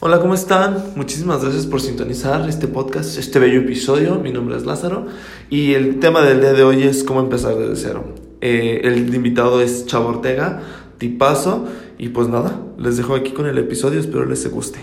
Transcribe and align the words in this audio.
Hola, 0.00 0.20
¿cómo 0.20 0.34
están? 0.34 0.92
Muchísimas 0.94 1.42
gracias 1.42 1.66
por 1.66 1.80
sintonizar 1.80 2.48
este 2.48 2.68
podcast, 2.68 3.18
este 3.18 3.40
bello 3.40 3.58
episodio. 3.58 4.14
Mi 4.20 4.30
nombre 4.30 4.56
es 4.56 4.64
Lázaro 4.64 5.06
y 5.50 5.74
el 5.74 5.98
tema 5.98 6.22
del 6.22 6.40
día 6.40 6.52
de 6.52 6.62
hoy 6.62 6.84
es 6.84 7.02
cómo 7.02 7.18
empezar 7.18 7.56
desde 7.56 7.74
cero. 7.74 8.04
Eh, 8.40 8.82
el 8.84 9.12
invitado 9.12 9.60
es 9.60 9.86
Chavo 9.86 10.10
Ortega, 10.10 10.62
tipazo, 10.98 11.66
y 11.98 12.10
pues 12.10 12.28
nada, 12.28 12.60
les 12.78 12.96
dejo 12.96 13.16
aquí 13.16 13.32
con 13.32 13.46
el 13.46 13.58
episodio, 13.58 13.98
espero 13.98 14.24
les 14.24 14.48
guste. 14.48 14.78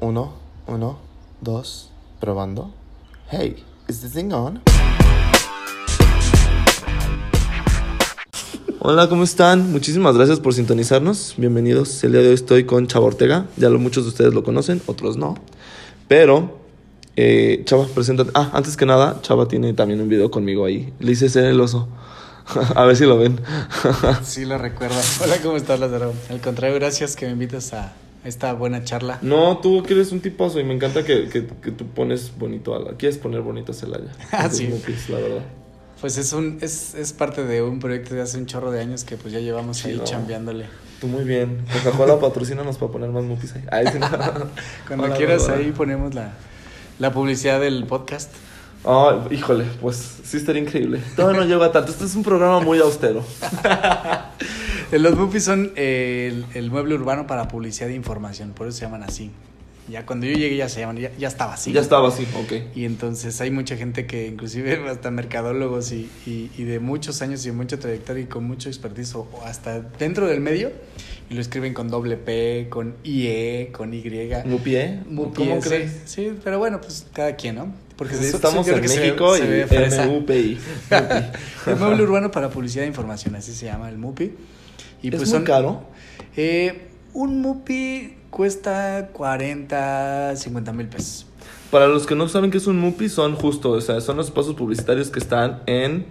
Uno, 0.00 0.32
uno, 0.66 0.98
dos, 1.42 1.92
probando. 2.20 2.72
Hey, 3.30 3.62
is 3.86 4.00
this 4.00 4.14
thing 4.14 4.32
on? 4.32 4.62
Hola, 8.82 9.10
¿cómo 9.10 9.24
están? 9.24 9.72
Muchísimas 9.72 10.16
gracias 10.16 10.40
por 10.40 10.54
sintonizarnos. 10.54 11.34
Bienvenidos. 11.36 12.02
El 12.02 12.12
día 12.12 12.22
de 12.22 12.28
hoy 12.28 12.34
estoy 12.34 12.64
con 12.64 12.86
Chava 12.86 13.04
Ortega. 13.04 13.44
Ya 13.58 13.68
lo, 13.68 13.78
muchos 13.78 14.04
de 14.04 14.08
ustedes 14.08 14.32
lo 14.32 14.42
conocen, 14.42 14.80
otros 14.86 15.18
no. 15.18 15.34
Pero, 16.08 16.60
eh, 17.14 17.60
Chava, 17.66 17.86
preséntate. 17.94 18.30
Ah, 18.32 18.48
antes 18.54 18.78
que 18.78 18.86
nada, 18.86 19.20
Chava 19.20 19.48
tiene 19.48 19.74
también 19.74 20.00
un 20.00 20.08
video 20.08 20.30
conmigo 20.30 20.64
ahí. 20.64 20.94
Le 20.98 21.12
hice 21.12 21.28
ser 21.28 21.44
el 21.44 21.60
oso. 21.60 21.88
a 22.74 22.84
ver 22.86 22.96
si 22.96 23.04
lo 23.04 23.18
ven. 23.18 23.38
sí, 24.22 24.46
lo 24.46 24.56
recuerdo. 24.56 24.96
Hola, 25.24 25.36
¿cómo 25.42 25.58
estás, 25.58 25.78
Lázaro? 25.78 26.14
Al 26.30 26.40
contrario, 26.40 26.76
gracias 26.76 27.16
que 27.16 27.26
me 27.26 27.32
invitas 27.32 27.74
a 27.74 27.92
esta 28.24 28.54
buena 28.54 28.82
charla. 28.82 29.18
No, 29.20 29.58
tú 29.58 29.82
que 29.82 29.92
eres 29.92 30.10
un 30.10 30.20
tipazo 30.20 30.58
y 30.58 30.64
me 30.64 30.72
encanta 30.72 31.04
que, 31.04 31.28
que, 31.28 31.46
que 31.46 31.70
tú 31.70 31.84
pones 31.88 32.32
bonito 32.38 32.74
a 32.74 32.78
la... 32.78 32.92
Quieres 32.92 33.18
poner 33.18 33.42
bonito 33.42 33.72
a 33.72 33.74
Celaya. 33.74 34.10
Ah, 34.32 34.48
sí. 34.48 34.70
la 35.10 35.18
verdad. 35.18 35.59
Pues 36.00 36.16
es 36.16 36.32
un 36.32 36.58
es, 36.60 36.94
es 36.94 37.12
parte 37.12 37.44
de 37.44 37.62
un 37.62 37.78
proyecto 37.78 38.14
de 38.14 38.22
hace 38.22 38.38
un 38.38 38.46
chorro 38.46 38.70
de 38.70 38.80
años 38.80 39.04
que 39.04 39.16
pues 39.16 39.32
ya 39.32 39.40
llevamos 39.40 39.84
ahí 39.84 40.00
chambeándole. 40.02 40.66
Tú 41.00 41.08
muy 41.08 41.24
bien. 41.24 41.64
Coca-Cola 41.72 42.18
patrocínanos 42.18 42.78
para 42.78 42.92
poner 42.92 43.10
más 43.10 43.24
mupis 43.24 43.54
ahí. 43.54 43.64
ahí 43.70 43.86
Cuando 44.86 45.14
quieras 45.16 45.48
ahí 45.48 45.72
ponemos 45.72 46.14
la, 46.14 46.32
la 46.98 47.12
publicidad 47.12 47.60
del 47.60 47.84
podcast. 47.86 48.30
Oh, 48.82 49.26
híjole, 49.30 49.64
pues 49.80 50.20
sí 50.24 50.38
estaría 50.38 50.62
increíble. 50.62 51.02
Todo 51.16 51.34
no 51.34 51.44
lleva 51.44 51.70
tanto. 51.70 51.92
Este 51.92 52.06
es 52.06 52.14
un 52.14 52.22
programa 52.22 52.60
muy 52.60 52.78
austero. 52.78 53.22
Los 54.92 55.16
mupis 55.16 55.44
son 55.44 55.72
el, 55.76 56.46
el 56.54 56.70
mueble 56.70 56.94
urbano 56.94 57.26
para 57.26 57.46
publicidad 57.46 57.90
e 57.90 57.94
información, 57.94 58.50
por 58.50 58.66
eso 58.66 58.78
se 58.78 58.84
llaman 58.86 59.02
así. 59.02 59.30
Ya 59.90 60.06
cuando 60.06 60.26
yo 60.26 60.34
llegué 60.34 60.56
ya 60.56 60.68
se 60.68 60.80
llaman, 60.80 60.98
ya, 60.98 61.28
estaba 61.28 61.54
así. 61.54 61.72
Ya 61.72 61.80
estaba 61.80 62.08
así, 62.08 62.26
ok. 62.34 62.76
Y 62.76 62.84
entonces 62.84 63.40
hay 63.40 63.50
mucha 63.50 63.76
gente 63.76 64.06
que 64.06 64.26
inclusive 64.26 64.80
hasta 64.88 65.10
mercadólogos 65.10 65.92
y, 65.92 66.10
y, 66.26 66.64
de 66.64 66.80
muchos 66.80 67.22
años 67.22 67.44
y 67.46 67.52
mucha 67.52 67.78
trayectoria 67.78 68.22
y 68.22 68.26
con 68.26 68.44
mucho 68.44 68.68
expertise 68.68 69.14
o 69.14 69.28
hasta 69.44 69.80
dentro 69.80 70.26
del 70.26 70.40
medio 70.40 70.70
y 71.30 71.34
lo 71.34 71.40
escriben 71.40 71.74
con 71.74 71.88
doble 71.88 72.16
P, 72.16 72.66
con 72.68 72.96
IE, 73.04 73.70
con 73.72 73.94
Y. 73.94 74.02
¿Mupie? 74.44 75.00
Mupie 75.06 75.46
¿Cómo 75.46 75.60
crees? 75.60 76.02
Sí, 76.04 76.32
pero 76.42 76.58
bueno, 76.58 76.80
pues 76.80 77.06
cada 77.12 77.36
quien, 77.36 77.54
¿no? 77.54 77.72
Porque 77.96 78.14
estamos 78.14 78.66
en 78.66 78.80
México 78.80 79.36
y 79.36 79.42
MUPI. 80.08 80.58
el 81.66 81.76
mueble 81.76 82.02
urbano 82.02 82.30
para 82.30 82.48
publicidad 82.48 82.84
e 82.84 82.88
información, 82.88 83.36
así 83.36 83.52
se 83.52 83.66
llama 83.66 83.88
el 83.88 83.98
MUPI. 83.98 84.32
Y 85.02 85.08
¿Es 85.08 85.16
pues 85.16 85.32
muy 85.32 85.44
caro? 85.44 85.82
Eh, 86.36 86.89
un 87.12 87.40
MUPI 87.40 88.16
cuesta 88.30 89.10
40, 89.12 90.36
50 90.36 90.72
mil 90.72 90.86
pesos. 90.88 91.26
Para 91.70 91.86
los 91.86 92.06
que 92.06 92.14
no 92.14 92.28
saben 92.28 92.50
qué 92.50 92.58
es 92.58 92.66
un 92.66 92.78
MUPI, 92.78 93.08
son 93.08 93.36
justo, 93.36 93.70
o 93.70 93.80
sea, 93.80 94.00
son 94.00 94.16
los 94.16 94.26
espacios 94.26 94.56
publicitarios 94.56 95.10
que 95.10 95.20
están 95.20 95.62
en 95.66 96.06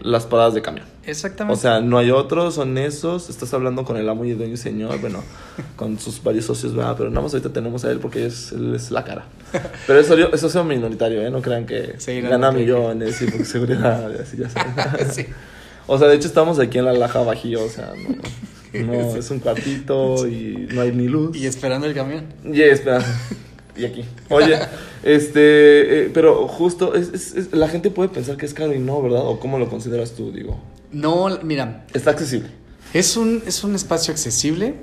las 0.00 0.26
paradas 0.26 0.54
de 0.54 0.62
camión. 0.62 0.86
Exactamente. 1.04 1.58
O 1.58 1.60
sea, 1.60 1.80
no 1.80 1.98
hay 1.98 2.10
otros, 2.10 2.54
son 2.54 2.76
esos. 2.76 3.30
Estás 3.30 3.52
hablando 3.54 3.84
con 3.84 3.96
el 3.96 4.08
amo 4.08 4.24
y 4.24 4.32
dueño 4.32 4.54
y 4.54 4.58
señor, 4.58 5.00
bueno, 5.00 5.22
con 5.76 5.98
sus 5.98 6.22
varios 6.22 6.44
socios, 6.44 6.74
¿verdad? 6.74 6.94
Pero 6.98 7.10
nada 7.10 7.22
más 7.22 7.32
ahorita 7.32 7.52
tenemos 7.52 7.84
a 7.84 7.90
él 7.90 7.98
porque 7.98 8.26
es, 8.26 8.52
él 8.52 8.74
es 8.74 8.90
la 8.90 9.04
cara. 9.04 9.24
Pero 9.86 9.98
eso, 9.98 10.14
eso 10.14 10.46
es 10.46 10.66
minoritario, 10.66 11.22
¿eh? 11.22 11.30
No 11.30 11.40
crean 11.40 11.64
que 11.64 11.96
gana 12.22 12.52
millones 12.52 13.22
y 13.22 13.30
por 13.30 13.44
seguridad 13.46 14.12
así, 14.20 14.36
ya 14.36 14.50
saben. 14.50 15.10
sí. 15.10 15.26
O 15.86 15.98
sea, 15.98 16.08
de 16.08 16.16
hecho 16.16 16.28
estamos 16.28 16.58
aquí 16.58 16.78
en 16.78 16.84
la 16.84 16.92
Laja 16.92 17.20
Bajío, 17.20 17.64
o 17.64 17.68
sea, 17.68 17.92
no. 17.96 18.16
No, 18.84 19.16
es 19.16 19.30
un 19.30 19.40
cuartito 19.40 20.26
y 20.28 20.68
no 20.72 20.80
hay 20.80 20.92
ni 20.92 21.08
luz. 21.08 21.36
Y 21.36 21.46
esperando 21.46 21.86
el 21.86 21.94
camión. 21.94 22.26
Y 22.44 22.62
esperando. 22.62 23.06
y 23.76 23.84
aquí. 23.84 24.04
Oye, 24.28 24.58
este, 25.02 26.04
eh, 26.04 26.10
pero 26.12 26.46
justo, 26.48 26.94
es, 26.94 27.52
la 27.52 27.68
gente 27.68 27.90
puede 27.90 28.08
pensar 28.08 28.36
que 28.36 28.46
es 28.46 28.54
caro 28.54 28.74
y 28.74 28.78
no, 28.78 29.00
¿verdad? 29.02 29.22
¿O 29.24 29.40
cómo 29.40 29.58
lo 29.58 29.68
consideras 29.68 30.12
tú, 30.12 30.32
digo? 30.32 30.58
No, 30.92 31.28
mira. 31.42 31.86
Está 31.94 32.10
accesible. 32.10 32.50
Es 32.94 33.16
un, 33.16 33.42
es 33.46 33.64
un 33.64 33.74
espacio 33.74 34.12
accesible 34.12 34.74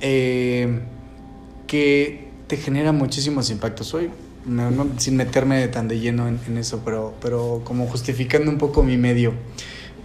eh, 0.00 0.80
que 1.66 2.28
te 2.46 2.56
genera 2.56 2.92
muchísimos 2.92 3.50
impactos. 3.50 3.92
Hoy, 3.94 4.10
sin 4.98 5.16
meterme 5.16 5.66
tan 5.68 5.88
de 5.88 5.98
lleno 5.98 6.28
en, 6.28 6.38
en 6.46 6.58
eso, 6.58 6.82
pero, 6.84 7.14
pero 7.20 7.62
como 7.64 7.86
justificando 7.86 8.50
un 8.50 8.58
poco 8.58 8.82
mi 8.82 8.96
medio. 8.96 9.34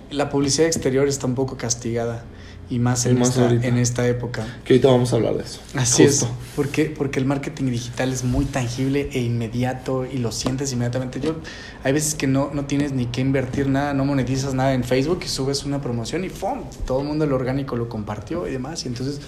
La 0.09 0.29
publicidad 0.29 0.67
exterior 0.67 1.07
está 1.07 1.25
un 1.25 1.33
poco 1.33 1.57
castigada 1.57 2.23
y 2.73 2.79
más, 2.79 3.05
en, 3.05 3.21
esta, 3.21 3.51
en 3.51 3.77
esta 3.77 4.07
época. 4.07 4.43
Que 4.65 4.73
ahorita 4.73 4.87
vamos 4.87 5.13
a 5.13 5.17
hablar 5.17 5.35
de 5.35 5.43
eso. 5.43 5.61
Así 5.75 6.01
es. 6.01 6.25
Porque, 6.55 6.85
porque 6.85 7.19
el 7.19 7.25
marketing 7.25 7.65
digital 7.65 8.11
es 8.11 8.23
muy 8.23 8.45
tangible 8.45 9.09
e 9.13 9.21
inmediato 9.21 10.05
y 10.05 10.17
lo 10.17 10.31
sientes 10.31 10.73
inmediatamente. 10.73 11.19
Yo, 11.19 11.35
hay 11.83 11.93
veces 11.93 12.15
que 12.15 12.25
no, 12.25 12.49
no 12.51 12.65
tienes 12.65 12.91
ni 12.91 13.05
que 13.05 13.21
invertir 13.21 13.67
nada, 13.67 13.93
no 13.93 14.05
monetizas 14.05 14.55
nada 14.55 14.73
en 14.73 14.83
Facebook 14.83 15.19
y 15.23 15.27
subes 15.27 15.65
una 15.65 15.81
promoción 15.81 16.25
y 16.25 16.29
¡fum! 16.29 16.63
Todo 16.87 17.01
el 17.01 17.07
mundo 17.07 17.25
el 17.25 17.33
orgánico 17.33 17.75
lo 17.75 17.89
compartió 17.89 18.47
y 18.47 18.51
demás. 18.51 18.85
Y 18.85 18.87
entonces 18.87 19.21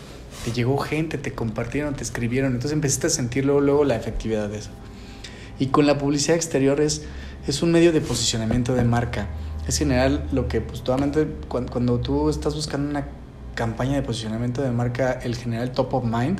te 0.43 0.51
llegó 0.51 0.77
gente, 0.77 1.19
te 1.19 1.33
compartieron, 1.33 1.93
te 1.93 2.03
escribieron. 2.03 2.53
Entonces 2.53 2.71
empezaste 2.71 3.07
a 3.07 3.11
sentir 3.11 3.45
luego, 3.45 3.61
luego 3.61 3.83
la 3.83 3.95
efectividad 3.95 4.49
de 4.49 4.57
eso. 4.57 4.71
Y 5.59 5.67
con 5.67 5.85
la 5.85 5.99
publicidad 5.99 6.35
exterior 6.35 6.81
es, 6.81 7.03
es 7.47 7.61
un 7.61 7.71
medio 7.71 7.91
de 7.91 8.01
posicionamiento 8.01 8.73
de 8.73 8.83
marca. 8.85 9.27
Es 9.67 9.77
general 9.77 10.27
lo 10.31 10.47
que, 10.47 10.61
pues, 10.61 10.81
totalmente, 10.81 11.27
cuando, 11.47 11.71
cuando 11.71 11.99
tú 11.99 12.29
estás 12.29 12.55
buscando 12.55 12.89
una 12.89 13.07
campaña 13.55 13.95
de 13.95 14.03
posicionamiento 14.03 14.61
de 14.61 14.71
marca 14.71 15.19
el 15.23 15.35
general 15.35 15.71
top 15.71 15.95
of 15.95 16.03
mind. 16.03 16.39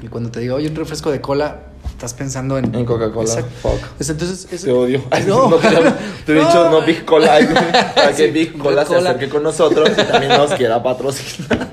Y 0.00 0.06
cuando 0.06 0.30
te 0.30 0.40
digo, 0.40 0.56
oye, 0.56 0.68
un 0.68 0.76
refresco 0.76 1.10
de 1.10 1.20
cola, 1.20 1.62
estás 1.88 2.14
pensando 2.14 2.56
en... 2.56 2.72
En 2.74 2.84
Coca-Cola. 2.84 3.44
Fuck. 3.60 3.80
entonces, 3.98 4.46
Te 4.62 4.70
odio. 4.70 5.02
no. 5.26 5.56
te, 6.26 6.32
he 6.32 6.34
dicho, 6.36 6.70
no, 6.70 6.82
Big 6.82 7.04
Cola. 7.04 7.38
Para 7.94 8.14
que 8.14 8.28
Big 8.28 8.56
Cola 8.56 8.86
se 8.86 8.96
acerque 8.96 9.28
con 9.28 9.42
nosotros 9.42 9.90
y 9.90 10.02
también 10.04 10.32
nos 10.32 10.52
quiera 10.54 10.82
patrocinar. 10.82 11.68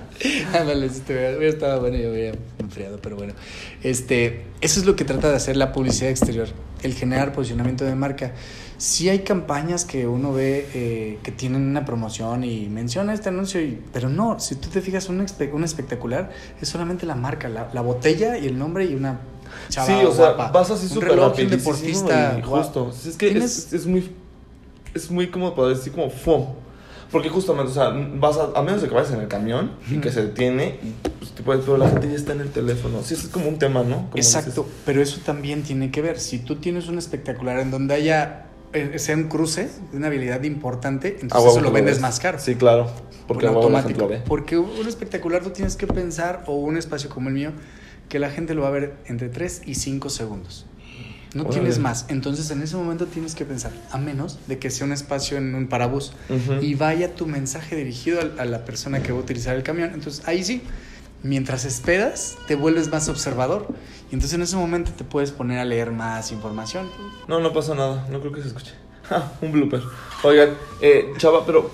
Ándale, 0.54 0.90
si 0.90 1.02
te 1.02 1.14
hubiera 1.38 1.54
estado 1.54 1.82
bueno, 1.82 1.98
yo 1.98 2.10
hubiera 2.10 2.36
enfriado, 2.58 3.00
pero 3.02 3.16
bueno. 3.16 3.34
Este, 3.84 4.46
eso 4.62 4.80
es 4.80 4.86
lo 4.88 4.96
que 4.96 5.06
trata 5.06 5.30
de 5.30 5.36
hacer 5.36 5.56
la 5.56 5.72
publicidad 5.72 6.10
exterior, 6.10 6.48
el 6.82 6.94
generar 6.96 7.32
posicionamiento 7.32 7.86
de 7.86 7.94
marca 7.94 8.34
sí 8.78 9.10
hay 9.10 9.20
campañas 9.20 9.86
que 9.86 10.08
uno 10.08 10.34
ve 10.34 10.68
eh, 10.74 11.20
que 11.24 11.32
tienen 11.32 11.64
una 11.64 11.86
promoción 11.86 12.44
y 12.44 12.68
menciona 12.68 13.14
este 13.14 13.30
anuncio, 13.30 13.62
y, 13.62 13.82
pero 13.94 14.10
no, 14.10 14.40
si 14.40 14.56
tú 14.56 14.70
te 14.70 14.82
fijas, 14.82 15.10
un, 15.10 15.26
un 15.54 15.64
espectacular 15.64 16.32
es 16.62 16.70
solamente 16.70 17.06
la 17.06 17.16
marca, 17.16 17.50
la, 17.50 17.70
la, 17.74 17.82
botella 17.82 18.38
y 18.38 18.48
el 18.48 18.58
nombre 18.58 18.86
y 18.86 18.96
una 18.96 19.20
chava 19.70 19.88
Sí, 19.88 20.06
o 20.06 20.12
sea, 20.12 20.32
vas 20.32 20.72
así 20.72 20.88
súper 20.88 21.18
rápido. 21.18 21.50
deportista. 21.50 22.40
justo. 22.44 22.92
Es 23.08 23.18
que 23.18 23.38
es, 23.38 23.74
es, 23.74 23.86
muy, 23.86 24.12
es 24.94 25.10
muy 25.10 25.28
como, 25.28 25.56
para 25.56 25.70
decir, 25.70 25.94
como 25.94 26.10
fo. 26.10 26.56
Porque 27.12 27.30
justamente, 27.30 27.72
o 27.72 27.74
sea, 27.74 27.92
vas 28.16 28.38
a, 28.38 28.60
a 28.60 28.62
menos 28.62 28.82
de 28.82 28.90
que 28.90 28.94
vayas 28.96 29.12
en 29.12 29.22
el 29.22 29.28
camión 29.28 29.72
y 29.90 30.00
que 30.00 30.12
se 30.12 30.24
detiene, 30.24 30.80
y, 30.84 31.42
pues, 31.44 31.62
pero 31.62 31.78
la 31.78 31.88
gente 31.88 32.10
ya 32.10 32.16
está 32.16 32.34
en 32.34 32.42
el 32.42 32.50
teléfono. 32.50 33.00
Sí, 33.04 33.14
es 33.14 33.28
como 33.28 33.48
un 33.48 33.58
tema, 33.58 33.84
¿no? 33.84 34.10
Exacto, 34.16 34.68
pero 34.86 35.02
eso 35.02 35.22
también 35.24 35.64
tiene 35.64 35.92
que 35.92 36.02
ver. 36.02 36.20
Si 36.20 36.40
tú 36.40 36.56
tienes 36.58 36.88
un 36.88 36.98
espectacular 36.98 37.60
en 37.60 37.72
donde 37.72 37.94
haya 37.94 38.48
sea 38.98 39.16
un 39.16 39.26
cruce 39.26 39.70
de 39.92 39.98
una 39.98 40.08
habilidad 40.08 40.44
importante, 40.44 41.18
entonces 41.22 41.52
eso 41.52 41.62
lo 41.62 41.72
vendes 41.72 42.00
más 42.00 42.20
caro. 42.20 42.40
Sí, 42.40 42.56
claro. 42.56 42.92
Porque 43.28 43.48
automático. 43.48 44.10
Porque 44.28 44.58
un 44.58 44.88
espectacular 44.88 45.44
tú 45.44 45.50
tienes 45.50 45.76
que 45.76 45.88
pensar, 45.88 46.44
o 46.48 46.56
un 46.56 46.78
espacio 46.78 47.10
como 47.10 47.30
el 47.30 47.36
mío, 47.36 47.52
que 48.10 48.20
la 48.20 48.30
gente 48.30 48.54
lo 48.54 48.62
va 48.62 48.68
a 48.68 48.72
ver 48.72 48.96
entre 49.08 49.30
3 49.30 49.64
y 49.66 49.76
5 49.76 50.10
segundos. 50.10 50.66
No 51.34 51.46
tienes 51.48 51.80
más. 51.80 52.06
Entonces 52.08 52.50
en 52.52 52.62
ese 52.62 52.78
momento 52.78 53.08
tienes 53.08 53.36
que 53.36 53.44
pensar, 53.44 53.74
a 53.92 53.98
menos 53.98 54.40
de 54.48 54.58
que 54.58 54.70
sea 54.70 54.86
un 54.86 54.94
espacio 54.94 55.38
en 55.38 55.54
un 55.54 55.68
parabús 55.68 56.14
y 56.62 56.76
vaya 56.76 57.14
tu 57.14 57.28
mensaje 57.28 57.76
dirigido 57.76 58.22
a, 58.22 58.42
a, 58.42 58.46
la 58.46 58.64
persona 58.64 59.04
que 59.04 59.12
va 59.12 59.20
a 59.20 59.22
utilizar 59.22 59.54
el 59.56 59.64
camión. 59.64 59.92
Entonces 59.94 60.26
ahí 60.28 60.46
sí, 60.46 60.62
mientras 61.26 61.66
esperas, 61.66 62.38
te 62.48 62.56
vuelves 62.56 62.90
más 62.92 63.10
observador. 63.10 63.68
Y 64.12 64.14
entonces 64.14 64.34
en 64.34 64.44
ese 64.44 64.56
momento 64.56 64.92
te 64.96 65.04
puedes 65.04 65.32
poner 65.32 65.60
a 65.60 65.66
leer 65.66 65.92
más 65.92 66.32
información. 66.32 66.88
No, 67.28 67.40
no 67.40 67.52
pasa 67.52 67.74
nada. 67.74 68.08
No 68.12 68.20
creo 68.20 68.32
que 68.32 68.42
se 68.42 68.48
escuche. 68.50 68.74
un 69.42 69.52
blooper. 69.52 69.82
Oigan, 70.24 70.52
eh, 70.82 71.14
Chava, 71.18 71.46
pero 71.46 71.72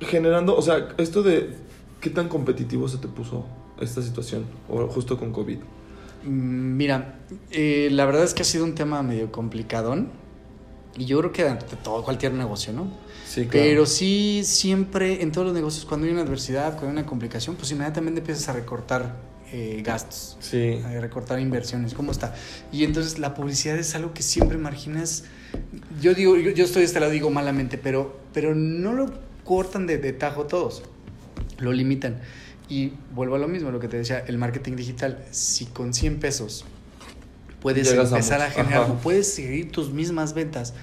generando, 0.00 0.56
o 0.56 0.62
sea, 0.62 0.88
esto 0.98 1.22
de 1.22 1.50
qué 2.00 2.10
tan 2.10 2.28
competitivo 2.28 2.88
se 2.88 2.98
te 2.98 3.08
puso 3.08 3.46
esta 3.80 4.02
situación, 4.02 4.44
o 4.68 4.86
justo 4.88 5.18
con 5.18 5.32
COVID. 5.32 5.58
Mm, 6.24 6.76
mira, 6.76 7.18
eh, 7.50 7.88
la 7.90 8.04
verdad 8.04 8.24
es 8.24 8.34
que 8.34 8.42
ha 8.42 8.44
sido 8.44 8.64
un 8.64 8.74
tema 8.74 9.02
medio 9.02 9.32
complicadón. 9.32 10.10
Y 10.96 11.06
yo 11.06 11.18
creo 11.18 11.32
que 11.32 11.44
de 11.44 11.76
todo, 11.82 12.04
cualquier 12.04 12.34
negocio, 12.34 12.72
¿no? 12.72 12.86
Sí, 13.26 13.46
claro. 13.46 13.66
Pero 13.66 13.86
sí, 13.86 14.42
siempre, 14.44 15.22
en 15.22 15.32
todos 15.32 15.46
los 15.46 15.54
negocios, 15.54 15.86
cuando 15.86 16.06
hay 16.06 16.12
una 16.12 16.22
adversidad, 16.22 16.72
cuando 16.72 16.88
hay 16.88 16.92
una 16.92 17.06
complicación, 17.06 17.56
pues 17.56 17.70
inmediatamente 17.70 18.20
empiezas 18.20 18.48
a 18.50 18.52
recortar 18.52 19.16
eh, 19.52 19.82
gastos. 19.84 20.36
Sí. 20.40 20.80
A 20.84 21.00
recortar 21.00 21.40
inversiones. 21.40 21.94
¿Cómo 21.94 22.12
está? 22.12 22.34
Y 22.72 22.84
entonces 22.84 23.18
la 23.18 23.34
publicidad 23.34 23.78
es 23.78 23.94
algo 23.94 24.12
que 24.12 24.22
siempre 24.22 24.58
imaginas. 24.58 25.24
Yo 26.00 26.14
digo, 26.14 26.36
yo, 26.36 26.50
yo 26.50 26.64
estoy 26.64 26.80
de 26.80 26.86
este 26.86 27.00
lado, 27.00 27.12
digo 27.12 27.30
malamente, 27.30 27.78
pero, 27.78 28.20
pero 28.34 28.54
no 28.54 28.92
lo 28.92 29.12
cortan 29.44 29.86
de, 29.86 29.96
de 29.96 30.12
tajo 30.12 30.44
todos. 30.44 30.82
Lo 31.58 31.72
limitan. 31.72 32.20
Y 32.68 32.92
vuelvo 33.14 33.36
a 33.36 33.38
lo 33.38 33.48
mismo, 33.48 33.70
lo 33.70 33.80
que 33.80 33.88
te 33.88 33.96
decía, 33.98 34.24
el 34.26 34.36
marketing 34.36 34.76
digital. 34.76 35.24
Si 35.30 35.66
con 35.66 35.94
100 35.94 36.20
pesos 36.20 36.64
puedes 37.62 37.88
Llegas 37.90 38.12
a 38.12 38.16
empezar 38.16 38.40
a, 38.42 38.48
mucho. 38.48 38.56
generar, 38.62 38.82
Ajá. 38.82 38.94
puedes 39.02 39.32
seguir 39.32 39.70
tus 39.70 39.90
mismas 39.92 40.34
ventas 40.34 40.74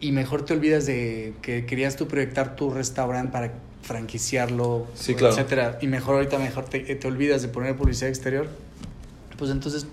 y 0.00 0.12
mejor 0.12 0.44
te 0.44 0.54
olvidas 0.54 0.86
de 0.86 1.34
que 1.42 1.66
querías 1.66 1.96
tú 1.96 2.06
proyectar 2.06 2.54
tu 2.56 2.70
restaurante 2.70 3.32
para 3.32 3.52
franquiciarlo, 3.82 4.86
Sí, 4.94 5.14
claro. 5.14 5.34
etcétera, 5.34 5.78
y 5.80 5.86
mejor 5.86 6.16
ahorita 6.16 6.38
mejor 6.38 6.64
te, 6.66 6.80
te 6.80 7.06
olvidas 7.08 7.42
de 7.42 7.48
poner 7.48 7.76
publicidad 7.76 8.08
exterior, 8.08 8.46
pues 9.38 9.50
entonces 9.50 9.86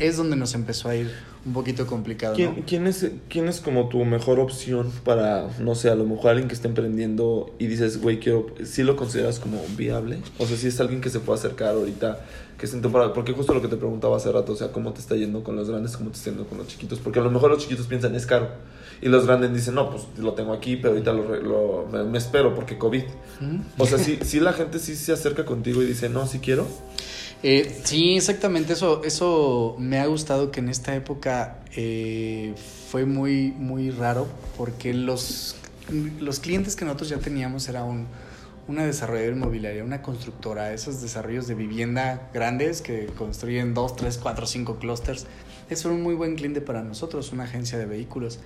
es 0.00 0.16
donde 0.16 0.36
nos 0.36 0.54
empezó 0.54 0.88
a 0.88 0.96
ir 0.96 1.10
un 1.46 1.52
poquito 1.52 1.86
complicado, 1.86 2.36
¿no? 2.36 2.56
¿Quién, 2.66 2.86
es, 2.88 3.06
¿Quién 3.28 3.46
es 3.48 3.60
como 3.60 3.88
tu 3.88 4.04
mejor 4.04 4.40
opción 4.40 4.90
para, 5.04 5.48
no 5.60 5.74
sé, 5.76 5.88
a 5.90 5.94
lo 5.94 6.04
mejor 6.04 6.30
alguien 6.30 6.48
que 6.48 6.54
está 6.54 6.66
emprendiendo 6.68 7.54
y 7.58 7.66
dices, 7.68 8.00
güey, 8.00 8.18
quiero, 8.18 8.46
si 8.64 8.82
lo 8.82 8.96
consideras 8.96 9.38
como 9.38 9.62
viable? 9.76 10.18
O 10.38 10.46
sea, 10.46 10.56
si 10.56 10.66
es 10.66 10.80
alguien 10.80 11.00
que 11.00 11.08
se 11.08 11.20
puede 11.20 11.38
acercar 11.38 11.68
ahorita, 11.74 12.20
que 12.58 12.66
se 12.66 12.78
para, 12.78 13.12
porque 13.12 13.32
justo 13.32 13.52
lo 13.52 13.60
que 13.60 13.68
te 13.68 13.76
preguntaba 13.76 14.16
hace 14.16 14.32
rato, 14.32 14.52
o 14.52 14.56
sea, 14.56 14.72
cómo 14.72 14.92
te 14.92 15.00
está 15.00 15.14
yendo 15.14 15.44
con 15.44 15.56
los 15.56 15.68
grandes, 15.68 15.96
cómo 15.96 16.10
te 16.10 16.16
está 16.16 16.30
yendo 16.30 16.46
con 16.46 16.58
los 16.58 16.68
chiquitos, 16.68 16.98
porque 16.98 17.18
a 17.18 17.22
lo 17.22 17.30
mejor 17.30 17.50
los 17.50 17.62
chiquitos 17.62 17.86
piensan 17.86 18.14
es 18.14 18.24
caro 18.26 18.48
y 19.02 19.08
los 19.08 19.26
grandes 19.26 19.52
dicen, 19.52 19.74
no, 19.74 19.90
pues 19.90 20.04
lo 20.18 20.32
tengo 20.32 20.52
aquí, 20.54 20.76
pero 20.76 20.90
ahorita 20.94 21.12
lo, 21.12 21.36
lo- 21.42 22.04
me, 22.06 22.16
espero 22.16 22.54
porque 22.54 22.78
COVID. 22.78 23.02
¿Mm? 23.40 23.56
O 23.78 23.86
sea, 23.86 23.98
si, 23.98 24.16
si 24.22 24.40
la 24.40 24.52
gente 24.54 24.78
sí 24.78 24.96
se 24.96 25.12
acerca 25.12 25.44
contigo 25.44 25.82
y 25.82 25.86
dice, 25.86 26.08
no, 26.08 26.26
sí 26.26 26.38
quiero. 26.38 26.66
Eh, 27.42 27.80
sí, 27.84 28.16
exactamente, 28.16 28.72
eso, 28.72 29.02
eso 29.04 29.76
me 29.78 29.98
ha 30.00 30.06
gustado 30.06 30.50
que 30.50 30.60
en 30.60 30.70
esta 30.70 30.94
época 30.96 31.58
eh, 31.76 32.54
fue 32.90 33.04
muy, 33.04 33.52
muy 33.52 33.90
raro 33.90 34.26
porque 34.56 34.94
los, 34.94 35.54
los 36.18 36.40
clientes 36.40 36.74
que 36.76 36.86
nosotros 36.86 37.10
ya 37.10 37.18
teníamos 37.18 37.68
era 37.68 37.84
un, 37.84 38.06
una 38.68 38.84
desarrolladora 38.84 39.36
inmobiliaria, 39.36 39.84
una 39.84 40.02
constructora, 40.02 40.72
esos 40.72 41.00
desarrollos 41.00 41.46
de 41.46 41.54
vivienda 41.54 42.30
grandes 42.34 42.82
que 42.82 43.06
construyen 43.06 43.74
dos, 43.74 43.96
tres, 43.96 44.18
cuatro, 44.18 44.46
cinco 44.46 44.76
clústeres. 44.78 45.26
Eso 45.70 45.88
era 45.88 45.96
un 45.96 46.02
muy 46.02 46.14
buen 46.14 46.36
cliente 46.36 46.60
para 46.60 46.82
nosotros, 46.82 47.32
una 47.32 47.44
agencia 47.44 47.78
de 47.78 47.86
vehículos. 47.86 48.40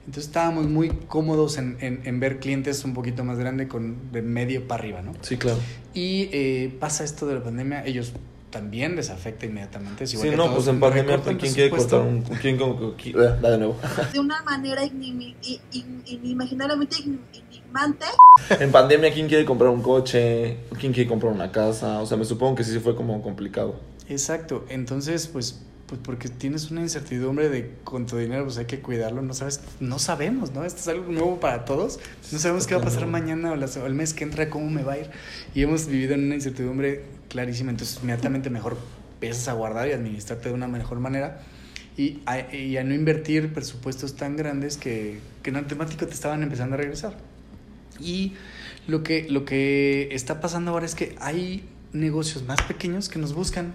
Entonces 0.00 0.24
estábamos 0.24 0.66
muy 0.66 0.88
cómodos 0.88 1.58
en, 1.58 1.76
en, 1.80 2.00
en 2.04 2.20
ver 2.20 2.40
clientes 2.40 2.84
un 2.84 2.92
poquito 2.92 3.24
más 3.24 3.38
grandes 3.38 3.68
con 3.68 4.10
de 4.10 4.20
medio 4.20 4.66
para 4.66 4.82
arriba, 4.82 5.00
¿no? 5.00 5.12
Sí, 5.20 5.36
claro. 5.36 5.58
Y 5.94 6.28
eh, 6.32 6.76
pasa 6.80 7.04
esto 7.04 7.26
de 7.26 7.36
la 7.36 7.42
pandemia, 7.42 7.86
ellos 7.86 8.12
también 8.52 8.94
les 8.94 9.10
afecta 9.10 9.46
inmediatamente. 9.46 10.04
es 10.04 10.10
Sí, 10.10 10.16
igual 10.16 10.30
que 10.30 10.36
no, 10.36 10.54
pues 10.54 10.68
en 10.68 10.78
pandemia, 10.78 11.16
recortan 11.16 11.38
¿quién 11.38 11.54
quiere 11.54 11.70
cortar 11.70 12.00
un... 12.02 12.22
¿Quién, 12.22 12.56
como- 12.56 12.94
quién- 12.96 13.16
da 13.16 13.50
de 13.50 13.58
nuevo. 13.58 13.76
de 14.12 14.20
una 14.20 14.40
manera 14.44 14.84
inimaginablemente 14.84 16.96
in- 17.02 17.20
inimagante. 17.32 18.06
En 18.60 18.70
pandemia, 18.70 19.12
¿quién 19.12 19.26
quiere 19.28 19.44
comprar 19.44 19.70
un 19.70 19.82
coche? 19.82 20.58
¿Quién 20.78 20.92
quiere 20.92 21.08
comprar 21.08 21.32
una 21.32 21.50
casa? 21.50 22.00
O 22.00 22.06
sea, 22.06 22.16
me 22.16 22.24
supongo 22.24 22.54
que 22.54 22.62
sí 22.64 22.78
fue 22.78 22.94
como 22.94 23.20
complicado. 23.22 23.80
Exacto, 24.08 24.64
entonces 24.68 25.26
pues, 25.26 25.62
pues 25.92 26.00
porque 26.02 26.30
tienes 26.30 26.70
una 26.70 26.80
incertidumbre 26.80 27.50
de 27.50 27.70
con 27.84 28.06
tu 28.06 28.16
dinero 28.16 28.44
pues 28.44 28.56
hay 28.56 28.64
que 28.64 28.80
cuidarlo, 28.80 29.20
no 29.20 29.34
sabes, 29.34 29.60
no 29.78 29.98
sabemos, 29.98 30.50
¿no? 30.52 30.64
Esto 30.64 30.80
es 30.80 30.88
algo 30.88 31.12
nuevo 31.12 31.38
para 31.38 31.66
todos, 31.66 32.00
no 32.32 32.38
sabemos 32.38 32.66
qué 32.66 32.74
va 32.74 32.80
a 32.80 32.84
pasar 32.84 33.06
mañana 33.06 33.52
o, 33.52 33.86
el 33.86 33.94
mes 33.94 34.14
que 34.14 34.24
entra, 34.24 34.48
cómo 34.48 34.70
me 34.70 34.82
va 34.84 34.94
a 34.94 34.98
ir 35.00 35.10
y 35.54 35.60
hemos 35.60 35.88
vivido 35.88 36.14
en 36.14 36.24
una 36.24 36.34
incertidumbre 36.34 37.04
clarísima, 37.28 37.72
entonces 37.72 37.98
inmediatamente 38.02 38.48
mejor 38.48 38.78
empiezas 39.16 39.48
a 39.48 39.52
guardar 39.52 39.86
y 39.86 39.92
administrarte 39.92 40.48
de 40.48 40.54
una 40.54 40.66
mejor 40.66 40.98
manera 40.98 41.42
y 41.98 42.22
a, 42.24 42.54
y 42.54 42.78
a 42.78 42.84
no 42.84 42.94
invertir 42.94 43.52
presupuestos 43.52 44.16
tan 44.16 44.34
grandes 44.34 44.78
que, 44.78 45.20
que 45.42 45.50
en 45.50 45.56
automático 45.56 46.06
te 46.06 46.14
estaban 46.14 46.42
empezando 46.42 46.72
a 46.76 46.78
regresar. 46.78 47.18
Y 48.00 48.32
lo 48.86 49.02
que, 49.02 49.26
lo 49.28 49.44
que 49.44 50.08
está 50.12 50.40
pasando 50.40 50.70
ahora 50.70 50.86
es 50.86 50.94
que 50.94 51.16
hay 51.20 51.68
negocios 51.92 52.44
más 52.44 52.62
pequeños 52.62 53.10
que 53.10 53.18
nos 53.18 53.34
buscan. 53.34 53.74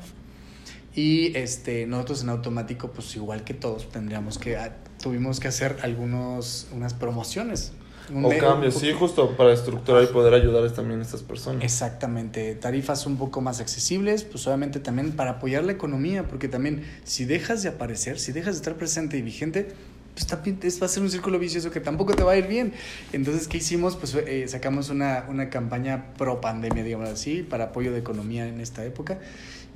Y 0.97 1.37
este, 1.37 1.85
nosotros 1.85 2.23
en 2.23 2.29
automático, 2.29 2.89
pues 2.89 3.15
igual 3.15 3.43
que 3.43 3.53
todos, 3.53 3.87
tendríamos 3.91 4.39
que, 4.39 4.57
ah, 4.57 4.75
tuvimos 4.99 5.39
que 5.39 5.47
hacer 5.47 5.77
algunos, 5.83 6.67
unas 6.73 6.95
promociones. 6.95 7.71
Un 8.11 8.25
O 8.25 8.29
cambios, 8.39 8.73
sí, 8.73 8.93
justo 8.93 9.37
para 9.37 9.53
estructurar 9.53 10.03
y 10.03 10.07
poder 10.07 10.33
ayudar 10.33 10.71
también 10.71 11.01
a 11.01 11.03
estas 11.03 11.21
personas. 11.21 11.63
Exactamente, 11.63 12.55
tarifas 12.55 13.05
un 13.05 13.17
poco 13.17 13.41
más 13.41 13.59
accesibles, 13.59 14.23
pues 14.23 14.47
obviamente 14.47 14.79
también 14.79 15.11
para 15.11 15.31
apoyar 15.31 15.65
la 15.65 15.73
economía, 15.73 16.27
porque 16.27 16.47
también 16.47 16.83
si 17.03 17.25
dejas 17.25 17.61
de 17.61 17.69
aparecer, 17.69 18.17
si 18.19 18.31
dejas 18.31 18.55
de 18.55 18.59
estar 18.61 18.75
presente 18.75 19.17
y 19.17 19.21
vigente, 19.21 19.67
pues 20.15 20.25
también 20.25 20.57
es- 20.63 20.81
va 20.81 20.87
a 20.87 20.89
ser 20.89 21.03
un 21.03 21.11
círculo 21.11 21.37
vicioso 21.37 21.69
que 21.69 21.79
tampoco 21.79 22.15
te 22.15 22.23
va 22.23 22.31
a 22.31 22.37
ir 22.37 22.47
bien. 22.47 22.73
Entonces, 23.13 23.47
¿qué 23.47 23.57
hicimos? 23.57 23.95
Pues 23.97 24.15
eh, 24.15 24.47
sacamos 24.47 24.89
una, 24.89 25.25
una 25.29 25.51
campaña 25.51 26.13
pro 26.17 26.41
pandemia, 26.41 26.83
digamos 26.83 27.09
así, 27.09 27.43
para 27.43 27.65
apoyo 27.65 27.91
de 27.91 27.99
economía 27.99 28.47
en 28.47 28.59
esta 28.61 28.83
época. 28.83 29.19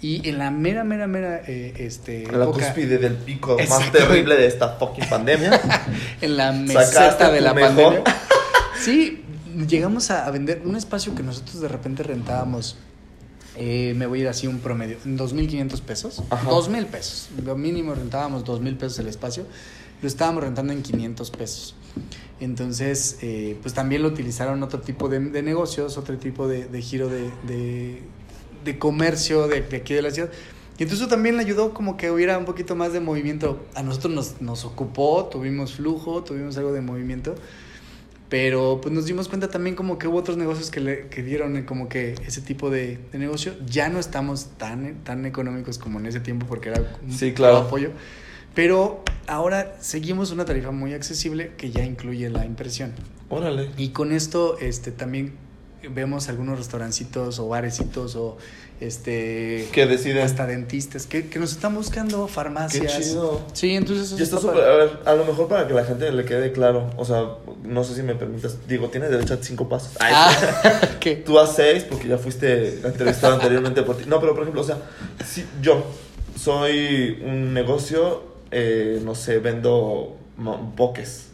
Y 0.02 0.28
en 0.28 0.40
la 0.40 0.50
mera, 0.50 0.84
mera, 0.84 1.06
mera, 1.08 1.42
eh, 1.48 1.74
este, 1.78 2.24
En 2.24 2.38
la 2.40 2.46
época- 2.46 2.60
cúspide 2.66 2.98
del 2.98 3.16
pico 3.16 3.56
más 3.70 3.92
terrible 3.92 4.36
de 4.36 4.48
esta 4.48 4.70
fucking 4.78 5.08
pandemia. 5.10 5.62
en 6.22 6.38
la 6.38 6.52
meseta 6.52 7.30
de 7.32 7.42
la 7.42 7.54
mejor. 7.54 7.70
pandemia. 7.76 8.04
Sí, 8.82 9.24
llegamos 9.68 10.10
a, 10.10 10.26
a 10.26 10.32
vender 10.32 10.64
un 10.66 10.76
espacio 10.76 11.14
que 11.14 11.22
nosotros 11.22 11.62
de 11.62 11.68
repente 11.68 12.02
rentábamos. 12.02 12.78
eh, 13.56 13.94
me 13.96 14.08
voy 14.08 14.20
a 14.20 14.22
ir 14.24 14.28
así 14.30 14.48
un 14.48 14.58
promedio, 14.60 14.98
en 15.06 15.20
2.500 15.20 15.82
pesos. 15.82 16.24
Ajá. 16.32 16.50
2.000 16.50 16.86
pesos. 16.88 17.30
Lo 17.46 17.56
mínimo 17.56 17.94
rentábamos 17.94 18.44
2.000 18.44 18.78
pesos 18.78 18.98
el 19.00 19.08
espacio. 19.08 19.46
Lo 20.02 20.08
estábamos 20.08 20.44
rentando 20.44 20.74
en 20.74 20.82
500 20.82 21.30
pesos. 21.30 21.76
Entonces, 22.40 23.18
eh, 23.22 23.56
pues 23.62 23.76
también 23.76 24.02
lo 24.02 24.08
utilizaron 24.08 24.64
otro 24.64 24.80
tipo 24.82 25.10
de, 25.10 25.20
de 25.20 25.44
negocios, 25.44 25.98
otro 26.00 26.18
tipo 26.18 26.48
de, 26.48 26.66
de 26.66 26.82
giro 26.82 27.08
de, 27.08 27.30
de, 27.48 28.02
de 28.64 28.78
comercio 28.80 29.48
de, 29.48 29.62
de 29.62 29.78
aquí 29.78 29.94
de 29.94 30.02
la 30.02 30.12
ciudad. 30.12 30.30
Y 30.78 30.84
entonces 30.84 31.02
eso 31.06 31.10
también 31.10 31.36
le 31.38 31.44
ayudó 31.44 31.74
como 31.74 31.96
que 31.98 32.10
hubiera 32.10 32.38
un 32.38 32.46
poquito 32.46 32.76
más 32.76 32.92
de 32.94 33.00
movimiento. 33.00 33.64
A 33.76 33.84
nosotros 33.84 34.14
nos, 34.14 34.42
nos 34.42 34.66
ocupó, 34.66 35.26
tuvimos 35.32 35.74
flujo, 35.76 36.24
tuvimos 36.24 36.58
algo 36.58 36.72
de 36.74 36.82
movimiento. 36.82 37.36
Pero 38.30 38.80
pues 38.82 38.94
nos 38.94 39.06
dimos 39.06 39.28
cuenta 39.28 39.50
también 39.50 39.76
como 39.76 39.98
que 39.98 40.08
hubo 40.08 40.18
otros 40.18 40.38
negocios 40.38 40.72
que, 40.72 40.80
le, 40.80 41.08
que 41.10 41.22
dieron 41.22 41.62
como 41.64 41.90
que 41.90 42.14
ese 42.26 42.40
tipo 42.42 42.70
de, 42.70 42.98
de 43.12 43.20
negocio. 43.20 43.54
Ya 43.66 43.90
no 43.90 44.00
estamos 44.00 44.52
tan, 44.58 45.04
tan 45.04 45.26
económicos 45.26 45.78
como 45.78 46.00
en 46.00 46.06
ese 46.06 46.22
tiempo 46.22 46.46
porque 46.48 46.70
era 46.70 46.98
un 47.06 47.12
Sí, 47.12 47.34
claro. 47.34 47.58
apoyo. 47.58 47.90
Pero 48.56 49.04
ahora 49.28 49.76
seguimos 49.82 50.32
una 50.32 50.46
tarifa 50.46 50.72
muy 50.72 50.94
accesible 50.94 51.52
que 51.58 51.72
ya 51.72 51.84
incluye 51.84 52.30
la 52.30 52.46
impresión. 52.46 52.94
Órale. 53.30 53.70
Y 53.78 53.90
con 53.90 54.14
esto 54.14 54.58
este, 54.60 54.92
también 54.92 55.34
vemos 55.90 56.30
algunos 56.30 56.58
restaurancitos 56.58 57.40
o 57.40 57.48
barecitos 57.48 58.16
o 58.16 58.38
este 58.80 59.68
Que 59.72 59.86
deciden. 59.86 60.24
hasta 60.24 60.48
dentistas 60.48 61.06
que, 61.06 61.28
que 61.28 61.38
nos 61.40 61.52
están 61.52 61.76
buscando 61.76 62.28
farmacias. 62.28 62.94
Qué 62.98 63.04
chido. 63.04 63.42
Sí, 63.54 63.72
entonces 63.76 64.08
eso 64.08 64.20
Y 64.20 64.24
está 64.24 64.38
súper, 64.40 64.56
padre. 64.58 64.72
a 64.72 64.76
ver, 64.76 65.00
a 65.06 65.14
lo 65.14 65.26
mejor 65.26 65.48
para 65.48 65.68
que 65.68 65.74
la 65.74 65.84
gente 65.86 66.12
le 66.12 66.26
quede 66.26 66.52
claro, 66.52 66.90
o 66.98 67.06
sea, 67.06 67.26
no 67.64 67.84
sé 67.84 67.96
si 67.96 68.02
me 68.04 68.16
permitas, 68.16 68.68
digo, 68.68 68.90
tienes 68.90 69.12
derecho 69.12 69.36
a 69.36 69.38
cinco 69.42 69.70
pasos. 69.70 69.92
Ay, 70.00 70.14
Ah, 70.16 70.82
¿qué? 71.00 71.16
Tú 71.18 71.38
a 71.40 71.46
seis 71.48 71.84
porque 71.88 72.08
ya 72.08 72.18
fuiste 72.18 72.80
entrevistado 72.84 73.36
anteriormente 73.36 73.84
por 73.84 73.98
ti. 73.98 74.06
No, 74.08 74.20
pero 74.20 74.34
por 74.34 74.42
ejemplo, 74.44 74.62
o 74.62 74.66
sea, 74.66 74.78
si 75.26 75.46
yo 75.62 75.84
soy 76.36 77.22
un 77.24 77.54
negocio, 77.54 78.24
eh, 78.50 79.00
no 79.04 79.14
sé, 79.16 79.38
vendo 79.40 80.16
boques. 80.76 81.28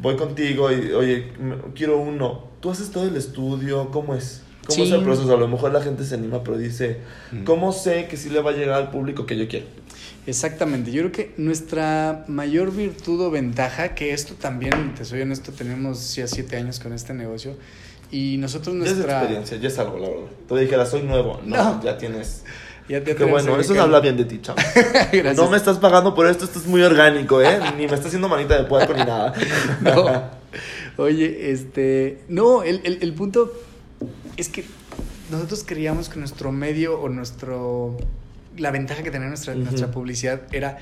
Voy 0.00 0.16
contigo 0.16 0.70
y, 0.70 0.92
oye, 0.92 1.32
quiero 1.74 1.98
uno. 1.98 2.46
¿Tú 2.60 2.70
haces 2.70 2.90
todo 2.90 3.04
el 3.04 3.16
estudio? 3.16 3.90
¿Cómo 3.90 4.14
es? 4.14 4.42
¿Cómo 4.66 4.82
es 4.82 4.88
Sí. 4.88 4.94
el 4.94 5.02
proceso? 5.02 5.32
A 5.34 5.38
lo 5.38 5.48
mejor 5.48 5.72
la 5.72 5.80
gente 5.82 6.04
se 6.04 6.14
anima, 6.14 6.42
pero 6.42 6.58
dice. 6.58 6.98
¿cómo 7.44 7.72
sé 7.72 8.06
que 8.08 8.16
sí 8.16 8.28
le 8.30 8.40
va 8.40 8.50
a 8.50 8.54
llegar 8.54 8.74
al 8.74 8.90
público 8.90 9.24
que 9.26 9.36
yo 9.36 9.48
quiero? 9.48 9.66
Exactamente, 10.26 10.92
yo 10.92 11.00
creo 11.02 11.12
que 11.12 11.34
nuestra 11.38 12.24
mayor 12.28 12.70
virtud 12.74 13.18
o 13.22 13.30
ventaja, 13.30 13.94
que 13.94 14.12
esto 14.12 14.34
también, 14.34 14.94
te 14.94 15.06
soy 15.06 15.22
honesto, 15.22 15.52
tenemos 15.52 16.14
ya 16.16 16.26
siete 16.26 16.56
años 16.56 16.80
con 16.80 16.92
este 16.92 17.14
negocio 17.14 17.56
y 18.10 18.36
nosotros 18.38 18.76
Ya 18.76 18.84
es 18.84 18.92
nuestra... 18.96 19.18
experiencia, 19.20 19.56
ya 19.56 19.68
es 19.68 19.78
algo, 19.78 19.98
la 19.98 20.08
verdad. 20.08 20.24
Tú 20.46 20.56
dijeras, 20.56 20.90
soy 20.90 21.02
nuevo. 21.02 21.40
No, 21.46 21.56
No. 21.76 21.82
ya 21.82 21.96
tienes. 21.96 22.42
Ya 22.90 22.98
te 23.00 23.04
Qué 23.04 23.12
atreves 23.12 23.32
bueno, 23.44 23.58
eso 23.60 23.72
que- 23.72 23.80
habla 23.80 24.00
bien 24.00 24.16
de 24.18 24.24
ti, 24.26 24.40
chavo. 24.42 24.58
No 25.36 25.48
me 25.50 25.56
estás 25.56 25.78
pagando 25.78 26.14
por 26.14 26.26
esto, 26.26 26.44
esto 26.44 26.58
es 26.58 26.66
muy 26.66 26.82
orgánico, 26.82 27.40
¿eh? 27.40 27.58
Ni 27.78 27.86
me 27.86 27.94
estás 27.94 28.06
haciendo 28.06 28.28
manita 28.28 28.56
de 28.58 28.64
puerco 28.64 28.92
ni 28.92 29.00
nada. 29.04 29.32
No. 29.80 30.36
Oye, 30.96 31.50
este. 31.50 32.20
No, 32.28 32.62
el, 32.62 32.80
el, 32.84 32.98
el 33.02 33.12
punto 33.14 33.52
es 34.36 34.48
que 34.48 34.64
nosotros 35.30 35.64
creíamos 35.66 36.08
que 36.08 36.18
nuestro 36.18 36.52
medio 36.52 37.00
o 37.00 37.08
nuestro. 37.08 37.96
La 38.56 38.70
ventaja 38.70 39.02
que 39.02 39.10
tenía 39.10 39.28
nuestra, 39.28 39.54
nuestra 39.54 39.90
publicidad 39.90 40.42
era 40.52 40.78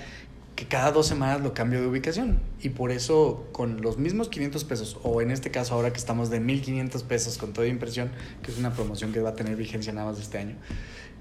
que 0.56 0.66
cada 0.66 0.90
dos 0.90 1.06
semanas 1.06 1.42
lo 1.42 1.52
cambio 1.52 1.80
de 1.80 1.86
ubicación. 1.86 2.40
Y 2.62 2.70
por 2.70 2.90
eso, 2.90 3.46
con 3.52 3.82
los 3.82 3.98
mismos 3.98 4.30
500 4.30 4.64
pesos, 4.64 4.98
o 5.02 5.20
en 5.20 5.30
este 5.30 5.50
caso, 5.50 5.74
ahora 5.74 5.92
que 5.92 5.98
estamos 5.98 6.30
de 6.30 6.40
1500 6.40 7.02
pesos 7.02 7.36
con 7.36 7.52
toda 7.52 7.66
impresión, 7.66 8.10
que 8.42 8.50
es 8.50 8.58
una 8.58 8.72
promoción 8.72 9.12
que 9.12 9.20
va 9.20 9.30
a 9.30 9.34
tener 9.34 9.54
vigencia 9.56 9.92
nada 9.92 10.10
más 10.10 10.18
este 10.18 10.38
año, 10.38 10.56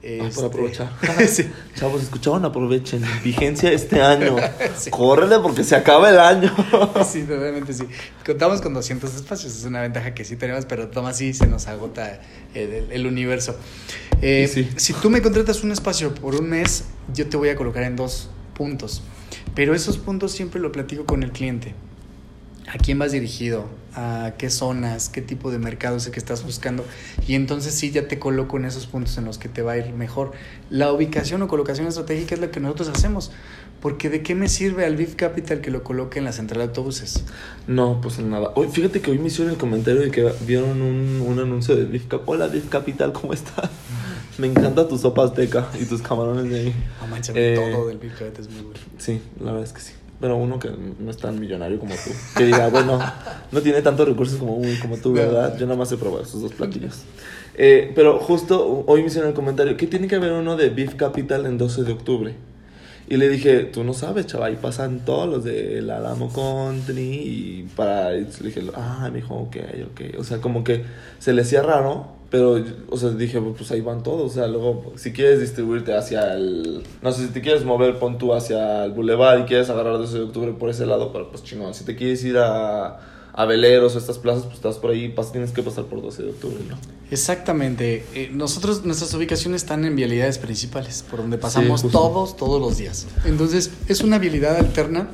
Ah, 0.06 0.28
Este, 0.28 0.36
por 0.36 0.46
aprovechar. 0.46 0.92
sí. 1.28 1.50
Chavos, 1.76 2.04
escuchaban, 2.04 2.46
aprovechen. 2.46 3.04
Vigencia 3.24 3.72
este 3.72 4.02
año. 4.04 4.36
Córrele 4.92 5.40
porque 5.40 5.64
se 5.64 5.76
acaba 5.76 6.10
el 6.10 6.20
año. 6.20 6.54
Sí, 7.06 7.24
realmente 7.24 7.74
sí. 7.74 7.84
Contamos 8.26 8.62
con 8.62 8.74
200 8.74 9.16
espacios, 9.16 9.56
es 9.56 9.64
una 9.66 9.82
ventaja 9.82 10.14
que 10.14 10.26
sí 10.26 10.36
tenemos, 10.36 10.66
pero 10.66 10.90
toma 10.90 11.10
así 11.10 11.34
se 11.34 11.48
nos 11.48 11.68
agota 11.68 12.20
el, 12.54 13.08
universo. 13.08 13.56
Eh, 14.22 14.50
sí. 14.52 14.70
Si 14.76 14.94
tú 14.94 15.10
me 15.10 15.22
contratas 15.22 15.64
un 15.64 15.72
espacio 15.72 16.14
por 16.14 16.36
un 16.36 16.50
mes, 16.50 16.86
yo 17.14 17.28
te 17.28 17.38
voy 17.38 17.50
a 17.50 17.56
colocar 17.56 17.84
en 17.84 17.96
dos 17.96 18.30
puntos, 18.54 19.02
pero 19.56 19.74
esos 19.74 19.98
puntos 19.98 20.32
siempre 20.32 20.60
lo 20.60 20.72
platico 20.72 21.06
con 21.06 21.24
el 21.24 21.32
cliente. 21.32 21.74
¿A 22.76 22.78
quién 22.78 23.00
vas 23.00 23.14
dirigido? 23.14 23.64
¿A 23.94 24.34
qué 24.38 24.50
zonas? 24.50 25.08
¿Qué 25.08 25.22
tipo 25.22 25.50
de 25.50 25.60
mercado 25.60 25.96
es 25.96 26.08
el 26.08 26.12
que 26.12 26.20
estás 26.20 26.44
buscando? 26.44 26.84
Y 27.26 27.36
entonces 27.36 27.74
sí, 27.74 27.92
ya 27.92 28.10
te 28.10 28.20
coloco 28.20 28.58
en 28.58 28.66
esos 28.66 28.86
puntos 28.86 29.18
en 29.18 29.24
los 29.24 29.38
que 29.38 29.48
te 29.48 29.62
va 29.62 29.72
a 29.74 29.78
ir 29.78 29.94
mejor. 29.94 30.34
La 30.70 30.92
ubicación 30.92 31.42
o 31.42 31.48
colocación 31.48 31.88
estratégica 31.88 32.36
es 32.36 32.42
lo 32.42 32.52
que 32.52 32.60
nosotros 32.60 32.90
hacemos. 32.90 33.32
Porque 33.80 34.10
¿de 34.10 34.24
qué 34.24 34.36
me 34.36 34.50
sirve 34.50 34.84
al 34.84 34.98
Beef 34.98 35.16
Capital 35.16 35.62
que 35.62 35.72
lo 35.72 35.84
coloque 35.86 36.20
en 36.20 36.26
la 36.26 36.34
central 36.34 36.58
de 36.58 36.64
autobuses? 36.66 37.24
No, 37.66 38.02
pues 38.02 38.20
nada. 38.20 38.52
Hoy, 38.56 38.68
fíjate 38.68 39.00
que 39.00 39.10
hoy 39.10 39.20
me 39.20 39.28
hicieron 39.28 39.54
el 39.54 39.58
comentario 39.58 40.02
de 40.02 40.12
que 40.12 40.30
vieron 40.46 40.82
un, 40.82 41.24
un 41.26 41.40
anuncio 41.40 41.78
de 41.78 41.86
Beef 41.86 42.08
Cap. 42.08 42.28
Hola, 42.28 42.48
Beef 42.48 42.68
Capital, 42.68 43.14
¿cómo 43.14 43.32
estás? 43.32 43.70
Me 44.38 44.48
encanta 44.48 44.86
tu 44.86 44.98
sopa 44.98 45.24
azteca 45.24 45.70
y 45.80 45.86
tus 45.86 46.02
camarones 46.02 46.50
de 46.52 46.60
ahí. 46.60 46.76
No 47.00 47.08
manches, 47.08 47.34
Eh, 47.38 47.56
todo 47.72 47.88
del 47.88 48.00
Beef 48.00 48.20
Capital 48.20 48.42
es 48.42 48.50
muy 48.52 48.64
bueno. 48.64 48.80
Sí, 48.98 49.22
la 49.40 49.52
verdad 49.54 49.64
es 49.64 49.72
que 49.72 49.80
sí. 49.80 49.94
Pero 50.20 50.38
uno 50.38 50.60
que 50.60 50.70
no 51.00 51.12
es 51.12 51.18
tan 51.18 51.40
millonario 51.40 51.80
como 51.80 51.94
tú. 51.96 52.12
Que 52.38 52.46
diga, 52.46 52.68
bueno, 52.72 53.00
no 53.52 53.62
tiene 53.62 53.82
tantos 53.82 54.08
recursos 54.08 54.40
como, 54.40 54.62
como 54.82 54.98
tú, 54.98 55.14
¿verdad? 55.14 55.58
Yo 55.58 55.66
nada 55.66 55.78
más 55.78 55.92
he 55.92 55.98
probado 55.98 56.24
esos 56.24 56.42
dos 56.42 56.54
platillos. 56.54 57.04
Eh, 57.58 57.92
pero 57.96 58.20
justo 58.20 58.84
hoy 58.86 59.02
me 59.02 59.08
hicieron 59.08 59.30
el 59.30 59.36
comentario, 59.36 59.78
¿qué 59.78 59.88
tiene 59.88 60.08
que 60.08 60.16
haber 60.16 60.34
uno 60.34 60.58
de 60.58 60.70
Beef 60.70 60.96
Capital 60.96 61.46
en 61.46 61.58
12 61.58 61.84
de 61.84 61.92
octubre? 61.94 62.36
Y 63.08 63.18
le 63.18 63.30
dije, 63.30 63.66
tú 63.66 63.84
no 63.84 63.94
sabes, 63.94 64.26
chaval, 64.26 64.54
ahí 64.54 64.60
pasan 64.60 65.06
todos 65.06 65.30
los 65.30 65.44
del 65.44 65.90
Alamo 65.92 66.34
Country 66.34 67.04
y 67.04 67.70
para... 67.76 68.16
y 68.16 68.22
le 68.22 68.48
dije, 68.48 68.64
ah, 68.74 69.10
me 69.12 69.20
dijo, 69.20 69.36
ok, 69.36 69.58
ok. 69.92 70.20
O 70.20 70.24
sea, 70.24 70.40
como 70.40 70.64
que 70.64 70.84
se 71.20 71.32
le 71.34 71.44
hacía 71.44 71.62
raro, 71.62 72.08
pero, 72.36 72.64
o 72.90 72.98
sea, 72.98 73.10
dije, 73.12 73.40
pues 73.40 73.72
ahí 73.72 73.82
van 73.82 74.04
todos. 74.04 74.32
O 74.32 74.34
sea, 74.34 74.48
luego, 74.48 74.92
si 74.98 75.14
quieres 75.14 75.40
distribuirte 75.40 75.94
hacia 75.96 76.34
el... 76.34 76.84
No 77.02 77.12
sé, 77.12 77.28
si 77.28 77.34
te 77.34 77.42
quieres 77.42 77.64
mover, 77.64 77.98
pon 78.00 78.18
tú 78.18 78.34
hacia 78.34 78.86
el 78.86 78.92
Boulevard 78.92 79.42
y 79.42 79.44
quieres 79.44 79.70
agarrar 79.70 79.98
12 79.98 80.18
de 80.18 80.24
octubre 80.24 80.52
por 80.54 80.70
ese 80.70 80.86
lado, 80.86 81.12
pero 81.14 81.30
pues 81.32 81.44
chingón. 81.44 81.74
Si 81.74 81.86
te 81.86 81.96
quieres 81.96 82.24
ir 82.26 82.38
a, 82.38 83.00
a 83.34 83.46
Veleros 83.46 83.96
o 83.96 83.98
estas 83.98 84.18
plazas, 84.18 84.44
pues 84.44 84.56
estás 84.56 84.78
por 84.78 84.92
ahí, 84.92 85.14
pas- 85.16 85.32
tienes 85.32 85.52
que 85.52 85.64
pasar 85.64 85.86
por 85.86 86.02
12 86.02 86.24
de 86.24 86.30
octubre, 86.32 86.58
¿no? 86.70 86.78
Exactamente. 87.12 88.06
Eh, 88.14 88.30
nosotros, 88.34 88.84
nuestras 88.86 89.14
ubicaciones 89.14 89.62
están 89.62 89.86
en 89.86 89.96
vialidades 89.96 90.38
principales, 90.38 91.04
por 91.10 91.20
donde 91.22 91.38
pasamos 91.38 91.90
todos, 91.90 92.36
todos 92.36 92.60
los 92.62 92.78
días. 92.78 93.08
Entonces, 93.26 93.72
es 93.88 94.02
una 94.02 94.20
vialidad 94.20 94.58
alterna, 94.58 95.10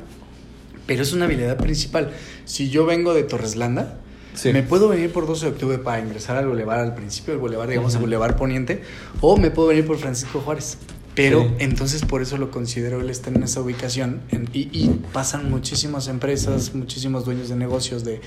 pero 0.86 1.02
es 1.02 1.12
una 1.12 1.26
vialidad 1.26 1.56
principal. 1.58 2.10
Si 2.44 2.68
yo 2.70 2.84
vengo 2.86 3.14
de 3.14 3.22
Torreslanda, 3.22 3.98
Sí. 4.34 4.52
me 4.52 4.62
puedo 4.62 4.88
venir 4.88 5.12
por 5.12 5.26
12 5.26 5.46
de 5.46 5.52
octubre 5.52 5.78
para 5.78 6.00
ingresar 6.00 6.36
al 6.36 6.46
bulevar, 6.48 6.78
al 6.80 6.94
principio 6.94 7.32
del 7.34 7.40
bulevar, 7.40 7.68
digamos, 7.68 7.92
el 7.92 7.98
Ujú. 7.98 8.06
bulevar 8.06 8.36
poniente, 8.36 8.82
o 9.20 9.36
me 9.36 9.50
puedo 9.50 9.68
venir 9.68 9.86
por 9.86 9.98
Francisco 9.98 10.40
Juárez. 10.40 10.78
Pero 11.14 11.42
Sí. 11.42 11.48
entonces 11.58 12.02
por 12.06 12.22
eso 12.22 12.38
lo 12.38 12.50
considero 12.50 12.98
él 13.02 13.10
está 13.10 13.28
en 13.28 13.42
esa 13.42 13.60
ubicación 13.60 14.22
en- 14.30 14.48
y, 14.54 14.60
y 14.72 14.88
pasan 15.12 15.50
muchísimas 15.50 16.08
empresas, 16.08 16.74
muchísimos 16.74 17.26
dueños 17.26 17.50
de 17.50 17.56
negocios 17.56 18.02
de, 18.02 18.22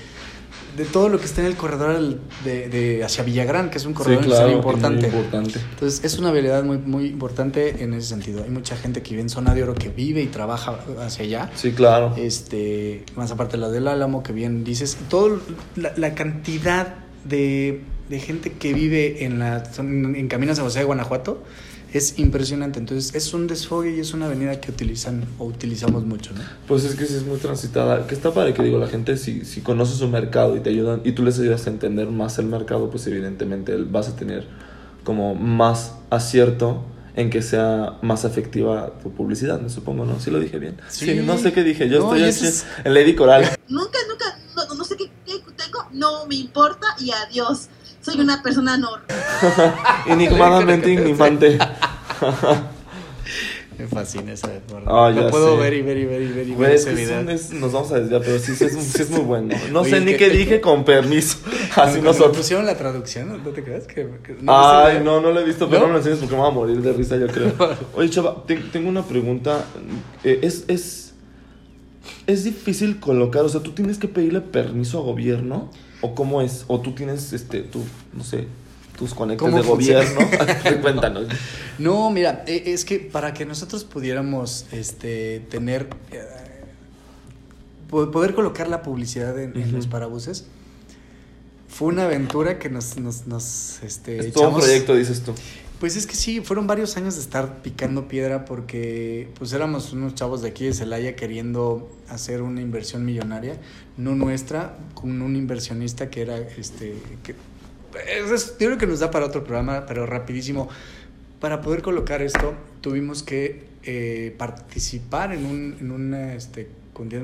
de 0.76 0.84
todo 0.84 1.08
lo 1.08 1.18
que 1.18 1.24
está 1.24 1.40
en 1.40 1.46
el 1.46 1.56
corredor 1.56 2.18
de, 2.44 2.68
de 2.68 3.02
hacia 3.04 3.24
Villagrán, 3.24 3.70
que 3.70 3.78
es 3.78 3.86
un 3.86 3.94
corredor 3.94 4.22
sí, 4.22 4.28
claro, 4.28 4.50
importante. 4.50 5.08
Muy 5.08 5.16
importante. 5.20 5.58
Entonces 5.72 6.04
es 6.04 6.18
una 6.18 6.28
habilidad 6.28 6.62
muy, 6.64 6.78
muy 6.78 7.06
importante 7.06 7.82
en 7.82 7.94
ese 7.94 8.08
sentido. 8.08 8.42
Hay 8.44 8.50
mucha 8.50 8.76
gente 8.76 9.02
que 9.02 9.10
vive 9.10 9.22
en 9.22 9.28
zona 9.30 9.54
de 9.54 9.62
oro 9.62 9.74
que 9.74 9.88
vive 9.88 10.22
y 10.22 10.26
trabaja 10.26 10.78
hacia 11.00 11.24
allá. 11.24 11.50
Sí, 11.54 11.72
claro. 11.72 12.14
Este, 12.16 13.04
más 13.16 13.30
aparte 13.30 13.56
la 13.56 13.68
del 13.70 13.88
Álamo, 13.88 14.22
que 14.22 14.32
bien 14.32 14.64
dices, 14.64 14.96
todo 15.08 15.40
la, 15.76 15.92
la 15.96 16.14
cantidad 16.14 16.94
de, 17.24 17.80
de 18.08 18.20
gente 18.20 18.52
que 18.52 18.72
vive 18.74 19.24
en 19.24 19.38
la 19.38 19.64
son- 19.72 20.14
en 20.14 20.28
Caminos 20.28 20.58
a 20.58 20.62
José 20.62 20.80
de 20.80 20.84
Guanajuato 20.84 21.42
es 21.96 22.18
impresionante. 22.18 22.78
Entonces 22.78 23.14
es 23.14 23.32
un 23.34 23.46
desfogue 23.46 23.96
y 23.96 24.00
es 24.00 24.12
una 24.14 24.26
avenida 24.26 24.60
que 24.60 24.70
utilizan 24.70 25.24
o 25.38 25.44
utilizamos 25.46 26.04
mucho, 26.04 26.32
¿no? 26.34 26.40
Pues 26.68 26.84
es 26.84 26.94
que 26.94 27.06
sí 27.06 27.14
es 27.14 27.24
muy 27.24 27.38
transitada. 27.38 28.06
Que 28.06 28.14
está 28.14 28.32
para 28.32 28.52
que 28.54 28.62
digo, 28.62 28.78
la 28.78 28.88
gente 28.88 29.16
si, 29.16 29.44
si 29.44 29.60
conoce 29.60 29.94
su 29.96 30.08
mercado 30.08 30.56
y 30.56 30.60
te 30.60 30.70
ayudan 30.70 31.00
y 31.04 31.12
tú 31.12 31.22
les 31.22 31.38
ayudas 31.38 31.66
a 31.66 31.70
entender 31.70 32.08
más 32.08 32.38
el 32.38 32.46
mercado, 32.46 32.90
pues 32.90 33.06
evidentemente 33.06 33.76
vas 33.76 34.08
a 34.08 34.16
tener 34.16 34.46
como 35.04 35.34
más 35.34 35.94
acierto 36.10 36.84
en 37.14 37.30
que 37.30 37.40
sea 37.40 37.98
más 38.02 38.24
efectiva 38.26 38.92
tu 39.02 39.10
publicidad, 39.12 39.58
me 39.60 39.70
supongo, 39.70 40.04
¿no? 40.04 40.20
Sí 40.20 40.30
lo 40.30 40.38
dije 40.38 40.58
bien. 40.58 40.76
Sí. 40.88 41.06
Sí, 41.06 41.14
no 41.24 41.38
sé 41.38 41.52
qué 41.52 41.62
dije. 41.62 41.88
Yo 41.88 42.00
No, 42.00 42.14
estoy 42.14 42.28
eso 42.28 42.44
es- 42.46 42.66
en 42.84 42.92
Lady 42.92 43.14
Coral. 43.14 43.42
Nunca, 43.68 43.98
nunca, 44.08 44.38
no, 44.54 44.74
no 44.74 44.84
sé 44.84 44.96
qué, 44.96 45.10
qué 45.24 45.32
tengo, 45.56 45.86
no 45.92 46.26
me 46.26 46.34
importa 46.34 46.86
y 47.00 47.10
adiós. 47.10 47.68
Soy 48.06 48.20
una 48.20 48.40
persona 48.40 48.76
normal. 48.76 49.02
Enigmadamente 50.06 50.92
ignorante. 50.92 51.58
Me 53.76 53.86
fascina 53.88 54.32
esa 54.32 54.48
forma. 54.68 55.10
Ya 55.12 55.22
Lo 55.22 55.30
puedo 55.30 55.56
sé. 55.56 55.60
ver 55.60 55.74
y 55.74 55.82
ver 55.82 55.96
y 55.98 56.04
ver 56.04 56.22
y 56.22 56.28
ver 56.32 56.48
y 56.48 56.54
ver 56.54 56.70
ese 56.70 56.94
video. 56.94 57.28
es- 57.28 57.50
nos 57.50 57.72
vamos 57.72 57.90
a 57.90 57.98
desviar, 57.98 58.22
pero 58.24 58.38
sí, 58.38 58.54
sí 58.54 58.62
es, 58.64 58.72
sí 58.74 59.02
es 59.02 59.10
muy 59.10 59.22
bueno. 59.22 59.56
No 59.72 59.80
Oye, 59.80 59.90
sé 59.90 60.00
ni 60.02 60.14
qué 60.14 60.30
dije 60.30 60.60
con 60.60 60.84
permiso. 60.84 61.38
Así 61.74 62.00
nosotros. 62.00 62.36
pusieron 62.36 62.64
la 62.64 62.76
traducción, 62.78 63.42
¿no 63.42 63.50
te 63.50 63.64
creas? 63.64 63.88
Que, 63.88 64.06
que- 64.22 64.36
no 64.40 64.52
Ay, 64.56 65.00
no, 65.04 65.20
no 65.20 65.32
lo 65.32 65.40
he 65.40 65.44
visto, 65.44 65.68
pero 65.68 65.88
¿No? 65.88 65.94
lo 65.94 65.98
enseñes 65.98 66.20
porque 66.20 66.36
me 66.36 66.42
voy 66.42 66.50
a 66.50 66.54
morir 66.54 66.80
de 66.80 66.92
risa, 66.92 67.16
yo 67.16 67.26
creo. 67.26 67.52
Oye, 67.96 68.08
chava, 68.08 68.44
te- 68.46 68.54
tengo 68.54 68.88
una 68.88 69.02
pregunta. 69.02 69.64
Eh, 70.22 70.38
es, 70.42 70.62
es, 70.68 71.12
es 72.28 72.44
difícil 72.44 73.00
colocar, 73.00 73.42
o 73.42 73.48
sea, 73.48 73.62
tú 73.62 73.72
tienes 73.72 73.98
que 73.98 74.06
pedirle 74.06 74.42
permiso 74.42 75.00
a 75.00 75.02
gobierno, 75.02 75.72
o 76.00 76.14
cómo 76.14 76.42
es, 76.42 76.64
o 76.68 76.80
tú 76.80 76.94
tienes, 76.94 77.32
este, 77.32 77.60
tú, 77.62 77.82
no 78.12 78.22
sé, 78.24 78.46
tus 78.96 79.14
conectes 79.14 79.44
¿Cómo 79.48 79.62
de 79.62 79.68
gobierno. 79.68 80.20
Cuéntanos. 80.82 81.26
No, 81.78 82.10
mira, 82.10 82.44
e- 82.46 82.62
es 82.72 82.84
que 82.84 82.98
para 82.98 83.34
que 83.34 83.44
nosotros 83.44 83.84
pudiéramos 83.84 84.66
este, 84.72 85.40
tener, 85.50 85.88
eh, 86.12 86.24
po- 87.88 88.10
poder 88.10 88.34
colocar 88.34 88.68
la 88.68 88.82
publicidad 88.82 89.38
en, 89.38 89.72
los 89.72 89.86
parabuses, 89.86 90.46
fue 91.68 91.88
una 91.88 92.04
aventura 92.04 92.58
que 92.58 92.70
nos, 92.70 92.96
nos, 92.96 93.26
nos 93.26 93.82
este, 93.82 94.18
Es 94.18 94.32
todo 94.32 94.48
un 94.48 94.56
proyecto, 94.56 94.94
dices 94.94 95.22
tú. 95.22 95.34
Pues 95.80 95.94
es 95.96 96.06
que 96.06 96.14
sí, 96.14 96.40
fueron 96.40 96.66
varios 96.66 96.96
años 96.96 97.16
de 97.16 97.20
estar 97.20 97.60
picando 97.62 98.08
piedra 98.08 98.46
porque 98.46 99.28
pues 99.38 99.52
éramos 99.52 99.92
unos 99.92 100.14
chavos 100.14 100.40
de 100.40 100.48
aquí 100.48 100.64
de 100.64 100.72
Celaya 100.72 101.16
queriendo 101.16 101.90
hacer 102.08 102.40
una 102.40 102.62
inversión 102.62 103.04
millonaria, 103.04 103.58
no 103.98 104.14
nuestra, 104.14 104.78
con 104.94 105.20
un 105.20 105.36
inversionista 105.36 106.08
que 106.08 106.22
era 106.22 106.38
este 106.38 106.94
que 107.22 107.34
es- 108.32 108.52
yo 108.58 108.66
creo 108.68 108.78
que 108.78 108.86
nos 108.86 109.00
da 109.00 109.10
para 109.10 109.26
otro 109.26 109.44
programa, 109.44 109.84
pero 109.86 110.06
rapidísimo. 110.06 110.68
Para 111.40 111.60
poder 111.60 111.82
colocar 111.82 112.22
esto, 112.22 112.54
tuvimos 112.80 113.22
que 113.22 113.66
eh, 113.82 114.34
participar 114.38 115.32
en 115.34 115.44
un, 115.44 115.76
en 115.78 115.90
una 115.90 116.34
este. 116.34 116.68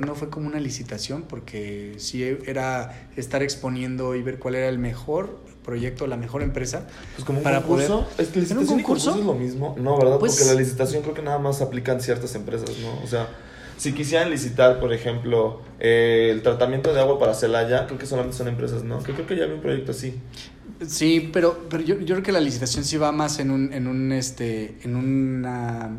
No 0.05 0.13
fue 0.13 0.29
como 0.29 0.45
una 0.47 0.59
licitación, 0.59 1.23
porque 1.23 1.95
sí 1.97 2.23
era 2.45 3.09
estar 3.15 3.41
exponiendo 3.41 4.13
y 4.13 4.21
ver 4.21 4.37
cuál 4.37 4.53
era 4.53 4.69
el 4.69 4.77
mejor 4.77 5.39
proyecto, 5.63 6.05
la 6.07 6.17
mejor 6.17 6.43
empresa. 6.43 6.85
Pues 7.15 7.25
como 7.25 7.39
un 7.39 7.43
Para 7.43 7.61
concurso. 7.61 8.01
poder- 8.03 8.21
Es 8.21 8.27
que 8.29 8.39
licitación 8.41 8.67
¿En 8.67 8.73
un 8.73 8.79
y 8.79 8.83
concurso 8.83 9.11
concurso? 9.11 9.31
es 9.31 9.37
lo 9.37 9.43
mismo. 9.43 9.75
No, 9.79 9.97
¿verdad? 9.97 10.19
Pues- 10.19 10.33
Porque 10.35 10.53
la 10.53 10.59
licitación 10.59 11.01
creo 11.01 11.13
que 11.13 11.21
nada 11.21 11.39
más 11.39 11.61
aplican 11.61 11.99
ciertas 12.01 12.35
empresas, 12.35 12.69
¿no? 12.81 13.01
O 13.03 13.07
sea, 13.07 13.27
si 13.77 13.93
quisieran 13.93 14.29
licitar, 14.29 14.79
por 14.79 14.93
ejemplo, 14.93 15.61
eh, 15.79 16.29
el 16.31 16.41
tratamiento 16.43 16.93
de 16.93 16.99
agua 16.99 17.17
para 17.19 17.33
Celaya, 17.33 17.87
creo 17.87 17.97
que 17.97 18.05
solamente 18.05 18.37
son 18.37 18.47
empresas, 18.47 18.83
¿no? 18.83 19.01
Que 19.03 19.13
creo 19.13 19.25
que 19.25 19.35
ya 19.35 19.43
había 19.43 19.55
un 19.55 19.61
proyecto 19.61 19.91
así. 19.91 20.19
Sí, 20.87 21.29
pero, 21.33 21.65
pero 21.69 21.83
yo, 21.83 21.99
yo 21.99 22.15
creo 22.15 22.23
que 22.23 22.31
la 22.31 22.39
licitación 22.41 22.83
sí 22.83 22.97
va 22.97 23.11
más 23.11 23.39
en 23.39 23.51
un, 23.51 23.71
en 23.73 23.87
un 23.87 24.11
este, 24.11 24.77
en 24.83 24.95
una 24.95 25.91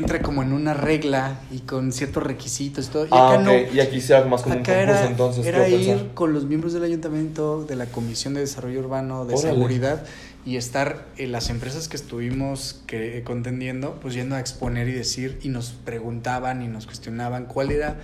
entra 0.00 0.20
como 0.20 0.42
en 0.42 0.52
una 0.52 0.74
regla 0.74 1.40
y 1.50 1.60
con 1.60 1.92
ciertos 1.92 2.22
requisitos 2.22 2.88
y 2.88 2.90
todo. 2.90 3.04
Y 3.04 3.08
ah, 3.12 3.34
acá 3.34 3.42
no. 3.42 3.52
Y 3.52 3.80
aquí 3.80 4.00
sea 4.00 4.24
más 4.24 4.42
como 4.42 4.56
Acá 4.56 4.72
un 4.72 4.78
concurso, 4.78 5.00
era, 5.00 5.06
entonces, 5.06 5.46
era 5.46 5.68
ir 5.68 5.86
pensar. 5.86 6.14
con 6.14 6.32
los 6.32 6.44
miembros 6.44 6.72
del 6.72 6.82
ayuntamiento, 6.82 7.64
de 7.64 7.76
la 7.76 7.86
Comisión 7.86 8.34
de 8.34 8.40
Desarrollo 8.40 8.80
Urbano, 8.80 9.24
de 9.26 9.34
Órale. 9.34 9.54
Seguridad, 9.54 10.02
y 10.44 10.56
estar 10.56 11.06
en 11.16 11.32
las 11.32 11.50
empresas 11.50 11.88
que 11.88 11.96
estuvimos 11.96 12.80
que, 12.86 13.22
contendiendo, 13.24 13.98
pues 14.00 14.14
yendo 14.14 14.36
a 14.36 14.40
exponer 14.40 14.88
y 14.88 14.92
decir, 14.92 15.38
y 15.42 15.48
nos 15.48 15.70
preguntaban 15.70 16.62
y 16.62 16.68
nos 16.68 16.86
cuestionaban 16.86 17.46
cuál 17.46 17.70
era, 17.70 17.98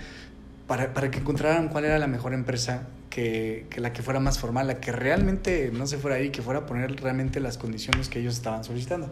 para, 0.67 0.93
para 0.93 1.09
que 1.11 1.19
encontraran 1.19 1.69
cuál 1.69 1.85
era 1.85 1.97
la 1.97 2.07
mejor 2.07 2.33
empresa 2.33 2.87
que, 3.09 3.65
que 3.69 3.81
la 3.81 3.93
que 3.93 4.03
fuera 4.03 4.19
más 4.19 4.37
formal, 4.37 4.67
la 4.67 4.79
que 4.79 4.91
realmente 4.91 5.71
no 5.73 5.87
se 5.87 5.97
fuera 5.97 6.17
ahí, 6.17 6.29
que 6.29 6.41
fuera 6.41 6.59
a 6.59 6.65
poner 6.67 7.01
realmente 7.01 7.39
las 7.39 7.57
condiciones 7.57 8.09
que 8.09 8.19
ellos 8.19 8.35
estaban 8.35 8.63
solicitando. 8.63 9.09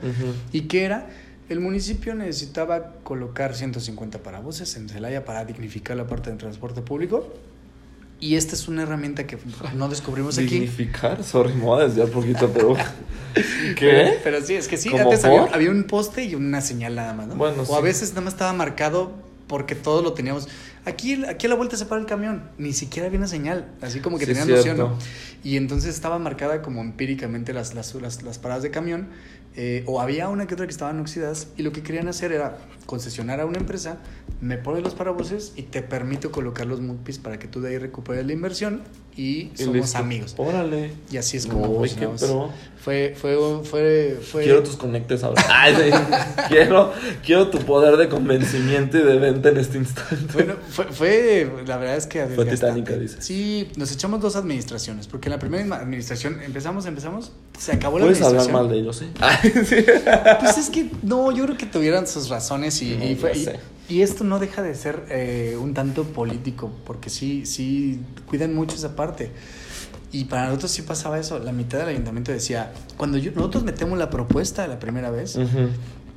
¿Y 0.52 0.62
qué 0.62 0.84
era? 0.84 1.08
El 1.48 1.60
municipio 1.60 2.16
necesitaba 2.16 2.94
colocar 3.04 3.56
150 3.56 4.24
parabuses 4.24 4.76
en 4.78 4.90
Celaya 4.90 5.26
para 5.26 5.46
dignificar 5.46 5.96
la 5.96 6.08
parte 6.08 6.30
del 6.30 6.40
transporte 6.40 6.82
público. 6.82 7.34
Y 8.20 8.36
esta 8.36 8.56
es 8.56 8.68
una 8.68 8.84
herramienta 8.84 9.28
que 9.28 9.38
no 9.76 9.90
descubrimos 9.90 10.38
aquí. 10.38 10.48
Dignificar, 10.48 11.24
sorry, 11.24 11.54
me 11.54 11.66
voy 11.66 11.82
a 11.82 11.86
desviar 11.86 12.08
poquito, 12.08 12.50
pero. 12.52 12.76
¿Qué? 13.76 14.20
Pero 14.24 14.42
sí, 14.42 14.56
es 14.56 14.68
que 14.68 14.78
sí, 14.78 14.90
¿Cómo 14.90 15.04
antes 15.04 15.24
había, 15.26 15.44
había 15.44 15.70
un 15.70 15.84
poste 15.84 16.24
y 16.24 16.34
una 16.34 16.62
señal 16.62 16.96
nada 16.96 17.14
más, 17.14 17.28
¿no? 17.28 17.36
Bueno, 17.36 17.62
o 17.62 17.66
sí. 17.66 17.74
a 17.74 17.82
veces 17.82 18.10
nada 18.12 18.22
más 18.22 18.34
estaba 18.34 18.54
marcado 18.54 19.14
porque 19.48 19.76
todos 19.76 20.04
lo 20.04 20.14
teníamos. 20.14 20.48
Aquí, 20.86 21.24
aquí 21.26 21.48
a 21.48 21.50
la 21.50 21.56
vuelta 21.56 21.78
se 21.78 21.86
para 21.86 22.00
el 22.00 22.08
camión, 22.08 22.50
ni 22.58 22.74
siquiera 22.74 23.08
había 23.08 23.18
una 23.18 23.28
señal, 23.28 23.72
así 23.82 24.00
como 24.00 24.18
que 24.18 24.26
Sí, 24.26 24.34
tenían 24.34 24.50
noción. 24.50 24.78
¿no? 24.78 24.98
Y 25.44 25.58
entonces 25.58 25.94
estaba 25.94 26.20
marcada 26.20 26.62
como 26.62 26.82
empíricamente 26.82 27.54
las, 27.54 27.74
las, 27.74 27.94
las, 27.96 28.24
las 28.24 28.38
paradas 28.40 28.64
de 28.64 28.72
camión, 28.72 29.10
eh, 29.56 29.84
o 29.88 30.02
había 30.02 30.30
una 30.30 30.48
que 30.48 30.54
otra 30.54 30.66
que 30.66 30.72
estaban 30.72 31.00
oxidadas, 31.00 31.48
y 31.58 31.64
lo 31.64 31.72
que 31.72 31.84
querían 31.84 32.08
hacer 32.08 32.32
era 32.32 32.58
concesionar 32.86 33.40
a 33.40 33.46
una 33.46 33.58
empresa, 33.58 34.00
me 34.42 34.58
pone 34.58 34.82
los 34.82 34.96
parabuses 34.96 35.54
y 35.56 35.64
te 35.64 35.82
permito 35.82 36.32
colocar 36.32 36.68
los 36.68 36.82
mulpis 36.82 37.18
para 37.20 37.40
que 37.40 37.48
tú 37.48 37.62
de 37.62 37.70
ahí 37.70 37.78
recuperes 37.78 38.26
la 38.26 38.34
inversión 38.34 38.82
y 39.18 39.52
somos 39.56 39.96
amigos. 39.96 40.34
Órale. 40.38 40.92
Y 41.12 41.18
así 41.18 41.38
es 41.38 41.48
como 41.48 41.68
Uy, 41.68 41.90
qué 41.90 42.08
pro. 42.08 42.50
Fue, 42.84 43.16
fue, 43.20 43.36
fue, 43.64 44.20
fue... 44.32 44.44
Quiero 44.44 44.62
tus 44.62 44.76
conectes 44.76 45.24
ahora. 45.24 45.44
Ay, 45.50 45.74
sí. 45.76 45.98
quiero, 46.50 46.94
quiero 47.26 47.50
tu 47.50 47.58
poder 47.60 47.98
de 47.98 48.08
convencimiento 48.10 49.00
y 49.00 49.02
de 49.02 49.18
venta 49.18 49.50
en 49.50 49.58
este 49.58 49.80
instante. 49.80 50.32
Bueno, 50.34 50.54
fue, 50.70 50.86
fue, 50.92 51.52
la 51.66 51.78
verdad 51.78 51.96
es 51.98 52.06
que 52.06 52.24
Fue 52.28 52.46
titánica, 52.46 52.94
dice. 52.96 53.20
Sí, 53.24 53.72
nos 53.76 53.92
echamos 53.92 54.22
dos 54.22 54.36
administraciones, 54.36 55.08
porque 55.08 55.30
en 55.30 55.32
la 55.32 55.40
primera 55.40 55.78
administración 55.78 56.40
empezamos, 56.44 56.86
empezamos, 56.86 57.32
se 57.58 57.72
acabó 57.72 57.98
la 57.98 58.06
Puedes 58.06 58.22
hablar 58.22 58.42
administración. 58.42 58.68
mal 58.68 58.70
de 58.70 58.80
ellos, 58.80 59.02
¿eh? 59.02 59.08
Ay, 59.20 59.52
sí. 59.66 59.86
Pues 60.42 60.58
es 60.60 60.70
que 60.70 60.92
no, 61.02 61.32
yo 61.32 61.46
creo 61.46 61.58
que 61.58 61.66
tuvieran 61.66 62.06
sus 62.06 62.30
razones 62.30 62.80
y, 62.84 62.96
No, 62.98 63.04
y, 63.06 63.16
fue- 63.16 63.36
y-. 63.36 63.50
y 63.90 64.02
esto 64.02 64.24
no 64.24 64.40
deja 64.40 64.62
de 64.62 64.74
ser 64.76 65.06
eh, 65.10 65.58
un 65.62 65.74
tanto 65.74 66.04
político, 66.04 66.72
porque 66.86 67.10
sí, 67.10 67.46
sí 67.46 68.00
cuidan 68.28 68.54
mucho 68.56 68.76
esa 68.76 68.96
parte. 68.96 69.32
Y 70.12 70.26
para 70.26 70.46
nosotros 70.48 70.72
sí 70.72 70.82
pasaba 70.84 71.20
eso. 71.20 71.40
La 71.40 71.52
mitad 71.52 71.80
del 71.80 71.90
ayuntamiento 71.90 72.32
decía, 72.32 72.72
cuando 72.98 73.18
yo- 73.18 73.32
nosotros 73.34 73.64
metemos 73.64 73.98
la 74.00 74.10
propuesta 74.10 74.66
la 74.68 74.80
primera 74.80 75.12
vez, 75.12 75.36
Ujú. 75.36 75.70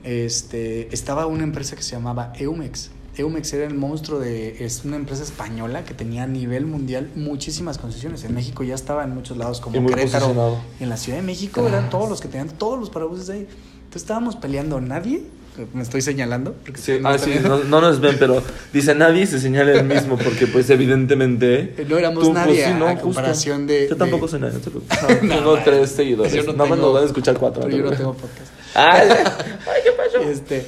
este, 0.05 0.95
estaba 0.95 1.27
una 1.27 1.43
empresa 1.43 1.77
que 1.77 1.83
se 1.83 1.93
llamaba 1.93 2.33
Eumex. 2.39 2.91
Eumex 3.17 3.53
era 3.53 3.67
el 3.67 3.75
monstruo 3.75 4.21
de, 4.21 4.65
es 4.65 4.85
una 4.85 4.95
empresa 4.97 5.25
española 5.25 5.85
que 5.85 5.93
tenía 5.93 6.23
a 6.23 6.27
nivel 6.29 6.67
mundial 6.67 7.11
muchísimas 7.17 7.77
concesiones. 7.77 8.23
En 8.23 8.33
México 8.33 8.63
ya 8.63 8.77
estaba 8.77 9.03
en 9.03 9.13
muchos 9.13 9.37
lados 9.37 9.61
como 9.61 9.85
Querétaro. 9.89 10.59
En 10.79 10.89
la 10.89 10.97
Ciudad 10.97 11.19
de 11.19 11.25
México 11.25 11.67
eran 11.67 11.91
todos 11.91 12.09
los 12.09 12.21
que 12.21 12.29
tenían 12.29 12.49
todos 12.51 12.79
los 12.79 12.91
parabuses 12.91 13.27
de 13.27 13.33
ahí. 13.35 13.41
Entonces 13.79 14.03
estábamos 14.03 14.37
peleando 14.37 14.81
nadie. 14.81 15.25
Me 15.75 15.83
estoy 15.83 16.01
señalando. 16.03 16.53
porque 16.65 16.81
Sí, 16.81 16.99
no 17.01 17.09
ah, 17.09 17.19
sí, 17.19 17.35
no, 17.43 17.65
no 17.65 17.81
nos 17.81 18.01
ven, 18.01 18.17
pero 18.19 18.43
dice 18.73 18.95
nadie 18.95 19.27
se 19.27 19.41
señala 19.41 19.73
el 19.73 19.85
mismo, 19.85 20.17
porque 20.19 20.47
pues 20.47 20.69
evidentemente... 20.71 21.75
Eh, 21.77 21.87
No 21.89 21.99
éramos 21.99 22.25
tú, 22.25 22.33
nadie 22.33 22.55
pues, 22.55 22.65
sí, 22.65 22.71
a- 22.71 22.79
no, 22.79 23.01
comparación 23.01 23.67
de- 23.67 23.89
Yo 23.89 23.97
tampoco 23.97 24.27
de- 24.27 24.31
soy 24.31 24.41
nadie, 24.41 24.59
no. 24.65 24.81
No, 25.23 25.35
Tengo 25.37 25.55
man. 25.55 25.65
tres 25.65 25.91
seguidores, 25.91 26.33
Yo 26.33 26.43
no 26.45 26.53
nada 26.53 26.69
más 26.71 26.79
nos 26.79 26.93
van 26.95 27.03
a 27.03 27.07
escuchar 27.07 27.37
cuatro. 27.39 27.63
Pero 27.65 27.77
yo 27.77 27.85
no 27.85 27.91
te 27.91 27.97
tengo 27.97 28.15
podcast. 28.15 28.51
Ay, 28.75 29.09
ay, 29.11 29.81
¿qué 29.85 29.91
pasó? 29.93 30.21
Este, 30.31 30.67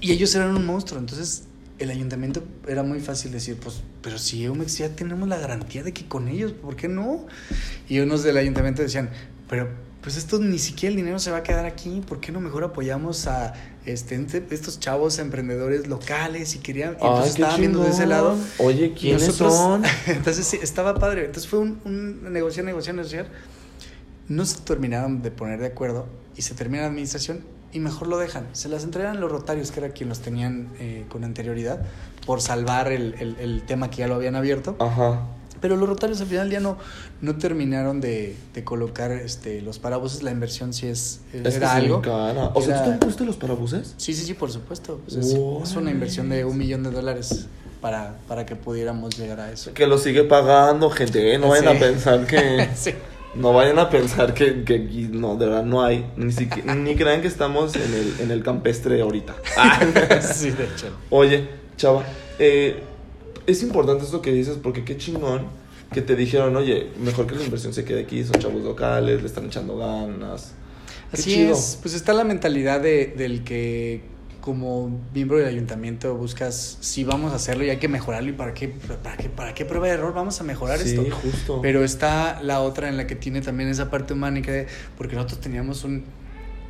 y 0.00 0.12
ellos 0.12 0.34
eran 0.34 0.56
un 0.56 0.64
monstruo, 0.66 0.98
entonces 1.00 1.44
el 1.78 1.90
ayuntamiento 1.90 2.42
era 2.66 2.82
muy 2.82 3.00
fácil 3.00 3.32
decir, 3.32 3.56
pues, 3.62 3.82
pero 4.02 4.18
si 4.18 4.44
Eumex 4.44 4.78
ya 4.78 4.88
tenemos 4.90 5.28
la 5.28 5.36
garantía 5.38 5.82
de 5.82 5.92
que 5.92 6.06
con 6.06 6.28
ellos, 6.28 6.52
¿por 6.52 6.74
qué 6.76 6.88
no? 6.88 7.26
Y 7.88 7.98
unos 8.00 8.22
del 8.22 8.36
ayuntamiento 8.38 8.80
decían, 8.82 9.10
pero 9.50 9.68
pues 10.06 10.16
esto 10.16 10.38
ni 10.38 10.60
siquiera 10.60 10.90
el 10.90 10.96
dinero 10.96 11.18
se 11.18 11.32
va 11.32 11.38
a 11.38 11.42
quedar 11.42 11.66
aquí, 11.66 12.00
¿por 12.06 12.20
qué 12.20 12.30
no 12.30 12.40
mejor 12.40 12.62
apoyamos 12.62 13.26
a 13.26 13.54
este, 13.86 14.14
ente- 14.14 14.46
estos 14.50 14.78
chavos 14.78 15.18
emprendedores 15.18 15.88
locales 15.88 16.54
y 16.54 16.60
querían, 16.60 16.92
y 16.92 17.04
entonces 17.04 17.34
qué 17.34 17.42
estaban 17.42 17.58
viendo 17.60 17.80
de 17.80 17.86
ese 17.88 17.96
chingón. 18.02 18.08
lado. 18.10 18.36
Oye, 18.58 18.94
¿quiénes 18.94 19.26
nosotros- 19.26 19.54
son? 19.56 19.82
Entonces 20.06 20.46
sí, 20.46 20.58
estaba 20.62 20.94
padre. 20.94 21.24
Entonces 21.24 21.50
fue 21.50 21.58
un, 21.58 21.80
un 21.84 22.32
negociar, 22.32 22.64
negociar. 22.66 22.94
No 24.28 24.44
se 24.46 24.58
terminaron 24.60 25.22
de 25.22 25.30
poner 25.32 25.58
de 25.58 25.66
acuerdo 25.66 26.06
y 26.36 26.42
se 26.42 26.54
termina 26.54 26.82
la 26.82 26.88
administración 26.90 27.40
y 27.72 27.80
mejor 27.80 28.06
lo 28.06 28.16
dejan. 28.18 28.46
Se 28.52 28.68
las 28.68 28.84
entregan 28.84 29.20
los 29.20 29.30
rotarios, 29.32 29.72
que 29.72 29.80
era 29.80 29.88
quien 29.90 30.08
los 30.08 30.20
tenían 30.20 30.68
eh, 30.78 31.04
con 31.08 31.24
anterioridad, 31.24 31.84
por 32.26 32.40
salvar 32.40 32.92
el, 32.92 33.14
el- 33.18 33.36
el 33.40 33.62
tema 33.62 33.90
que 33.90 33.96
ya 33.98 34.06
lo 34.08 34.14
habían 34.14 34.36
abierto. 34.36 34.76
Ajá. 34.78 35.26
Pero 35.66 35.76
los 35.76 35.88
rotarios 35.88 36.20
al 36.20 36.28
final 36.28 36.42
del 36.44 36.50
día 36.50 36.60
no, 36.60 36.78
no 37.22 37.34
terminaron 37.38 38.00
de, 38.00 38.36
de 38.54 38.62
colocar 38.62 39.10
este, 39.10 39.60
los 39.62 39.80
parabuses. 39.80 40.22
La 40.22 40.30
inversión 40.30 40.72
sí 40.72 40.86
es, 40.86 41.22
era 41.32 41.48
es 41.48 41.60
algo. 41.60 42.00
cara. 42.02 42.52
O 42.54 42.62
sea, 42.62 42.76
Era- 42.76 42.84
¿tú 42.84 42.90
te 42.92 42.96
pusiste 42.98 43.24
los 43.24 43.34
parabuses? 43.36 43.94
Sí, 43.96 44.14
sí, 44.14 44.24
sí, 44.24 44.34
por 44.34 44.52
supuesto. 44.52 45.00
Pues 45.04 45.16
es, 45.16 45.34
es 45.34 45.74
una 45.76 45.90
inversión 45.90 46.28
de 46.28 46.44
un 46.44 46.56
millón 46.56 46.84
de 46.84 46.92
dólares 46.92 47.46
para, 47.80 48.14
para 48.28 48.46
que 48.46 48.54
pudiéramos 48.54 49.18
llegar 49.18 49.40
a 49.40 49.50
eso. 49.50 49.74
Que 49.74 49.88
lo 49.88 49.98
sigue 49.98 50.22
pagando, 50.22 50.88
gente. 50.88 51.34
¿eh? 51.34 51.38
No 51.38 51.48
vayan 51.48 51.76
a 51.76 51.80
pensar 51.80 52.24
que... 52.28 52.68
Sí. 52.76 52.92
No 53.34 53.52
vayan 53.52 53.80
a 53.80 53.90
pensar 53.90 54.34
que, 54.34 54.62
que 54.62 54.78
no, 54.78 55.34
de 55.36 55.46
verdad 55.46 55.64
no 55.64 55.82
hay. 55.82 56.08
Ni 56.16 56.30
siquiera, 56.30 56.76
ni 56.76 56.94
crean 56.94 57.22
que 57.22 57.26
estamos 57.28 57.74
en 57.74 57.92
el, 57.92 58.14
en 58.20 58.30
el 58.30 58.44
campestre 58.44 59.00
ahorita. 59.02 59.34
Ah. 59.58 59.80
sí, 60.22 60.52
de 60.52 60.64
hecho. 60.64 60.96
Oye, 61.10 61.48
chava, 61.76 62.04
eh, 62.38 62.84
es 63.46 63.62
importante 63.62 64.04
esto 64.04 64.20
que 64.22 64.32
dices 64.32 64.58
porque 64.62 64.84
qué 64.84 64.96
chingón 64.96 65.42
que 65.92 66.02
te 66.02 66.16
dijeron, 66.16 66.56
oye, 66.56 66.88
mejor 67.00 67.26
que 67.26 67.36
la 67.36 67.44
inversión 67.44 67.72
se 67.72 67.84
quede 67.84 68.02
aquí, 68.02 68.24
son 68.24 68.40
chavos 68.40 68.62
locales, 68.62 69.20
le 69.20 69.26
están 69.26 69.46
echando 69.46 69.76
ganas. 69.78 70.52
Qué 71.12 71.16
Así 71.20 71.34
chido. 71.34 71.52
es, 71.52 71.78
pues 71.80 71.94
está 71.94 72.12
la 72.12 72.24
mentalidad 72.24 72.80
de, 72.80 73.14
del 73.16 73.44
que 73.44 74.02
como 74.40 75.00
miembro 75.14 75.38
del 75.38 75.46
ayuntamiento 75.48 76.14
buscas 76.16 76.78
si 76.80 77.02
vamos 77.04 77.32
a 77.32 77.36
hacerlo 77.36 77.64
y 77.64 77.70
hay 77.70 77.78
que 77.78 77.88
mejorarlo 77.88 78.30
y 78.30 78.32
para 78.32 78.54
qué, 78.54 78.68
para 79.02 79.16
qué, 79.16 79.28
para 79.28 79.54
qué 79.54 79.64
prueba 79.64 79.86
de 79.86 79.92
error 79.94 80.12
vamos 80.14 80.40
a 80.40 80.44
mejorar 80.44 80.78
Sí, 80.80 80.90
esto. 80.96 81.16
justo. 81.16 81.60
Pero 81.62 81.82
está 81.84 82.40
la 82.42 82.60
otra 82.60 82.88
en 82.88 82.96
la 82.96 83.06
que 83.06 83.14
tiene 83.16 83.40
también 83.40 83.68
esa 83.68 83.90
parte 83.90 84.12
humana 84.12 84.38
y 84.40 84.42
que 84.42 84.66
porque 84.98 85.14
nosotros 85.16 85.40
teníamos 85.40 85.82
un, 85.84 86.04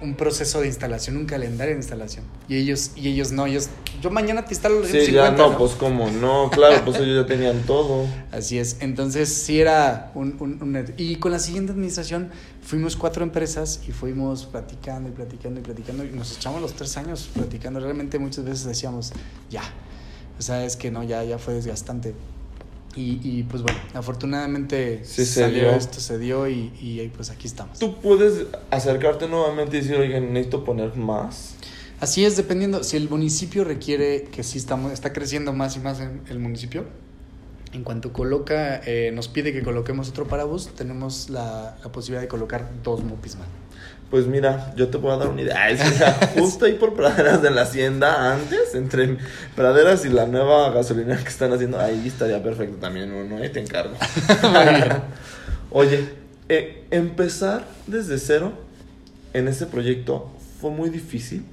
un 0.00 0.14
proceso 0.14 0.61
de 0.61 0.66
instalación, 0.66 1.16
un 1.16 1.24
calendario 1.26 1.72
de 1.74 1.80
instalación. 1.80 2.24
Y 2.48 2.56
ellos, 2.56 2.90
y 2.96 3.09
ellos 3.09 3.32
no, 3.32 3.46
ellos, 3.46 3.68
yo 4.02 4.11
mañana 4.11 4.44
te 4.44 4.52
instalo 4.54 4.80
los 4.80 4.88
Sí, 4.88 5.00
150, 5.06 5.37
ya 5.37 5.48
no, 5.48 5.56
pues 5.59 5.72
como 5.72 6.11
no, 6.11 6.50
claro, 6.50 6.85
pues 6.85 6.98
ellos 6.98 7.22
ya 7.22 7.26
tenían 7.35 7.62
todo. 7.62 8.06
Así 8.30 8.59
es. 8.59 8.76
Entonces, 8.80 9.32
sí 9.32 9.59
era 9.61 10.12
un, 10.14 10.37
un- 10.40 10.62
un- 10.62 10.94
Y 10.98 11.16
con 11.16 11.32
la 11.32 11.38
siguiente 11.38 11.72
administración 11.72 12.30
fuimos 12.62 12.94
cuatro 12.96 13.22
empresas 13.24 13.80
y 13.88 13.92
fuimos 13.92 14.44
platicando 14.44 15.09
y 15.09 15.12
platicando 15.12 15.61
y 15.61 15.62
platicando. 15.62 16.04
Y 16.04 16.11
nos 16.11 16.37
echamos 16.37 16.61
los 16.61 16.74
tres 16.74 16.96
años 16.98 17.28
platicando. 17.32 17.80
Realmente 17.80 18.18
muchas 18.18 18.44
veces 18.44 18.64
decíamos, 18.66 19.12
ya. 19.50 19.62
O 20.38 20.42
sea, 20.42 20.64
es 20.66 20.76
que 20.76 20.90
no, 20.90 21.02
ya, 21.04 21.24
ya 21.24 21.38
fue 21.38 21.54
desgastante. 21.54 22.14
Y, 22.96 23.20
y, 23.22 23.42
pues 23.42 23.62
bueno, 23.62 23.78
afortunadamente 23.94 25.00
Sí, 25.04 25.26
se 25.26 25.42
salió 25.42 25.61
dio. 25.68 25.70
esto, 25.72 26.00
se 26.00 26.18
dio 26.18 26.48
y, 26.48 26.72
y 26.80 27.11
pues 27.14 27.28
aquí 27.30 27.46
estamos. 27.46 27.78
Tú 27.78 28.00
puedes 28.00 28.46
acercarte 28.70 29.28
nuevamente 29.28 29.76
y 29.76 29.80
decir, 29.82 29.96
oigan, 29.96 30.32
necesito 30.32 30.64
poner 30.64 30.96
más. 30.96 31.56
Así 32.00 32.24
es, 32.24 32.37
dependiendo, 32.37 32.82
si 32.85 32.96
el 32.96 33.09
municipio 33.09 33.64
requiere 33.64 34.24
que 34.24 34.42
sí 34.42 34.59
estamos, 34.59 34.92
está 34.92 35.12
creciendo 35.12 35.52
más 35.52 35.76
y 35.76 35.80
más 35.80 36.00
en 36.00 36.22
el 36.28 36.38
municipio, 36.38 36.85
en 37.72 37.85
cuanto 37.85 38.12
coloca, 38.12 38.80
eh, 38.87 39.11
nos 39.12 39.28
pide 39.28 39.52
que 39.52 39.62
coloquemos 39.62 40.09
otro 40.09 40.26
parabús, 40.26 40.68
tenemos 40.74 41.28
la, 41.30 41.76
la 41.85 41.92
posibilidad 41.92 42.22
de 42.22 42.28
colocar 42.28 42.70
dos 42.82 43.02
MUPIs 43.04 43.37
más. 43.37 43.46
Pues 44.11 44.27
mira, 44.27 44.73
yo 44.77 44.88
te 44.88 44.99
puedo 44.99 45.19
dar 45.19 45.29
una 45.29 45.42
idea. 45.42 45.66
Mira, 45.73 46.12
justo 46.38 46.64
ahí 46.64 46.75
por 46.75 46.95
praderas 46.95 47.42
de 47.42 47.51
la 47.51 47.62
hacienda, 47.62 48.35
antes, 48.35 48.75
entre 48.75 49.19
praderas 49.57 50.05
y 50.05 50.11
la 50.11 50.27
nueva 50.27 50.71
gasolinera 50.71 51.21
que 51.23 51.29
están 51.29 51.53
haciendo, 51.53 51.81
ahí 51.81 52.07
estaría 52.07 52.42
perfecto 52.42 52.77
también 52.77 53.12
uno, 53.12 53.38
ahí 53.38 53.49
te 53.49 53.61
encargo. 53.61 53.95
Oye, 55.71 56.05
eh, 56.49 56.85
empezar 56.90 57.66
desde 57.88 58.19
cero 58.19 58.53
en 59.33 59.49
este 59.49 59.66
proyecto 59.66 60.31
fue 60.61 60.71
muy 60.71 60.90
difícil. 60.90 61.45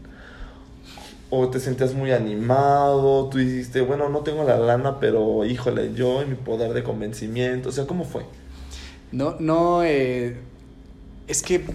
O 1.36 1.50
te 1.50 1.60
sentías 1.60 1.96
muy 1.96 2.12
animado, 2.12 3.28
tú 3.30 3.40
dijiste, 3.40 3.82
bueno, 3.82 4.08
no 4.08 4.20
tengo 4.20 4.44
la 4.44 4.58
lana, 4.58 5.00
pero 5.00 5.44
híjole, 5.46 5.92
yo 5.96 6.22
y 6.22 6.26
mi 6.26 6.36
poder 6.36 6.74
de 6.74 6.84
convencimiento, 6.84 7.70
o 7.70 7.72
sea, 7.72 7.88
¿cómo 7.88 8.04
fue? 8.04 8.24
No, 9.12 9.38
no, 9.40 9.84
eh, 9.84 10.38
es 11.28 11.42
que, 11.42 11.66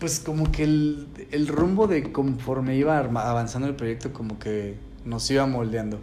pues 0.00 0.20
como 0.20 0.50
que 0.52 0.64
el, 0.64 1.06
el 1.30 1.46
rumbo 1.48 1.86
de 1.86 2.12
conforme 2.12 2.76
iba 2.76 2.98
avanzando 2.98 3.68
el 3.68 3.74
proyecto, 3.74 4.12
como 4.12 4.38
que 4.38 4.74
nos 5.04 5.30
iba 5.30 5.46
moldeando. 5.46 5.98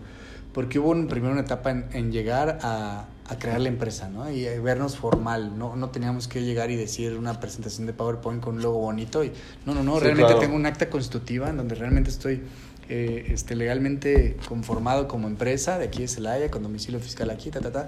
Porque 0.54 0.80
hubo 0.80 0.90
un, 0.92 1.08
primero 1.08 1.32
una 1.32 1.42
etapa 1.42 1.72
en, 1.72 1.86
en 1.94 2.12
llegar 2.12 2.60
a, 2.62 3.06
a 3.28 3.40
crear 3.40 3.62
la 3.62 3.70
empresa, 3.70 4.10
¿no? 4.10 4.30
Y 4.30 4.46
eh, 4.46 4.60
vernos 4.60 4.98
formal, 4.98 5.58
¿no? 5.58 5.78
No 5.78 5.90
teníamos 5.92 6.28
que 6.28 6.42
llegar 6.44 6.70
y 6.72 6.76
decir 6.76 7.18
una 7.18 7.40
presentación 7.40 7.88
de 7.88 7.94
PowerPoint 7.94 8.42
con 8.44 8.56
un 8.56 8.62
logo 8.62 8.80
bonito. 8.80 9.24
Y, 9.24 9.32
no, 9.66 9.74
no, 9.74 9.84
no, 9.84 9.96
Sí, 9.96 10.02
realmente 10.02 10.28
claro. 10.28 10.40
tengo 10.42 10.56
un 10.56 10.66
acta 10.66 10.90
constitutiva 10.90 11.50
en 11.50 11.56
donde 11.58 11.76
realmente 11.76 12.10
estoy 12.10 12.42
eh, 12.90 13.28
este, 13.30 13.56
legalmente 13.56 14.36
conformado 14.50 15.08
como 15.08 15.28
empresa 15.30 15.78
de 15.78 15.86
aquí 15.86 16.02
de 16.02 16.10
Celaya, 16.10 16.52
con 16.52 16.64
domicilio 16.64 17.00
fiscal 17.00 17.30
aquí, 17.30 17.50
ta, 17.50 17.62
ta, 17.62 17.72
ta. 17.72 17.86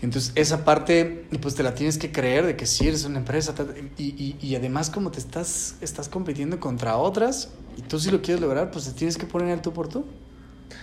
Entonces, 0.00 0.32
esa 0.36 0.64
parte, 0.64 1.26
pues 1.42 1.54
te 1.54 1.62
la 1.62 1.74
tienes 1.74 1.98
que 1.98 2.12
creer 2.12 2.46
de 2.46 2.56
que 2.56 2.66
sí 2.66 2.86
eres 2.86 3.04
una 3.04 3.18
empresa. 3.18 3.54
Y, 3.96 4.04
y, 4.04 4.36
y 4.40 4.54
además, 4.54 4.90
como 4.90 5.10
te 5.10 5.18
estás, 5.18 5.74
estás 5.80 6.08
compitiendo 6.08 6.60
contra 6.60 6.96
otras, 6.96 7.50
y 7.76 7.82
tú 7.82 7.98
si 7.98 8.10
lo 8.10 8.22
quieres 8.22 8.40
lograr, 8.40 8.70
pues 8.70 8.84
te 8.84 8.92
tienes 8.92 9.16
que 9.16 9.26
poner 9.26 9.48
el 9.48 9.60
tú 9.60 9.72
por 9.72 9.88
tú. 9.88 10.04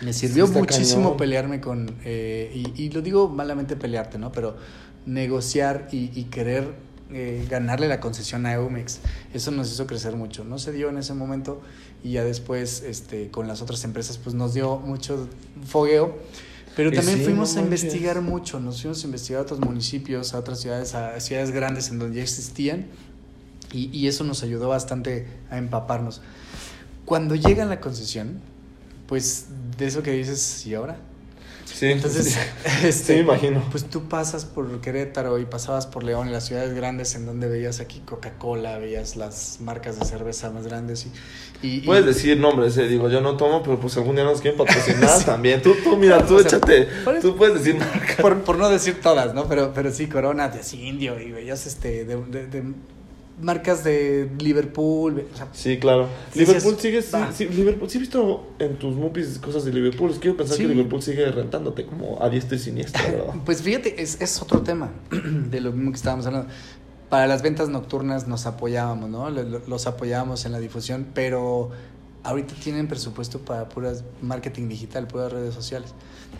Me 0.01 0.11
sirvió 0.13 0.47
muchísimo 0.47 1.15
pelearme 1.15 1.61
con, 1.61 1.95
eh, 2.03 2.51
y, 2.53 2.83
y, 2.83 2.89
lo 2.89 3.01
digo 3.01 3.29
malamente 3.29 3.75
pelearte, 3.75 4.17
¿no? 4.17 4.31
Pero 4.31 4.57
negociar 5.05 5.87
y, 5.91 6.11
y 6.19 6.25
querer 6.25 6.73
eh, 7.11 7.45
ganarle 7.47 7.87
la 7.87 7.99
concesión 7.99 8.47
a 8.47 8.53
Eumex. 8.53 8.99
Eso 9.33 9.51
nos 9.51 9.71
hizo 9.71 9.85
crecer 9.85 10.15
mucho. 10.15 10.43
No 10.43 10.57
se 10.57 10.71
dio 10.71 10.89
en 10.89 10.97
ese 10.97 11.13
momento 11.13 11.61
y 12.03 12.13
ya 12.13 12.23
después 12.23 12.81
este, 12.81 13.29
con 13.29 13.47
las 13.47 13.61
otras 13.61 13.83
empresas 13.83 14.17
pues 14.17 14.35
nos 14.35 14.55
dio 14.55 14.77
mucho 14.77 15.29
fogueo. 15.65 16.17
Pero 16.75 16.91
también 16.91 17.21
fuimos 17.21 17.55
a 17.55 17.61
investigar 17.61 18.21
mucho, 18.21 18.59
nos 18.59 18.81
fuimos 18.81 19.03
a 19.03 19.05
investigar 19.07 19.39
a 19.39 19.43
otros 19.43 19.59
municipios, 19.59 20.33
a 20.33 20.39
otras 20.39 20.59
ciudades, 20.59 20.93
a 20.93 21.19
ciudades 21.19 21.51
grandes 21.51 21.89
en 21.89 21.99
donde 21.99 22.17
ya 22.17 22.23
existían 22.23 22.87
y, 23.71 23.89
y 23.97 24.07
eso 24.07 24.23
nos 24.23 24.43
ayudó 24.43 24.69
bastante 24.69 25.27
a 25.49 25.57
empaparnos. 25.57 26.21
Cuando 27.05 27.35
llega 27.35 27.65
la 27.65 27.79
concesión, 27.79 28.41
pues 29.07 29.47
de 29.77 29.85
eso 29.85 30.03
que 30.03 30.11
dices, 30.11 30.65
¿y 30.65 30.73
ahora? 30.73 30.97
Sí. 31.75 31.87
Entonces, 31.87 32.37
este, 32.83 33.15
me 33.15 33.19
imagino. 33.19 33.61
Pues 33.69 33.85
tú 33.85 34.07
pasas 34.07 34.45
por 34.45 34.79
Querétaro 34.79 35.39
y 35.39 35.45
pasabas 35.45 35.87
por 35.87 36.03
León 36.03 36.29
y 36.29 36.31
las 36.31 36.45
ciudades 36.45 36.73
grandes 36.73 37.15
en 37.15 37.25
donde 37.25 37.49
veías 37.49 37.81
aquí 37.81 38.01
Coca-Cola, 38.05 38.77
veías 38.77 39.17
las 39.17 39.59
marcas 39.59 39.99
de 39.99 40.05
cerveza 40.05 40.49
más 40.51 40.65
grandes 40.65 41.05
y... 41.05 41.11
Puedes 41.81 42.05
decir 42.05 42.37
nombres, 42.39 42.77
eh, 42.77 42.87
digo, 42.87 43.09
yo 43.09 43.21
no 43.21 43.37
tomo, 43.37 43.63
pero 43.63 43.79
pues 43.79 43.97
algún 43.97 44.15
día 44.15 44.23
nos 44.23 44.39
quieren 44.39 44.57
patrocinar 44.57 45.23
también. 45.25 45.63
Tú, 45.63 45.73
tú, 45.83 45.97
mira, 45.97 46.23
tú 46.23 46.39
échate, 46.39 46.87
tú 47.21 47.35
puedes 47.35 47.55
decir 47.55 47.75
marcas. 47.75 48.17
Por, 48.17 48.43
por, 48.43 48.57
no 48.57 48.69
decir 48.69 49.01
todas, 49.01 49.33
¿no? 49.33 49.47
Pero, 49.47 49.73
pero 49.73 49.91
sí, 49.91 50.05
Corona, 50.05 50.49
de 50.49 50.61
Indio 50.77 51.19
y 51.19 51.31
veías 51.31 51.65
este, 51.65 52.05
de, 52.05 52.17
de 52.17 52.63
marcas 53.41 53.83
de 53.83 54.29
Liverpool. 54.39 55.25
sí, 55.51 55.77
claro. 55.77 56.07
Liverpool 56.33 56.77
sigue. 56.79 57.01
Sí, 57.01 57.45
Liverpool, 57.49 57.89
sí, 57.89 57.97
he 57.97 58.01
visto 58.01 58.47
en 58.59 58.77
tus 58.77 58.95
movies 58.95 59.37
cosas 59.39 59.65
de 59.65 59.73
Liverpool. 59.73 60.11
Quiero 60.19 60.37
pensar 60.37 60.57
que 60.57 60.67
Liverpool 60.67 61.01
sigue 61.01 61.29
rentándote 61.31 61.85
como 61.85 62.21
a 62.21 62.29
diestra 62.29 62.55
y 62.55 62.59
siniestra, 62.59 63.01
¿verdad? 63.11 63.33
pues 63.45 63.61
fíjate, 63.61 64.01
es, 64.01 64.21
es 64.21 64.41
otro 64.41 64.61
tema 64.61 64.91
de 65.11 65.61
lo 65.61 65.71
mismo 65.71 65.91
que 65.91 65.97
estábamos 65.97 66.25
hablando. 66.25 66.49
Para 67.09 67.27
las 67.27 67.41
ventas 67.41 67.69
nocturnas 67.69 68.27
nos 68.27 68.45
apoyábamos, 68.45 69.09
¿no? 69.09 69.29
Los 69.29 69.85
apoyábamos 69.85 70.45
en 70.45 70.51
la 70.51 70.59
difusión, 70.59 71.07
pero 71.13 71.69
ahorita 72.23 72.55
tienen 72.55 72.87
presupuesto 72.87 73.39
para 73.39 73.69
puras 73.69 74.03
marketing 74.21 74.67
digital, 74.67 75.07
puras 75.07 75.31
redes 75.31 75.53
sociales. 75.53 75.93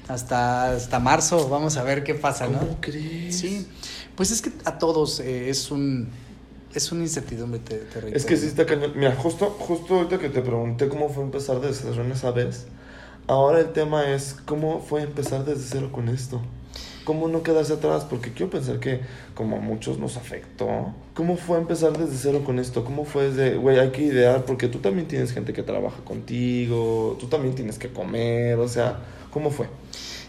Hasta, 0.07 0.71
hasta 0.71 0.99
marzo, 0.99 1.47
vamos 1.49 1.77
a 1.77 1.83
ver 1.83 2.03
qué 2.03 2.15
pasa, 2.15 2.47
¿no? 2.47 2.59
¿Cómo 2.59 2.77
crees? 2.81 3.37
Sí, 3.37 3.67
pues 4.15 4.31
es 4.31 4.41
que 4.41 4.51
a 4.65 4.79
todos 4.79 5.19
eh, 5.19 5.49
es 5.49 5.69
un 5.69 6.09
es 6.75 6.91
una 6.91 7.03
incertidumbre, 7.03 7.59
te, 7.59 7.77
te 7.77 8.15
Es 8.15 8.25
que 8.25 8.35
sí 8.35 8.47
está 8.47 8.65
cañón. 8.65 8.91
Mira, 8.95 9.15
justo, 9.15 9.45
justo 9.59 9.95
ahorita 9.95 10.19
que 10.19 10.29
te 10.29 10.41
pregunté 10.41 10.89
cómo 10.89 11.09
fue 11.09 11.23
empezar 11.23 11.61
desde 11.61 11.89
cero 11.89 12.03
en 12.03 12.11
esa 12.11 12.31
vez, 12.31 12.65
ahora 13.27 13.59
el 13.61 13.71
tema 13.71 14.11
es 14.11 14.35
cómo 14.45 14.81
fue 14.81 15.01
empezar 15.01 15.45
desde 15.45 15.63
cero 15.63 15.89
con 15.91 16.09
esto. 16.09 16.41
¿Cómo 17.05 17.27
no 17.27 17.43
quedarse 17.43 17.73
atrás? 17.73 18.03
Porque 18.03 18.33
quiero 18.33 18.49
pensar 18.49 18.79
que 18.79 18.99
como 19.35 19.57
a 19.57 19.59
muchos 19.59 19.99
nos 19.99 20.17
afectó. 20.17 20.93
¿Cómo 21.13 21.37
fue 21.37 21.59
empezar 21.59 21.95
desde 21.97 22.17
cero 22.17 22.41
con 22.43 22.59
esto? 22.59 22.83
¿Cómo 22.83 23.05
fue 23.05 23.31
de, 23.31 23.55
güey, 23.55 23.79
hay 23.79 23.91
que 23.91 24.01
idear? 24.01 24.43
Porque 24.43 24.67
tú 24.67 24.79
también 24.79 25.07
tienes 25.07 25.31
gente 25.31 25.53
que 25.53 25.61
trabaja 25.61 26.03
contigo, 26.03 27.15
tú 27.19 27.27
también 27.27 27.53
tienes 27.53 27.77
que 27.77 27.89
comer, 27.89 28.57
o 28.57 28.67
sea, 28.67 28.99
¿cómo 29.31 29.51
fue? 29.51 29.67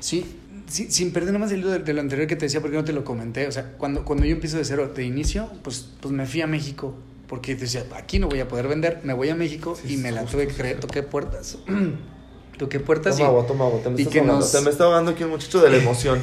Sí, 0.01 0.37
sin 0.67 1.13
perder 1.13 1.33
nomás 1.33 1.53
el 1.53 1.61
hilo 1.61 1.71
de, 1.71 1.93
lo 1.93 2.01
anterior 2.01 2.27
que 2.27 2.37
te 2.37 2.47
decía, 2.47 2.61
porque 2.61 2.77
no 2.77 2.85
te 2.85 2.93
lo 2.93 3.05
comenté. 3.05 3.47
O 3.47 3.53
sea, 3.53 3.73
cuando, 3.79 4.05
cuando 4.05 4.25
yo 4.25 4.33
empiezo 4.33 4.57
de 4.57 4.65
cero, 4.65 4.93
de 4.95 5.05
inicio, 5.05 5.51
pues, 5.63 5.89
pues 6.01 6.13
me 6.13 6.27
fui 6.27 6.41
a 6.41 6.47
México. 6.47 6.95
Porque 7.27 7.57
decía, 7.57 7.85
aquí 7.97 8.19
no 8.19 8.29
voy 8.29 8.41
a 8.41 8.47
poder 8.47 8.69
vender, 8.69 9.01
me 9.03 9.13
voy 9.13 9.31
a 9.31 9.35
México 9.35 9.77
y 9.89 9.97
me 9.97 10.13
la 10.13 10.25
tuve 10.25 10.47
que 10.47 10.55
creer, 10.55 10.79
toqué 10.79 11.03
puertas. 11.03 11.59
toqué 12.59 12.79
puertas 12.81 13.17
toma 13.17 13.29
agua, 13.29 13.47
toma 13.47 13.67
agua, 13.67 13.81
te 13.83 13.91
me, 13.91 14.01
y 14.01 14.07
que 14.07 14.23
nos... 14.23 14.55
me 14.63 14.71
está 14.71 14.85
ahogando 14.85 15.11
aquí 15.11 15.25
un 15.25 15.31
muchacho 15.31 15.61
de 15.61 15.71
la 15.71 15.77
emoción. 15.77 16.23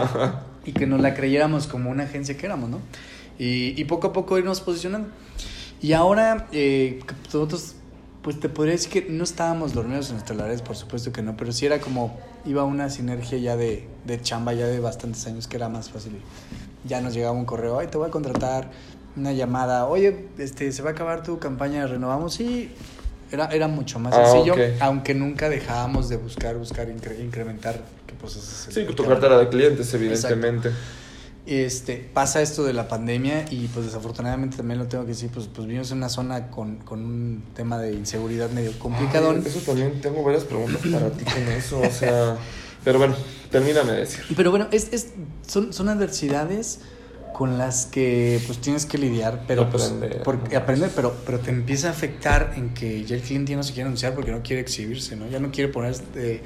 y 0.64 0.72
que 0.72 0.86
nos 0.86 1.00
la 1.00 1.14
creyéramos 1.14 1.66
como 1.66 1.90
una 1.90 2.04
agencia 2.04 2.36
que 2.36 2.46
éramos, 2.46 2.70
¿no? 2.70 2.80
Y, 3.38 3.80
y 3.80 3.84
poco 3.84 4.08
a 4.08 4.12
poco 4.12 4.38
irnos 4.38 4.60
posicionando. 4.62 5.08
Y 5.82 5.92
ahora, 5.92 6.48
eh, 6.52 7.00
nosotros 7.24 7.74
pues 8.22 8.38
te 8.38 8.48
podría 8.48 8.72
decir 8.72 8.90
que 8.90 9.10
no 9.10 9.24
estábamos 9.24 9.72
dormidos 9.72 10.08
en 10.08 10.16
nuestros 10.16 10.36
lares, 10.36 10.62
por 10.62 10.76
supuesto 10.76 11.12
que 11.12 11.22
no, 11.22 11.36
pero 11.36 11.52
sí 11.52 11.66
era 11.66 11.80
como, 11.80 12.18
iba 12.44 12.64
una 12.64 12.90
sinergia 12.90 13.38
ya 13.38 13.56
de, 13.56 13.86
de 14.04 14.20
chamba, 14.20 14.52
ya 14.52 14.66
de 14.66 14.78
bastantes 14.80 15.26
años, 15.26 15.46
que 15.46 15.56
era 15.56 15.68
más 15.68 15.90
fácil. 15.90 16.12
Ya 16.84 17.00
nos 17.00 17.14
llegaba 17.14 17.32
un 17.32 17.44
correo, 17.44 17.78
ay, 17.78 17.86
te 17.86 17.96
voy 17.96 18.08
a 18.08 18.10
contratar, 18.10 18.70
una 19.16 19.32
llamada, 19.32 19.86
oye, 19.86 20.26
este, 20.38 20.70
se 20.72 20.82
va 20.82 20.90
a 20.90 20.92
acabar 20.92 21.22
tu 21.22 21.38
campaña, 21.38 21.86
renovamos, 21.86 22.40
y 22.40 22.70
era, 23.32 23.46
era 23.46 23.68
mucho 23.68 23.98
más 23.98 24.14
ah, 24.14 24.26
sencillo, 24.26 24.54
aunque 24.80 25.14
nunca 25.14 25.48
dejábamos 25.48 26.08
de 26.08 26.16
buscar, 26.16 26.56
buscar, 26.56 26.88
incrementar. 26.88 27.80
Pues, 28.20 28.32
sí, 28.32 28.84
tu 28.94 29.06
cartera 29.06 29.38
de 29.38 29.48
clientes, 29.48 29.94
evidentemente 29.94 30.72
este, 31.56 31.96
pasa 31.96 32.42
esto 32.42 32.64
de 32.64 32.72
la 32.72 32.86
pandemia 32.86 33.44
y 33.50 33.68
pues 33.68 33.86
desafortunadamente 33.86 34.56
también 34.56 34.78
lo 34.78 34.86
tengo 34.86 35.04
que 35.04 35.10
decir, 35.10 35.30
pues, 35.32 35.48
pues 35.48 35.66
vivimos 35.66 35.90
en 35.90 35.98
una 35.98 36.08
zona 36.08 36.48
con, 36.48 36.76
con 36.76 37.04
un 37.04 37.42
tema 37.54 37.78
de 37.78 37.92
inseguridad 37.92 38.50
medio 38.50 38.78
complicado. 38.78 39.32
eso 39.32 39.58
también 39.60 40.00
tengo 40.00 40.22
varias 40.22 40.44
preguntas 40.44 40.80
para 40.90 41.10
ti 41.10 41.24
con 41.24 41.42
eso, 41.48 41.80
o 41.80 41.90
sea, 41.90 42.36
pero 42.84 42.98
bueno, 42.98 43.16
termíname 43.50 43.92
de 43.92 43.98
decir. 43.98 44.24
Pero 44.36 44.50
bueno, 44.50 44.68
es, 44.70 44.92
es, 44.92 45.08
son, 45.46 45.72
son 45.72 45.88
adversidades 45.88 46.80
con 47.32 47.56
las 47.56 47.86
que 47.86 48.38
pues 48.46 48.58
tienes 48.58 48.84
que 48.84 48.98
lidiar, 48.98 49.44
pero 49.46 49.62
aprender, 49.62 50.10
pues, 50.10 50.22
porque, 50.22 50.56
aprender 50.56 50.90
pero, 50.94 51.16
pero 51.24 51.38
te 51.38 51.50
empieza 51.50 51.88
a 51.88 51.92
afectar 51.92 52.52
en 52.54 52.74
que 52.74 53.04
ya 53.04 53.16
el 53.16 53.22
cliente 53.22 53.52
ya 53.52 53.56
no 53.56 53.62
se 53.62 53.72
quiere 53.72 53.86
anunciar 53.86 54.14
porque 54.14 54.30
no 54.30 54.42
quiere 54.42 54.60
exhibirse, 54.60 55.16
¿no? 55.16 55.26
Ya 55.26 55.40
no 55.40 55.50
quiere 55.50 55.72
poner 55.72 55.92
este, 55.92 56.42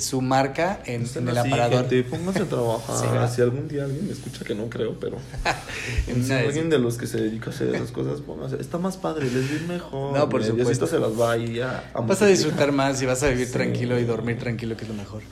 su 0.00 0.20
marca 0.20 0.80
en, 0.86 1.06
en 1.14 1.28
el 1.28 1.38
aparador. 1.38 1.88
Gente, 1.88 2.04
pónganse 2.04 2.40
a 2.40 2.46
trabajar. 2.46 3.30
Si 3.34 3.42
algún 3.42 3.68
día 3.68 3.84
alguien 3.84 4.06
me 4.06 4.12
escucha, 4.12 4.44
que 4.44 4.54
no 4.54 4.68
creo, 4.68 4.98
pero 5.00 5.18
si 6.24 6.32
alguien 6.32 6.70
de 6.70 6.78
los 6.78 6.96
que 6.96 7.06
se 7.06 7.20
dedica 7.20 7.50
a 7.50 7.54
hacer 7.54 7.74
esas 7.74 7.90
cosas, 7.90 8.20
pónganse. 8.20 8.60
Está 8.60 8.78
más 8.78 8.96
padre, 8.96 9.30
les 9.30 9.50
vi 9.50 9.66
mejor. 9.66 10.16
No, 10.16 10.28
por 10.28 10.44
supuesto. 10.44 10.86
se 10.86 10.98
las 10.98 11.18
va 11.18 11.36
y 11.36 11.54
ya. 11.54 11.90
Vas 12.06 12.22
a 12.22 12.26
disfrutar 12.26 12.72
más 12.72 13.00
y 13.02 13.06
vas 13.06 13.22
a 13.22 13.28
vivir 13.28 13.50
tranquilo 13.50 13.98
y 13.98 14.04
dormir 14.04 14.38
tranquilo, 14.38 14.76
que 14.76 14.84
es 14.84 14.88
lo 14.88 14.94
mejor. 14.94 15.22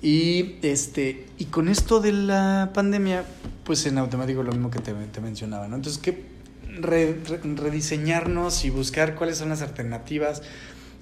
Y 0.00 0.56
este 0.62 1.26
y 1.38 1.46
con 1.46 1.68
esto 1.68 2.00
de 2.00 2.12
la 2.12 2.70
pandemia, 2.72 3.24
pues 3.64 3.84
en 3.86 3.98
automático 3.98 4.42
lo 4.42 4.52
mismo 4.52 4.70
que 4.70 4.78
te, 4.78 4.92
te 4.92 5.20
mencionaba, 5.20 5.66
¿no? 5.66 5.76
Entonces, 5.76 6.00
que 6.00 6.38
rediseñarnos 6.80 8.64
y 8.64 8.70
buscar 8.70 9.14
cuáles 9.14 9.38
son 9.38 9.48
las 9.48 9.62
alternativas 9.62 10.42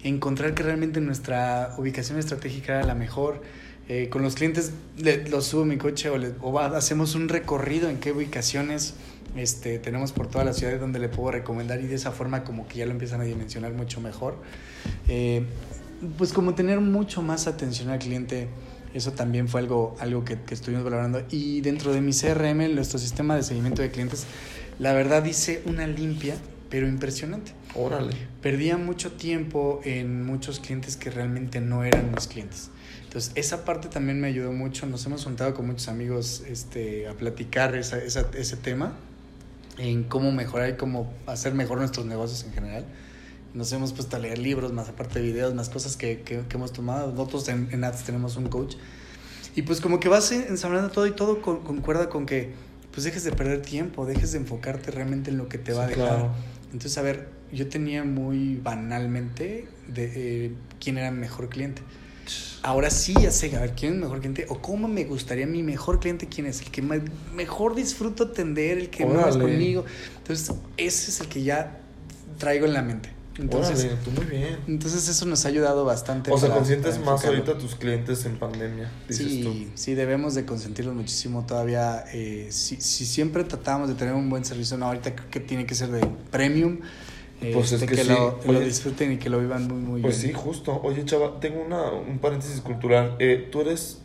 encontrar 0.03 0.55
que 0.55 0.63
realmente 0.63 1.01
nuestra 1.01 1.75
ubicación 1.79 2.19
estratégica 2.19 2.79
era 2.79 2.87
la 2.87 2.95
mejor. 2.95 3.43
Eh, 3.89 4.09
con 4.09 4.23
los 4.23 4.35
clientes 4.35 4.73
los 5.31 5.47
subo 5.47 5.65
mi 5.65 5.77
coche 5.77 6.11
o, 6.11 6.59
hacemos 6.59 7.15
un 7.15 7.29
recorrido 7.29 7.89
en 7.89 7.99
qué 7.99 8.11
ubicaciones 8.11 8.95
este, 9.37 9.79
tenemos 9.79 10.11
por 10.11 10.27
toda 10.27 10.45
la 10.45 10.53
ciudad 10.53 10.81
donde 10.81 10.99
le 10.99 11.09
puedo 11.09 11.31
recomendar 11.31 11.81
y 11.81 11.87
de 11.87 11.95
esa 11.95 12.11
forma 12.11 12.43
como 12.43 12.67
que 12.67 12.79
ya 12.79 12.87
lo 12.87 12.93
empiezan 12.93 13.21
a 13.21 13.25
dimensionar 13.25 13.73
mucho 13.73 14.01
mejor. 14.01 14.39
Eh, 15.09 15.45
pues 16.19 16.33
como 16.33 16.55
tener 16.55 16.81
mucho 16.81 17.23
más 17.23 17.47
atención 17.47 17.91
al 17.91 17.99
cliente, 17.99 18.49
eso 18.93 19.13
también 19.13 19.49
fue 19.49 19.61
algo, 19.61 19.97
algo 20.01 20.25
que, 20.25 20.41
que, 20.41 20.55
estuvimos 20.55 20.85
valorando. 20.85 21.23
Y 21.31 21.61
dentro 21.61 21.93
de 21.93 22.01
mi 22.01 22.13
CRM, 22.13 22.75
nuestro 22.75 22.99
sistema 22.99 23.37
de 23.37 23.43
seguimiento 23.43 23.83
de 23.83 23.91
clientes, 23.91 24.27
la 24.79 24.93
verdad 24.93 25.25
hice 25.25 25.63
una 25.67 25.87
limpia, 25.87 26.37
pero 26.71 26.89
impresionante. 26.89 27.53
Órale. 27.77 28.15
Perdía 28.41 28.79
mucho 28.79 29.13
tiempo 29.13 29.81
en 29.85 30.25
muchos 30.25 30.61
clientes 30.61 30.97
que 30.97 31.11
realmente 31.11 31.61
no 31.61 31.85
eran 31.85 32.13
mis 32.15 32.27
clientes. 32.27 32.71
Entonces, 33.05 33.33
esa 33.35 33.65
parte 33.65 33.89
también 33.89 34.21
me 34.21 34.29
ayudó 34.29 34.53
mucho. 34.53 34.87
Nos 34.87 35.05
hemos 35.07 35.25
juntado 35.25 35.55
con 35.55 35.67
muchos 35.67 35.89
amigos 35.89 36.43
este, 36.49 37.07
a 37.07 37.15
platicar 37.15 37.75
esa, 37.77 37.99
esa, 37.99 38.27
ese 38.35 38.57
tema, 38.57 38.95
en 39.79 40.05
cómo 40.05 40.33
mejorar 40.33 40.71
y 40.71 40.77
cómo 40.77 41.13
hacer 41.27 41.55
mejor 41.55 41.79
nuestros 41.79 42.07
negocios 42.07 42.45
en 42.45 42.53
general. 42.53 42.87
Nos 43.53 43.73
hemos 43.73 43.93
puesto 43.93 44.17
a 44.17 44.19
leer 44.19 44.39
libros, 44.39 44.73
más 44.73 44.89
aparte 44.89 45.21
de 45.21 45.27
videos, 45.27 45.55
más 45.55 45.69
cosas 45.69 45.97
que, 45.97 46.23
que, 46.23 46.45
hemos 46.51 46.73
tomado. 46.73 47.13
Nosotros 47.13 47.49
en, 47.49 47.69
en, 47.73 47.85
Ads 47.85 48.05
tenemos 48.05 48.37
un 48.37 48.49
coach. 48.49 48.77
Y 49.55 49.63
pues 49.63 49.81
como 49.81 50.01
que 50.01 50.09
vas 50.09 50.33
ensamblando 50.33 50.91
todo 50.91 51.07
y 51.07 51.13
todo 51.13 51.41
concuerda 51.41 52.09
con 52.09 52.27
que 52.27 52.53
pues 52.93 53.05
dejes 53.05 53.25
de 53.25 53.33
perder 53.33 53.63
tiempo, 53.63 54.07
dejes 54.07 54.33
de 54.33 54.39
enfocarte 54.39 54.91
realmente 54.91 55.31
en 55.31 55.39
lo 55.39 55.49
que 55.49 55.59
te 55.59 55.73
va 55.73 55.85
a 55.85 55.87
dejar. 55.87 56.31
Entonces, 56.77 56.99
a 56.99 57.03
ver, 57.03 57.31
yo 57.51 57.71
tenía 57.71 58.05
muy 58.05 58.57
banalmente 58.57 59.67
de 59.89 60.13
eh, 60.45 60.53
quién 60.79 60.99
era 60.99 61.11
mi 61.11 61.21
mejor 61.21 61.49
cliente. 61.49 61.81
Ahora 62.63 62.91
sí 62.91 63.15
ya 63.19 63.31
sé, 63.31 63.57
a 63.57 63.61
ver, 63.61 63.73
quién 63.75 63.93
es 63.93 63.97
mi 63.97 64.03
mejor 64.03 64.19
cliente 64.19 64.45
o 64.51 64.61
cómo 64.61 64.87
me 64.87 65.05
gustaría 65.05 65.47
mi 65.47 65.63
mejor 65.63 66.01
cliente, 66.01 66.27
quién 66.27 66.47
es, 66.47 66.61
el 66.61 66.71
que 66.71 66.83
mejor 66.83 67.77
disfruto 67.77 68.25
atender, 68.25 68.77
el 68.77 68.91
que 68.91 69.07
más 69.07 69.39
conmigo. 69.39 69.87
Entonces, 70.19 70.55
ese 70.77 71.13
es 71.13 71.21
el 71.23 71.29
que 71.29 71.45
ya 71.45 71.81
traigo 72.37 72.67
en 72.67 72.75
la 72.75 72.83
mente. 72.83 73.09
Entonces, 73.39 73.91
tú 74.05 74.11
muy 74.13 74.25
bien. 74.25 74.59
Entonces 74.67 75.09
eso 75.09 75.27
nos 75.27 75.45
ha 75.45 75.49
ayudado 75.49 75.85
bastante. 75.85 76.31
O 76.33 76.39
sea, 76.39 76.51
consientes 76.51 76.99
más 76.99 77.25
ahorita 77.25 77.53
a 77.53 77.59
tus 77.59 77.75
clientes 77.75 78.25
en 78.25 78.39
pandemia. 78.39 78.91
sí, 79.11 79.71
sí, 79.75 79.95
debemos 79.95 80.35
de 80.35 80.47
consentirlos 80.47 80.95
muchísimo 80.95 81.45
todavía. 81.47 82.05
Eh, 82.13 82.49
si, 82.51 82.77
si, 82.81 83.05
siempre 83.05 83.45
tratamos 83.45 83.89
de 83.89 83.95
tener 83.95 84.15
un 84.15 84.31
buen 84.31 84.45
servicio, 84.45 84.77
no, 84.79 84.87
ahorita 84.87 85.15
creo 85.15 85.31
que 85.31 85.41
tiene 85.41 85.67
que 85.67 85.75
ser 85.75 85.91
de 85.91 86.07
premium 86.31 86.79
Pues 87.53 87.73
es 87.73 87.73
este, 87.83 87.87
que 87.87 87.95
que, 87.97 88.03
sí. 88.05 88.09
lo, 88.09 88.41
lo 88.47 88.59
Oye, 88.59 88.65
disfruten 88.65 89.13
y 89.13 89.19
que 89.19 89.29
lo 89.29 89.39
vivan 89.39 89.69
muy, 89.69 89.79
muy 89.79 90.01
Pues 90.01 90.17
sí, 90.17 90.29
bien. 90.29 90.37
justo. 90.39 90.81
Oye, 90.83 91.05
chava, 91.05 91.39
tengo 91.39 91.61
una, 91.61 91.91
un 91.91 92.19
paréntesis 92.19 92.61
cultural. 92.63 93.17
Eh, 93.19 93.49
¿Tú 93.53 93.61
eres, 93.61 93.99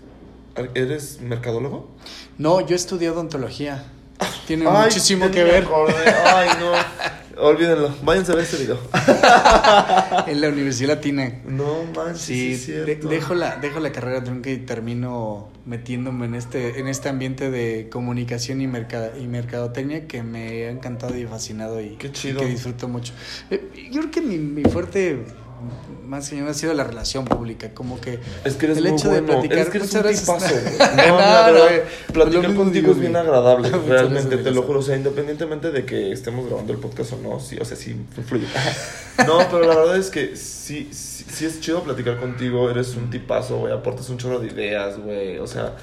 eres 0.76 1.22
mercadólogo? 1.22 1.90
No, 2.38 2.60
yo 2.60 2.76
estudié 2.76 3.10
odontología. 3.10 3.86
Tiene 4.48 4.66
Ay, 4.68 4.86
muchísimo 4.88 5.32
que 5.32 5.44
ver. 5.46 5.64
acordé. 5.64 5.94
Ay, 6.26 6.50
no. 6.60 6.72
Olvídenlo. 7.44 7.90
Váyanse 8.04 8.34
a 8.34 8.36
ver 8.36 8.44
este 8.44 8.58
video. 8.58 8.78
en 10.28 10.42
la 10.42 10.50
Universidad 10.50 10.96
Latina. 10.96 11.42
No 11.46 11.86
manches, 11.96 12.22
sí, 12.22 12.56
Sí, 12.56 12.72
es 12.74 12.86
de- 12.86 12.96
dejo, 12.98 13.34
la, 13.34 13.56
dejo 13.56 13.80
la 13.80 13.92
carrera 13.92 14.24
trunca 14.24 14.52
y 14.52 14.58
termino 14.60 15.50
metiéndome 15.66 16.28
en 16.28 16.36
este, 16.36 16.80
en 16.80 16.88
este 16.88 17.10
ambiente 17.10 17.50
de 17.50 17.90
comunicación 17.92 18.62
y, 18.62 18.68
mercado, 18.68 19.12
y 19.20 19.26
mercadotecnia 19.26 20.08
que 20.08 20.22
me 20.22 20.66
ha 20.68 20.70
encantado 20.70 21.18
y 21.18 21.26
fascinado 21.26 21.82
y, 21.82 21.96
Qué 21.98 22.08
y 22.08 22.34
que 22.34 22.46
disfruto 22.46 22.88
mucho. 22.88 23.14
Eh, 23.50 23.90
Yo 23.92 24.02
creo 24.02 24.12
que 24.12 24.22
mi, 24.22 24.38
mi 24.38 24.64
fuerte, 24.64 25.24
más 26.06 26.30
que 26.30 26.36
nada, 26.38 26.52
ha 26.52 26.54
sido 26.54 26.74
la 26.74 26.84
relación 26.84 27.26
pública, 27.26 27.74
como 27.74 28.00
que 28.02 28.20
Es 28.44 28.56
que 28.56 28.66
eres 28.66 28.78
el 28.80 28.84
muy 28.86 28.94
hecho 28.94 29.10
de 29.10 29.22
bueno. 29.22 29.34
platicar 29.34 29.58
es 29.60 29.70
que 29.70 29.78
eres 29.78 29.94
muchas 29.94 30.04
un 30.04 30.10
veces- 30.10 30.26
tipazo. 30.26 30.96
No, 30.96 31.08
No, 31.08 31.18
la 31.20 31.48
no, 31.48 31.54
verdad, 31.54 31.84
platicar 32.14 32.56
contigo 32.56 32.70
digo, 32.88 32.92
es 32.94 33.00
bien 33.00 33.16
agradable. 33.16 33.70
Realmente, 33.88 34.38
te 34.38 34.52
lo 34.52 34.64
juro. 34.64 34.80
O 34.80 34.84
sea, 34.84 34.96
independientemente 34.96 35.72
de 35.72 35.86
que 35.86 36.12
estemos 36.12 36.46
grabando 36.48 36.74
el 36.74 36.80
podcast 36.80 37.14
o 37.14 37.18
no, 37.18 37.40
sí, 37.40 37.58
o 37.60 37.66
sea, 37.66 37.78
sí 37.78 37.96
influye. 38.18 38.48
No, 39.28 39.38
pero 39.52 39.68
la 39.68 39.76
verdad 39.76 39.98
es 39.98 40.10
que 40.10 40.36
sí, 40.36 40.90
sí, 40.92 41.11
sí 41.30 41.46
es 41.46 41.60
chido 41.62 41.84
platicar 41.84 42.20
contigo. 42.20 42.70
Eres 42.70 42.96
un 42.96 43.10
tipazo, 43.10 43.58
güey. 43.60 43.74
Aportas 43.74 44.10
un 44.10 44.18
chorro 44.18 44.40
de 44.40 44.48
ideas, 44.48 44.98
güey. 45.00 45.38
O 45.40 45.48
sea, 45.48 45.76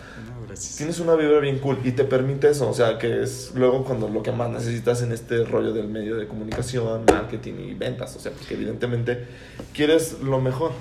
No, 0.49 0.55
tienes 0.77 0.99
una 1.01 1.15
vibra 1.15 1.41
bien 1.41 1.59
cool 1.59 1.79
y 1.85 1.93
te 1.93 2.05
permite 2.05 2.51
eso. 2.51 2.69
O 2.69 2.75
sea, 2.75 2.99
que 2.99 3.23
es 3.23 3.53
luego 3.55 3.85
cuando 3.85 4.09
lo 4.09 4.23
que 4.23 4.33
más 4.33 4.51
necesitas 4.51 5.03
en 5.03 5.13
este 5.13 5.45
rollo 5.45 5.73
del 5.73 5.89
medio 5.89 6.17
de 6.17 6.27
comunicación, 6.27 7.05
marketing 7.07 7.55
y 7.71 7.75
ventas. 7.75 8.17
O 8.17 8.21
sea, 8.21 8.33
porque 8.33 8.55
evidentemente 8.55 9.27
quieres 9.75 10.21
lo 10.23 10.41
mejor. 10.41 10.73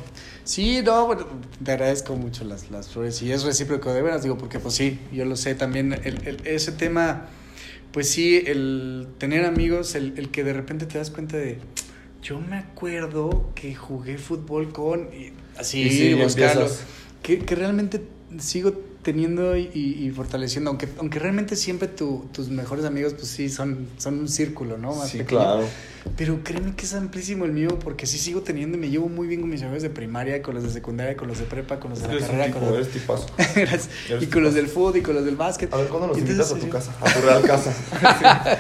Sí, 0.43 0.81
no, 0.85 1.05
bueno, 1.07 1.27
te 1.61 1.73
agradezco 1.73 2.15
mucho 2.15 2.45
las, 2.45 2.71
las 2.71 2.87
flores 2.87 3.21
y 3.21 3.31
es 3.33 3.43
recíproco 3.43 3.93
de 3.93 4.01
veras, 4.01 4.23
digo, 4.23 4.37
porque 4.37 4.59
pues 4.59 4.75
sí, 4.75 4.97
yo 5.11 5.25
lo 5.25 5.35
sé 5.35 5.55
también, 5.55 5.91
el, 5.91 6.25
el- 6.25 6.41
ese 6.47 6.71
tema, 6.71 7.25
pues 7.91 8.09
sí, 8.09 8.41
el 8.47 9.07
tener 9.17 9.43
amigos, 9.43 9.93
el, 9.95 10.13
el 10.17 10.29
que 10.29 10.45
de 10.45 10.53
repente 10.53 10.85
te 10.85 10.99
das 10.99 11.09
cuenta 11.11 11.35
de, 11.35 11.59
yo 12.27 12.39
me 12.39 12.57
acuerdo 12.57 13.51
que 13.55 13.73
jugué 13.75 14.17
fútbol 14.17 14.71
con, 14.71 15.09
y 15.13 15.31
así, 15.57 15.89
sí, 15.89 16.13
buscarlo, 16.13 16.61
empiezas. 16.63 16.85
que, 17.23 17.39
que 17.39 17.55
realmente 17.55 18.01
sigo 18.39 18.73
teniendo 19.03 19.55
y, 19.55 19.69
y 19.73 20.11
fortaleciendo, 20.11 20.69
aunque, 20.69 20.89
aunque 20.99 21.19
realmente 21.19 21.55
siempre 21.55 21.87
tu, 21.87 22.25
tus 22.33 22.49
mejores 22.49 22.83
amigos, 22.85 23.13
pues 23.13 23.27
sí, 23.27 23.49
son, 23.49 23.87
son 23.97 24.19
un 24.19 24.27
círculo, 24.27 24.77
¿no? 24.77 24.93
Más 24.95 25.11
Sí, 25.11 25.19
pequeño. 25.19 25.39
claro. 25.41 25.63
Pero 26.15 26.39
créeme 26.43 26.73
que 26.75 26.85
es 26.85 26.93
amplísimo 26.93 27.45
el 27.45 27.51
mío 27.51 27.77
porque 27.83 28.05
sí 28.05 28.17
sigo 28.17 28.41
teniendo 28.41 28.77
y 28.77 28.79
me 28.81 28.89
llevo 28.89 29.09
muy 29.09 29.27
bien 29.27 29.41
con 29.41 29.49
mis 29.49 29.61
amigos 29.61 29.83
de 29.83 29.89
primaria, 29.89 30.41
con 30.41 30.55
los 30.55 30.63
de 30.63 30.69
secundaria, 30.69 31.15
con 31.17 31.27
los 31.27 31.37
de 31.39 31.45
prepa, 31.45 31.79
con 31.79 31.91
los 31.91 32.01
de 32.01 32.07
la 32.07 32.19
carrera, 32.19 32.45
tipo, 32.47 32.59
con 32.59 32.67
los... 32.69 32.75
eres 32.77 32.89
tipazo. 32.89 33.27
Eres 33.55 33.89
y 34.21 34.25
con 34.27 34.43
los 34.43 34.53
del 34.53 34.67
fútbol 34.67 34.97
y 34.97 35.01
con 35.01 35.15
los 35.15 35.25
del 35.25 35.35
básquet. 35.35 35.73
A 35.73 35.77
ver, 35.77 35.87
¿cuándo 35.87 36.07
nos 36.07 36.17
Y 36.17 36.21
invitas 36.21 36.51
a 36.51 36.55
entonces, 36.55 36.65
tu 36.65 36.69
casa? 36.71 36.93
A 37.01 37.13
tu 37.13 37.21
real 37.25 37.41
casa. 37.43 37.73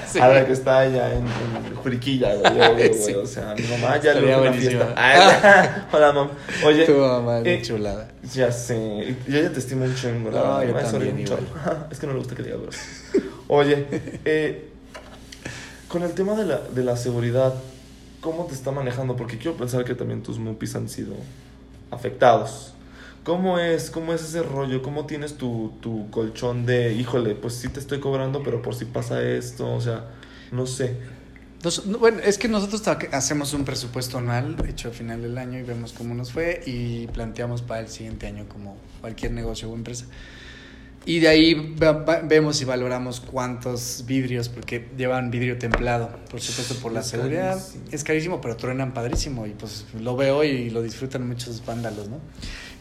Sí. 0.07 0.19
A 0.19 0.27
la 0.29 0.45
que 0.45 0.53
está 0.53 0.79
allá 0.79 1.13
en, 1.13 1.23
en 1.25 1.75
Juriquilla, 1.75 2.35
güey. 2.35 2.51
obvio, 2.53 2.73
güey. 2.75 2.93
Sí. 2.93 3.13
O 3.13 3.25
sea, 3.25 3.53
mi 3.55 3.63
mamá 3.67 3.99
ya 4.01 4.13
le 4.13 4.25
dio 4.27 4.41
una 4.41 4.53
fiesta. 4.53 4.93
Ay, 4.95 5.81
Hola, 5.91 6.11
mam. 6.13 6.29
Oye, 6.65 6.85
Tu 6.85 6.93
mamá, 6.93 7.39
eh, 7.43 7.61
chulada. 7.61 8.09
ya 8.33 8.51
sé. 8.51 9.15
Yo 9.27 9.41
ya 9.41 9.51
te 9.51 9.59
estimo 9.59 9.85
un 9.85 9.95
chingo. 9.95 10.31
la 10.31 10.39
No, 10.43 10.57
verdad. 10.59 10.83
yo 10.85 10.91
también. 10.91 11.25
Es 11.91 11.99
que 11.99 12.07
no 12.07 12.13
le 12.13 12.19
gusta 12.19 12.35
que 12.35 12.43
diga 12.43 12.57
grosso. 12.57 12.79
Oye, 13.49 13.85
eh, 14.25 14.66
con 15.87 16.03
el 16.03 16.13
tema 16.13 16.35
de 16.35 16.45
la, 16.45 16.59
de 16.59 16.83
la 16.83 16.97
seguridad, 16.97 17.53
¿cómo 18.21 18.45
te 18.45 18.53
está 18.53 18.71
manejando? 18.71 19.15
Porque 19.15 19.37
quiero 19.37 19.57
pensar 19.57 19.85
que 19.85 19.95
también 19.95 20.23
tus 20.23 20.39
mupis 20.39 20.75
han 20.75 20.89
sido 20.89 21.13
afectados. 21.91 22.73
¿Cómo 23.23 23.59
es, 23.59 23.89
¿Cómo 23.89 24.13
es 24.13 24.21
ese 24.21 24.41
rollo? 24.41 24.81
¿Cómo 24.81 25.05
tienes 25.05 25.37
tu, 25.37 25.73
tu 25.81 26.09
colchón 26.11 26.65
de, 26.65 26.93
híjole, 26.93 27.35
pues 27.35 27.55
sí 27.55 27.67
te 27.67 27.79
estoy 27.79 27.99
cobrando, 27.99 28.41
pero 28.41 28.61
por 28.61 28.73
si 28.75 28.85
pasa 28.85 29.21
esto? 29.21 29.73
O 29.73 29.81
sea, 29.81 30.05
no 30.51 30.65
sé. 30.65 30.95
Nos- 31.63 31.85
no, 31.87 31.97
bueno, 31.97 32.19
es 32.23 32.37
que 32.37 32.47
nosotros 32.47 32.81
hacemos 33.11 33.53
un 33.53 33.65
presupuesto 33.65 34.19
anual, 34.19 34.55
hecho 34.69 34.87
al 34.89 34.93
final 34.93 35.21
del 35.21 35.37
año, 35.37 35.59
y 35.59 35.63
vemos 35.63 35.91
cómo 35.91 36.13
nos 36.15 36.31
fue 36.31 36.61
y 36.65 37.07
planteamos 37.07 37.61
para 37.61 37.81
el 37.81 37.89
siguiente 37.89 38.27
año 38.27 38.45
como 38.47 38.77
cualquier 39.01 39.33
negocio 39.33 39.69
o 39.69 39.75
empresa. 39.75 40.05
Y 41.07 41.21
de 41.21 41.29
ahí 41.29 41.75
vemos 42.25 42.61
y 42.61 42.65
valoramos 42.65 43.21
cuántos 43.21 44.03
vidrios, 44.05 44.49
porque 44.49 44.89
llevan 44.97 45.31
vidrio 45.31 45.57
templado, 45.57 46.09
por 46.29 46.41
supuesto 46.41 46.75
por 46.75 46.91
la 46.91 46.99
Es 46.99 47.07
seguridad. 47.07 47.51
carísimo. 47.57 47.83
Es 47.91 48.03
carísimo, 48.03 48.41
pero 48.41 48.57
truenan 48.57 48.93
padrísimo 48.93 49.47
y 49.47 49.51
pues 49.51 49.85
lo 49.97 50.17
veo 50.17 50.43
y 50.43 50.69
lo 50.69 50.81
disfrutan 50.81 51.25
muchos 51.25 51.65
vándalos, 51.65 52.09
¿no? 52.09 52.19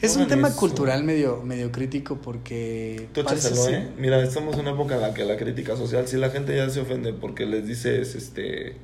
Es 0.03 0.17
un 0.17 0.27
tema 0.27 0.49
eso. 0.49 0.57
cultural 0.57 1.05
medio, 1.05 1.41
medio 1.43 1.71
crítico 1.71 2.21
porque... 2.21 3.09
Tú 3.13 3.21
échaselo, 3.21 3.69
¿eh? 3.69 3.89
Mira, 3.97 4.21
estamos 4.23 4.55
en 4.57 4.63
una 4.63 4.73
época 4.73 4.97
en 4.97 5.03
la 5.03 5.15
que 5.15 5.25
la 5.25 5.37
crítica 5.37 5.77
social, 5.77 6.09
si 6.09 6.17
la 6.17 6.31
gente 6.31 6.55
ya 6.57 6.69
se 6.69 6.81
ofende 6.81 7.13
porque 7.13 7.47
les 7.47 7.65
dices, 7.65 8.17
este... 8.17 8.75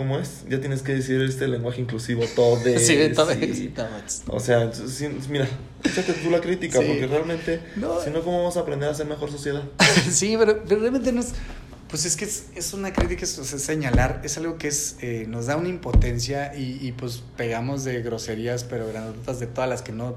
¿Cómo 0.00 0.18
es? 0.18 0.46
Ya 0.48 0.58
tienes 0.60 0.80
que 0.80 0.94
decir 0.94 1.20
este 1.20 1.46
lenguaje 1.46 1.82
inclusivo, 1.82 2.24
todo 2.34 2.56
de... 2.60 2.78
Sí, 2.78 2.96
de 2.96 3.10
todo. 3.10 3.28
O 4.28 4.40
sea, 4.40 4.72
sí, 4.72 5.08
mira, 5.28 5.46
échate 5.84 6.14
tú 6.14 6.30
la 6.30 6.40
crítica, 6.40 6.78
Sí. 6.78 6.86
porque 6.88 7.06
realmente, 7.06 7.60
No. 7.76 8.00
si 8.02 8.08
no, 8.08 8.22
¿cómo 8.22 8.38
vamos 8.38 8.56
a 8.56 8.60
aprender 8.60 8.88
a 8.88 8.94
ser 8.94 9.04
mejor 9.04 9.30
sociedad? 9.30 9.62
Sí, 10.10 10.36
pero, 10.38 10.62
pero 10.66 10.80
realmente 10.80 11.12
no 11.12 11.20
es. 11.20 11.34
Pues 11.90 12.06
es 12.06 12.16
que 12.16 12.24
es, 12.24 12.46
es 12.54 12.72
una 12.72 12.94
crítica, 12.94 13.24
es, 13.24 13.32
señalar, 13.32 14.22
es 14.24 14.38
algo 14.38 14.56
que 14.56 14.68
es 14.68 14.96
eh, 15.02 15.26
nos 15.28 15.44
da 15.44 15.56
una 15.56 15.68
impotencia 15.68 16.54
y, 16.56 16.78
y, 16.80 16.92
pues 16.92 17.22
pegamos 17.36 17.84
de 17.84 18.00
groserías, 18.00 18.64
pero 18.64 18.88
granotas 18.88 19.38
de 19.38 19.48
todas 19.48 19.68
las 19.68 19.82
que 19.82 19.92
no 19.92 20.16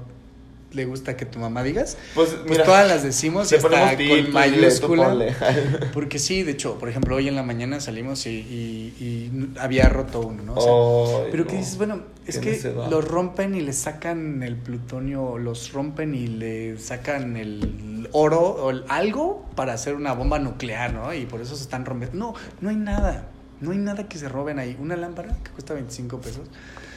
le 0.74 0.84
gusta 0.84 1.16
que 1.16 1.24
tu 1.26 1.38
mamá 1.38 1.62
digas. 1.62 1.96
Pues, 2.14 2.30
Pues 2.30 2.50
mira, 2.50 2.64
todas 2.64 2.86
las 2.88 3.02
decimos 3.02 3.50
y 3.52 3.56
hasta 3.56 3.68
con 3.96 4.32
mayúscula. 4.32 5.14
Porque 5.92 6.18
sí, 6.18 6.42
de 6.42 6.52
hecho, 6.52 6.78
por 6.78 6.88
ejemplo, 6.88 7.16
hoy 7.16 7.28
en 7.28 7.36
la 7.36 7.42
mañana 7.42 7.80
salimos 7.80 8.26
y, 8.26 8.30
y- 8.30 8.94
y 9.00 9.58
había 9.58 9.88
roto 9.88 10.20
uno, 10.20 10.42
¿no? 10.42 10.54
O 10.54 11.06
sea, 11.06 11.16
Ay, 11.24 11.28
pero 11.30 11.44
no. 11.44 11.50
que 11.50 11.56
dices, 11.56 11.76
bueno, 11.76 12.02
es 12.26 12.38
que 12.38 12.50
necedad. 12.52 12.90
los 12.90 13.06
rompen 13.06 13.54
y 13.54 13.60
le 13.60 13.72
sacan 13.72 14.42
el 14.42 14.56
plutonio, 14.56 15.38
los 15.38 15.72
rompen 15.72 16.14
y 16.14 16.26
le 16.26 16.78
sacan 16.78 17.36
el 17.36 18.08
oro 18.12 18.40
o 18.40 18.70
el- 18.70 18.84
algo 18.88 19.44
para 19.54 19.72
hacer 19.74 19.94
una 19.94 20.12
bomba 20.12 20.38
nuclear, 20.38 20.92
¿no? 20.92 21.12
Y 21.14 21.26
por 21.26 21.40
eso 21.40 21.56
se 21.56 21.62
están 21.62 21.84
rompiendo. 21.84 22.16
No, 22.18 22.34
no 22.60 22.70
hay 22.70 22.76
nada. 22.76 23.28
No 23.60 23.70
hay 23.70 23.78
nada 23.78 24.08
que 24.08 24.18
se 24.18 24.28
roben 24.28 24.58
ahí. 24.58 24.76
Una 24.80 24.96
lámpara 24.96 25.36
que 25.42 25.50
cuesta 25.52 25.74
25 25.74 26.20
pesos. 26.20 26.42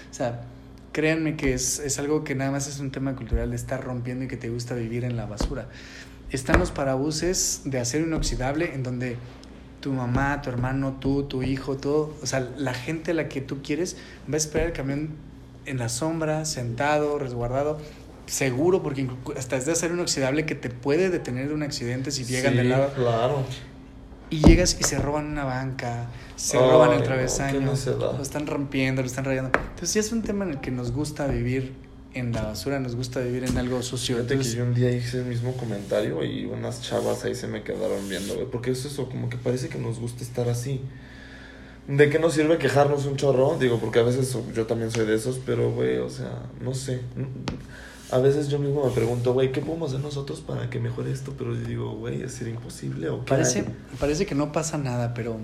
O 0.09 0.13
sea, 0.13 0.41
créanme 0.97 1.35
que 1.35 1.53
es, 1.53 1.77
es 1.77 1.99
algo 1.99 2.23
que 2.23 2.33
nada 2.33 2.49
más 2.49 2.67
es 2.67 2.79
un 2.79 2.89
tema 2.89 3.15
cultural 3.15 3.51
de 3.51 3.55
estar 3.55 3.83
rompiendo 3.83 4.25
y 4.25 4.27
que 4.27 4.35
te 4.35 4.49
gusta 4.49 4.73
vivir 4.73 5.03
en 5.03 5.15
la 5.15 5.27
basura. 5.27 5.67
Están 6.31 6.57
los 6.57 6.71
parabuses 6.71 7.61
de 7.65 7.77
acero 7.77 8.07
inoxidable 8.07 8.73
en 8.73 8.81
donde 8.81 9.15
tu 9.79 9.93
mamá, 9.93 10.41
tu 10.41 10.49
hermano, 10.49 10.97
tú, 10.99 11.21
tu 11.21 11.43
hijo, 11.43 11.77
todo, 11.77 12.15
o 12.23 12.25
sea, 12.25 12.39
la 12.57 12.73
gente 12.73 13.11
a 13.11 13.13
la 13.13 13.29
que 13.29 13.41
tú 13.41 13.61
quieres 13.61 13.95
va 14.27 14.33
a 14.33 14.37
esperar 14.37 14.65
el 14.69 14.73
camión 14.73 15.09
en 15.67 15.77
la 15.77 15.87
sombra, 15.87 16.45
sentado, 16.45 17.19
resguardado, 17.19 17.77
seguro, 18.25 18.81
porque 18.81 19.07
hasta 19.37 19.55
es 19.55 19.67
de 19.67 19.73
acero 19.73 19.93
inoxidable 19.93 20.47
que 20.47 20.55
te 20.55 20.71
puede 20.71 21.11
detener 21.11 21.49
de 21.49 21.53
un 21.53 21.61
accidente 21.61 22.09
si 22.09 22.23
llegan 22.25 22.53
Sí, 22.53 22.57
de 22.57 22.63
lado. 22.63 22.91
claro. 22.95 23.43
Y 24.29 24.39
llegas 24.45 24.77
y 24.79 24.83
se 24.83 24.97
roban 24.99 25.25
una 25.27 25.45
banca, 25.45 26.07
se 26.35 26.57
Ay, 26.57 26.69
roban 26.69 26.89
no, 26.89 26.95
el 26.97 27.03
travesaño, 27.03 27.61
necedad. 27.61 28.15
lo 28.17 28.21
están 28.21 28.45
rompiendo, 28.45 29.01
lo 29.01 29.07
están 29.07 29.23
rayando. 29.25 29.51
Entonces 29.57 29.89
sí 29.89 29.99
es 29.99 30.11
un 30.11 30.21
tema 30.21 30.43
en 30.43 30.51
el 30.51 30.59
que 30.59 30.69
nos 30.71 30.91
gusta 30.91 31.27
vivir 31.27 31.73
en 32.13 32.33
la 32.33 32.41
basura, 32.43 32.79
nos 32.79 32.95
gusta 32.95 33.19
vivir 33.21 33.45
en 33.45 33.57
algo 33.57 33.81
sucio. 33.81 34.15
Fíjate 34.15 34.29
que 34.29 34.33
Entonces, 34.33 34.55
yo 34.55 34.63
un 34.63 34.73
día 34.73 34.91
hice 34.91 35.19
el 35.19 35.25
mismo 35.25 35.53
comentario 35.55 36.23
y 36.25 36.45
unas 36.45 36.81
chavas 36.81 37.23
ahí 37.23 37.35
se 37.35 37.47
me 37.47 37.63
quedaron 37.63 38.09
viendo, 38.09 38.33
güey. 38.35 38.47
Porque 38.49 38.71
es 38.71 38.83
eso, 38.85 39.07
como 39.07 39.29
que 39.29 39.37
parece 39.37 39.69
que 39.69 39.77
nos 39.77 39.99
gusta 39.99 40.23
estar 40.23 40.49
así. 40.49 40.81
¿De 41.87 42.09
qué 42.09 42.19
nos 42.19 42.33
sirve 42.33 42.57
quejarnos 42.57 43.05
un 43.05 43.15
chorro? 43.15 43.57
Digo, 43.57 43.79
porque 43.79 43.99
a 43.99 44.03
veces 44.03 44.35
yo 44.53 44.65
también 44.65 44.91
soy 44.91 45.05
de 45.05 45.15
esos, 45.15 45.39
pero, 45.45 45.71
güey, 45.71 45.97
o 45.99 46.09
sea, 46.09 46.43
no 46.59 46.73
sé. 46.73 46.99
A 48.11 48.19
veces 48.19 48.47
yo 48.47 48.57
mismo 48.57 48.85
me 48.85 48.91
pregunto, 48.91 49.33
güey, 49.33 49.51
¿qué 49.51 49.59
podemos 49.61 49.89
hacer 49.91 50.01
nosotros 50.03 50.39
para 50.39 50.69
que 50.69 50.79
mejore 50.79 51.11
esto? 51.11 51.33
Pero 51.37 51.53
yo 51.53 51.61
digo, 51.67 51.91
güey, 51.95 52.21
¿es 52.23 52.33
ser 52.33 52.47
imposible 52.47 53.09
o 53.09 53.19
qué? 53.25 53.29
Parece, 53.31 53.65
parece 53.99 54.25
que 54.25 54.33
no 54.33 54.53
pasa 54.53 54.77
nada, 54.77 55.13
pero, 55.13 55.35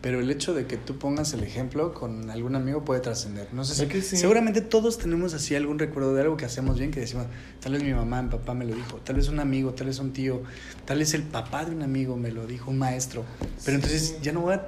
pero 0.00 0.18
el 0.18 0.28
hecho 0.28 0.52
de 0.52 0.66
que 0.66 0.76
tú 0.76 0.98
pongas 0.98 1.32
el 1.32 1.44
ejemplo 1.44 1.94
con 1.94 2.28
algún 2.28 2.56
amigo 2.56 2.84
puede 2.84 3.00
trascender. 3.00 3.46
No 3.52 3.64
sé 3.64 3.76
si, 3.76 3.82
¿A 3.84 3.88
que 3.88 4.02
sí? 4.02 4.16
seguramente 4.16 4.60
todos 4.62 4.98
tenemos 4.98 5.32
así 5.32 5.54
algún 5.54 5.78
recuerdo 5.78 6.12
de 6.14 6.22
algo 6.22 6.36
que 6.36 6.44
hacemos 6.44 6.76
bien, 6.76 6.90
que 6.90 6.98
decimos, 6.98 7.26
tal 7.60 7.72
vez 7.74 7.84
mi 7.84 7.92
mamá, 7.94 8.20
mi 8.20 8.30
papá 8.30 8.52
me 8.54 8.64
lo 8.64 8.74
dijo, 8.74 8.96
tal 9.04 9.14
vez 9.14 9.28
un 9.28 9.38
amigo, 9.38 9.72
tal 9.74 9.86
vez 9.86 10.00
un 10.00 10.12
tío, 10.12 10.42
tal 10.84 10.98
vez 10.98 11.14
el 11.14 11.22
papá 11.22 11.64
de 11.64 11.70
un 11.70 11.82
amigo 11.82 12.16
me 12.16 12.32
lo 12.32 12.48
dijo, 12.48 12.72
un 12.72 12.78
maestro. 12.78 13.24
Pero 13.38 13.50
Sí. 13.58 13.74
entonces 13.74 14.16
ya 14.22 14.32
no 14.32 14.40
voy 14.40 14.54
a, 14.54 14.66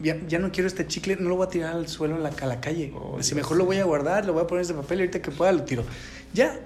ya, 0.00 0.24
ya 0.28 0.38
no 0.38 0.52
quiero 0.52 0.68
este 0.68 0.86
chicle, 0.86 1.16
no 1.16 1.28
lo 1.30 1.34
voy 1.36 1.46
a 1.48 1.50
tirar 1.50 1.74
al 1.74 1.88
suelo 1.88 2.14
en 2.16 2.22
la, 2.22 2.28
a 2.28 2.46
la 2.46 2.60
calle. 2.60 2.92
Oh, 2.94 3.20
si 3.24 3.34
mejor 3.34 3.56
lo 3.56 3.64
voy 3.64 3.78
a 3.78 3.84
guardar, 3.84 4.24
lo 4.24 4.34
voy 4.34 4.44
a 4.44 4.46
poner 4.46 4.60
en 4.64 4.70
este 4.70 4.80
papel 4.80 4.98
y 4.98 5.00
ahorita 5.02 5.20
que 5.20 5.32
pueda 5.32 5.50
lo 5.50 5.64
tiro. 5.64 5.82
Ya, 6.32 6.56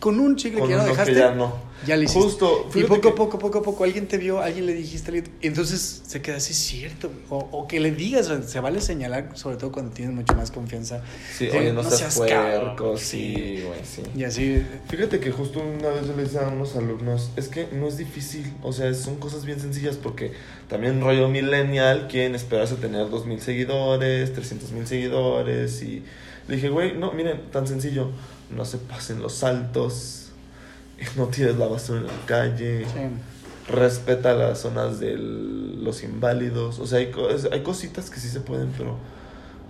con 0.00 0.20
un 0.20 0.36
chicle 0.36 0.60
Con 0.60 0.68
que 0.68 0.74
ya 0.74 0.78
no 0.78 0.84
unos 0.84 0.96
que 0.96 1.04
dejaste, 1.12 1.18
ya 1.28 1.34
no. 1.34 1.56
ya 1.86 1.96
le 1.96 2.04
hiciste. 2.04 2.22
Justo, 2.22 2.68
Y 2.74 2.82
poco 2.84 2.94
a 2.94 3.00
que- 3.00 3.10
poco, 3.16 3.38
poco 3.40 3.58
a 3.58 3.62
poco, 3.62 3.82
alguien 3.84 4.06
te 4.06 4.16
vio, 4.16 4.40
alguien 4.40 4.66
le 4.66 4.72
dijiste, 4.74 5.10
alguien- 5.10 5.28
entonces 5.40 6.02
se 6.06 6.22
queda 6.22 6.36
así, 6.36 6.54
cierto. 6.54 7.10
O, 7.30 7.38
o 7.50 7.66
que 7.66 7.80
le 7.80 7.90
digas, 7.90 8.30
se 8.46 8.60
vale 8.60 8.80
señalar, 8.80 9.30
sobre 9.34 9.56
todo 9.56 9.72
cuando 9.72 9.90
tienes 9.92 10.14
mucho 10.14 10.34
más 10.34 10.52
confianza. 10.52 11.02
Sí, 11.36 11.46
de, 11.46 11.58
oye, 11.58 11.72
no, 11.72 11.82
seas, 11.82 12.16
puerco, 12.16 12.32
cabrón". 12.76 12.98
sí, 12.98 13.60
güey, 13.66 13.80
sí. 13.84 14.02
Y 14.16 14.22
así, 14.24 14.62
Fíjate 14.88 15.18
que 15.18 15.32
justo 15.32 15.60
una 15.60 15.88
vez 15.88 16.06
yo 16.06 16.14
le 16.16 16.22
decía 16.22 16.46
a 16.46 16.48
unos 16.50 16.76
alumnos, 16.76 17.30
es 17.36 17.48
que 17.48 17.66
no 17.72 17.88
es 17.88 17.96
difícil, 17.98 18.52
o 18.62 18.72
sea, 18.72 18.94
son 18.94 19.16
cosas 19.16 19.44
bien 19.44 19.58
sencillas 19.58 19.96
porque 19.96 20.30
también 20.68 21.00
rollo 21.00 21.28
millennial 21.28 22.06
quieren 22.08 22.36
esperarse 22.36 22.74
a 22.74 22.76
tener 22.76 23.10
2000 23.10 23.40
seguidores, 23.40 24.32
300 24.32 24.70
mil 24.70 24.86
seguidores 24.86 25.82
y 25.82 26.04
le 26.48 26.56
dije, 26.56 26.68
güey, 26.70 26.96
no, 26.96 27.12
miren, 27.12 27.50
tan 27.52 27.66
sencillo, 27.66 28.08
no 28.50 28.64
se 28.64 28.78
pasen 28.78 29.20
los 29.22 29.34
saltos, 29.34 30.30
no 31.16 31.26
tires 31.26 31.56
la 31.56 31.66
basura 31.66 32.00
en 32.00 32.06
la 32.06 32.12
calle, 32.26 32.84
sí. 32.86 33.72
respeta 33.72 34.32
las 34.34 34.60
zonas 34.60 34.98
de 35.00 35.16
los 35.18 36.02
inválidos, 36.02 36.78
o 36.78 36.86
sea, 36.86 36.98
hay, 36.98 37.12
hay 37.52 37.62
cositas 37.62 38.10
que 38.10 38.18
sí 38.20 38.28
se 38.28 38.40
pueden, 38.40 38.72
pero 38.76 38.96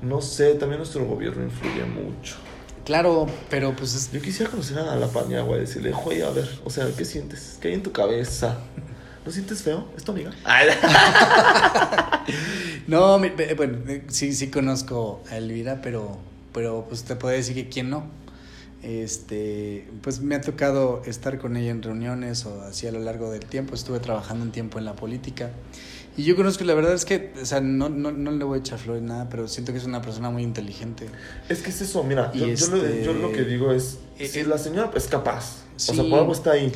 no 0.02 0.20
sé, 0.20 0.54
también 0.54 0.78
nuestro 0.78 1.04
gobierno 1.04 1.42
influye 1.44 1.84
mucho. 1.84 2.36
Claro, 2.84 3.26
pero 3.50 3.74
pues 3.76 3.94
es, 3.94 4.10
Yo 4.12 4.22
quisiera 4.22 4.50
conocer 4.50 4.78
a 4.78 4.96
la 4.96 5.08
Paniagua 5.08 5.56
y 5.58 5.60
decirle, 5.60 5.92
oye, 6.06 6.22
a 6.24 6.30
ver, 6.30 6.48
o 6.64 6.70
sea, 6.70 6.86
¿qué 6.96 7.04
sientes? 7.04 7.58
¿Qué 7.60 7.68
hay 7.68 7.74
en 7.74 7.82
tu 7.82 7.92
cabeza? 7.92 8.56
¿No 9.26 9.30
sientes 9.32 9.60
feo? 9.62 9.84
¿Es 9.96 10.04
tu 10.04 10.12
amiga? 10.12 10.30
No, 12.86 13.18
mi- 13.18 13.30
eh, 13.36 13.54
bueno, 13.56 13.78
eh, 13.88 14.04
sí, 14.08 14.32
sí 14.32 14.50
conozco 14.50 15.22
a 15.30 15.36
Elvira, 15.36 15.80
pero, 15.82 16.18
pero 16.58 16.86
pues 16.88 17.04
te 17.04 17.14
puedo 17.14 17.32
decir 17.36 17.54
que 17.54 17.68
quién 17.68 17.88
no. 17.88 18.02
Este, 18.82 19.86
pues 20.02 20.20
me 20.20 20.34
ha 20.34 20.40
tocado 20.40 21.02
estar 21.06 21.38
con 21.38 21.56
ella 21.56 21.70
en 21.70 21.84
reuniones 21.84 22.44
o 22.46 22.62
así 22.62 22.88
a 22.88 22.90
lo 22.90 22.98
largo 22.98 23.30
del 23.30 23.44
tiempo. 23.44 23.76
Estuve 23.76 24.00
trabajando 24.00 24.44
un 24.44 24.50
tiempo 24.50 24.76
en 24.80 24.84
la 24.84 24.96
política. 24.96 25.50
Y 26.16 26.24
yo 26.24 26.34
conozco, 26.34 26.64
la 26.64 26.74
verdad 26.74 26.94
es 26.94 27.04
que, 27.04 27.32
o 27.40 27.46
sea, 27.46 27.60
no, 27.60 27.88
no, 27.88 28.10
no 28.10 28.32
le 28.32 28.42
voy 28.42 28.58
a 28.58 28.60
echar 28.60 28.80
flores 28.80 29.04
nada, 29.04 29.28
pero 29.28 29.46
siento 29.46 29.70
que 29.70 29.78
es 29.78 29.84
una 29.84 30.02
persona 30.02 30.30
muy 30.30 30.42
inteligente. 30.42 31.06
Es 31.48 31.62
que 31.62 31.70
es 31.70 31.80
eso, 31.80 32.02
mira, 32.02 32.32
Y 32.34 32.40
yo, 32.40 32.46
yo 32.48 32.66
lo, 32.66 32.76
este- 32.84 33.04
yo 33.04 33.12
lo 33.12 33.30
que 33.30 33.44
digo 33.44 33.70
es, 33.70 33.98
Eh, 34.18 34.26
si 34.26 34.40
eh, 34.40 34.44
la 34.44 34.58
señora 34.58 34.90
es 34.96 35.06
capaz, 35.06 35.58
o 35.76 35.78
sea, 35.78 35.94
sí. 35.94 36.02
por 36.10 36.18
algo 36.18 36.32
está 36.32 36.50
ahí. 36.52 36.72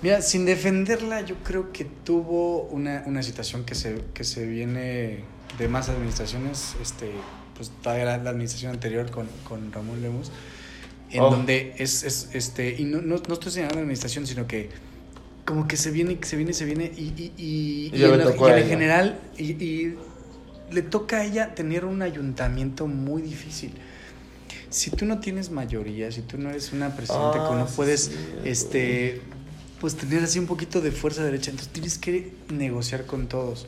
Mira, 0.00 0.22
sin 0.22 0.46
defenderla, 0.46 1.20
yo 1.20 1.34
creo 1.44 1.72
que 1.72 1.84
tuvo 1.84 2.62
una, 2.70 3.02
una 3.06 3.22
situación 3.22 3.64
que 3.66 3.74
se, 3.74 4.00
que 4.14 4.24
se 4.24 4.46
viene 4.46 5.24
de 5.58 5.68
más 5.68 5.90
administraciones, 5.90 6.74
este, 6.80 7.10
pues 7.56 7.70
todavía 7.82 8.04
la, 8.04 8.18
la 8.18 8.30
administración 8.30 8.72
anterior 8.72 9.10
con, 9.10 9.26
con 9.44 9.72
Ramón 9.72 10.02
Lemus, 10.02 10.30
en 11.10 11.20
Oh. 11.22 11.30
donde 11.30 11.74
es, 11.78 12.02
es, 12.02 12.30
este, 12.32 12.74
y 12.78 12.84
no, 12.84 13.00
no, 13.00 13.16
no 13.28 13.34
estoy 13.34 13.52
señalando 13.52 13.76
la 13.76 13.80
administración, 13.82 14.26
sino 14.26 14.46
que 14.46 14.68
como 15.44 15.68
que 15.68 15.76
se 15.76 15.90
viene, 15.92 16.18
se 16.22 16.36
viene, 16.36 16.52
se 16.52 16.64
viene, 16.64 16.92
y, 16.96 17.02
y, 17.16 17.32
y, 17.36 17.90
Y 17.96 18.02
en, 18.04 18.18
lo- 18.18 18.34
general, 18.66 19.20
y, 19.38 19.94
le 20.72 20.82
toca 20.82 21.18
a 21.18 21.24
ella 21.24 21.54
tener 21.54 21.84
un 21.84 22.02
ayuntamiento 22.02 22.88
muy 22.88 23.22
difícil. 23.22 23.70
Si 24.68 24.90
tú 24.90 25.06
no 25.06 25.20
tienes 25.20 25.50
mayoría, 25.50 26.10
si 26.10 26.22
tú 26.22 26.38
no 26.38 26.50
eres 26.50 26.72
una 26.72 26.96
presidenta 26.96 27.34
que 27.34 27.38
Ah, 27.38 27.56
no 27.60 27.68
sí, 27.68 27.72
puedes, 27.76 28.00
sí, 28.06 28.12
este, 28.44 29.20
pues 29.80 29.94
tener 29.94 30.24
así 30.24 30.40
un 30.40 30.46
poquito 30.46 30.80
de 30.80 30.90
fuerza 30.90 31.22
derecha, 31.22 31.52
entonces 31.52 31.72
tienes 31.72 31.98
que 31.98 32.32
negociar 32.52 33.06
con 33.06 33.28
todos. 33.28 33.66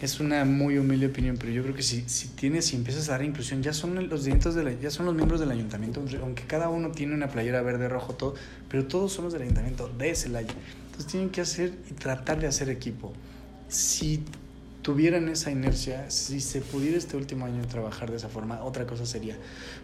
Es 0.00 0.18
una 0.18 0.46
muy 0.46 0.78
humilde 0.78 1.06
opinión, 1.08 1.36
pero 1.38 1.52
yo 1.52 1.62
creo 1.62 1.74
que 1.74 1.82
si, 1.82 2.04
si 2.08 2.28
tienes, 2.28 2.66
si 2.66 2.76
empiezas 2.76 3.08
a 3.10 3.12
dar 3.12 3.22
inclusión, 3.22 3.62
ya 3.62 3.74
son 3.74 4.08
los 4.08 4.24
dentro 4.24 4.50
de 4.52 4.64
la- 4.64 4.72
ya 4.72 4.90
son 4.90 5.04
los 5.04 5.14
miembros 5.14 5.40
del 5.40 5.50
ayuntamiento, 5.50 6.02
aunque 6.22 6.44
cada 6.44 6.70
uno 6.70 6.90
tiene 6.90 7.14
una 7.14 7.28
playera 7.28 7.60
verde, 7.60 7.86
rojo, 7.88 8.14
todo, 8.14 8.34
pero 8.70 8.86
todos 8.86 9.12
somos 9.12 9.34
del 9.34 9.42
ayuntamiento 9.42 9.88
de 9.98 10.14
Celaya. 10.14 10.54
Entonces 10.86 11.06
tienen 11.06 11.28
que 11.28 11.42
hacer 11.42 11.74
y 11.90 11.94
tratar 11.94 12.40
de 12.40 12.46
hacer 12.46 12.70
equipo. 12.70 13.12
Si 13.68 14.22
tuvieran 14.80 15.28
esa 15.28 15.50
inercia, 15.50 16.10
si 16.10 16.40
se 16.40 16.62
pudiera 16.62 16.96
este 16.96 17.18
último 17.18 17.44
año 17.44 17.62
trabajar 17.66 18.10
de 18.10 18.16
esa 18.16 18.30
forma, 18.30 18.62
otra 18.64 18.86
cosa 18.86 19.04
sería. 19.04 19.36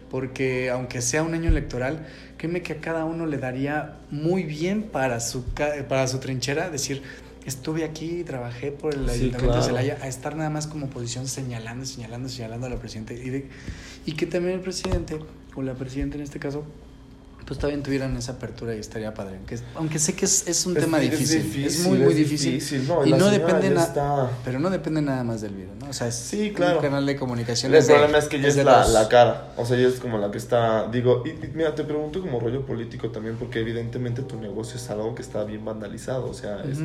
Porque 0.09 0.71
aunque 0.71 1.01
sea 1.01 1.21
un 1.21 1.35
año 1.35 1.49
electoral, 1.49 2.07
créeme 2.37 2.63
que 2.63 2.73
a 2.73 2.77
cada 2.81 3.05
uno 3.05 3.27
le 3.27 3.37
daría 3.37 3.97
muy 4.09 4.41
bien 4.43 4.81
para 4.81 5.19
su, 5.19 5.43
para 5.87 6.07
su 6.07 6.17
trinchera 6.19 6.71
decir, 6.71 7.03
estuve 7.49 7.83
aquí, 7.83 8.23
trabajé 8.23 8.71
por 8.71 8.93
el 8.93 9.05
Sí, 9.09 9.15
Ayuntamiento 9.15 9.45
claro. 9.53 9.61
de 9.61 9.67
Celaya, 9.67 9.97
a 10.01 10.07
estar 10.07 10.35
nada 10.35 10.49
más 10.49 10.67
como 10.67 10.87
oposición 10.87 11.27
señalando, 11.27 11.85
señalando, 11.85 12.29
señalando 12.29 12.67
a 12.67 12.69
la 12.69 12.77
presidenta. 12.77 13.13
Y, 13.13 13.29
de- 13.29 13.49
y 14.05 14.11
que 14.13 14.25
también 14.25 14.55
el 14.55 14.61
presidente, 14.61 15.19
o 15.55 15.61
la 15.61 15.73
presidenta 15.73 16.17
en 16.17 16.23
este 16.23 16.39
caso, 16.39 16.63
pues 17.45 17.61
también 17.61 17.81
tuvieran 17.81 18.17
esa 18.17 18.33
apertura 18.33 18.75
y 18.75 18.79
estaría 18.79 19.13
padre. 19.13 19.37
Aunque, 19.37 19.57
aunque 19.75 19.99
sé 19.99 20.13
que 20.15 20.25
es, 20.25 20.45
es 20.49 20.65
un 20.65 20.75
Es- 20.75 20.83
tema 20.83 21.01
es 21.01 21.11
difícil, 21.11 21.63
es 21.65 21.79
muy, 21.87 21.97
muy 21.97 22.13
difícil. 22.13 22.85
No, 22.85 23.05
y 23.05 23.11
no 23.13 23.29
depende 23.31 23.69
ya 23.69 23.73
na- 23.75 23.83
está- 23.83 24.29
pero 24.43 24.59
no 24.59 24.69
depende 24.69 25.01
nada 25.01 25.23
más 25.23 25.39
del 25.39 25.53
video, 25.55 25.73
¿no? 25.79 25.89
O 25.89 25.93
sea, 25.93 26.07
es 26.07 26.15
Sí, 26.15 26.51
claro. 26.53 26.75
un 26.75 26.81
canal 26.83 27.05
de 27.05 27.15
comunicación. 27.15 27.73
El 27.73 27.85
problema 27.85 28.17
es 28.17 28.25
que 28.25 28.35
ella 28.35 28.49
es 28.49 28.57
la, 28.57 28.85
la 28.89 29.07
cara, 29.07 29.53
o 29.55 29.65
sea, 29.65 29.77
ella 29.77 29.87
es 29.87 29.95
como 30.01 30.17
la 30.17 30.29
que 30.29 30.37
está, 30.37 30.89
digo, 30.91 31.23
y, 31.25 31.29
y 31.29 31.49
mira, 31.55 31.73
te 31.73 31.85
pregunto 31.85 32.19
como 32.19 32.41
rollo 32.41 32.65
político 32.65 33.11
también, 33.11 33.37
porque 33.37 33.61
evidentemente 33.61 34.23
tu 34.23 34.35
negocio 34.41 34.75
es 34.75 34.89
algo 34.89 35.15
que 35.15 35.21
está 35.21 35.45
bien 35.45 35.63
vandalizado, 35.63 36.25
o 36.29 36.33
sea, 36.33 36.61
es. 36.69 36.79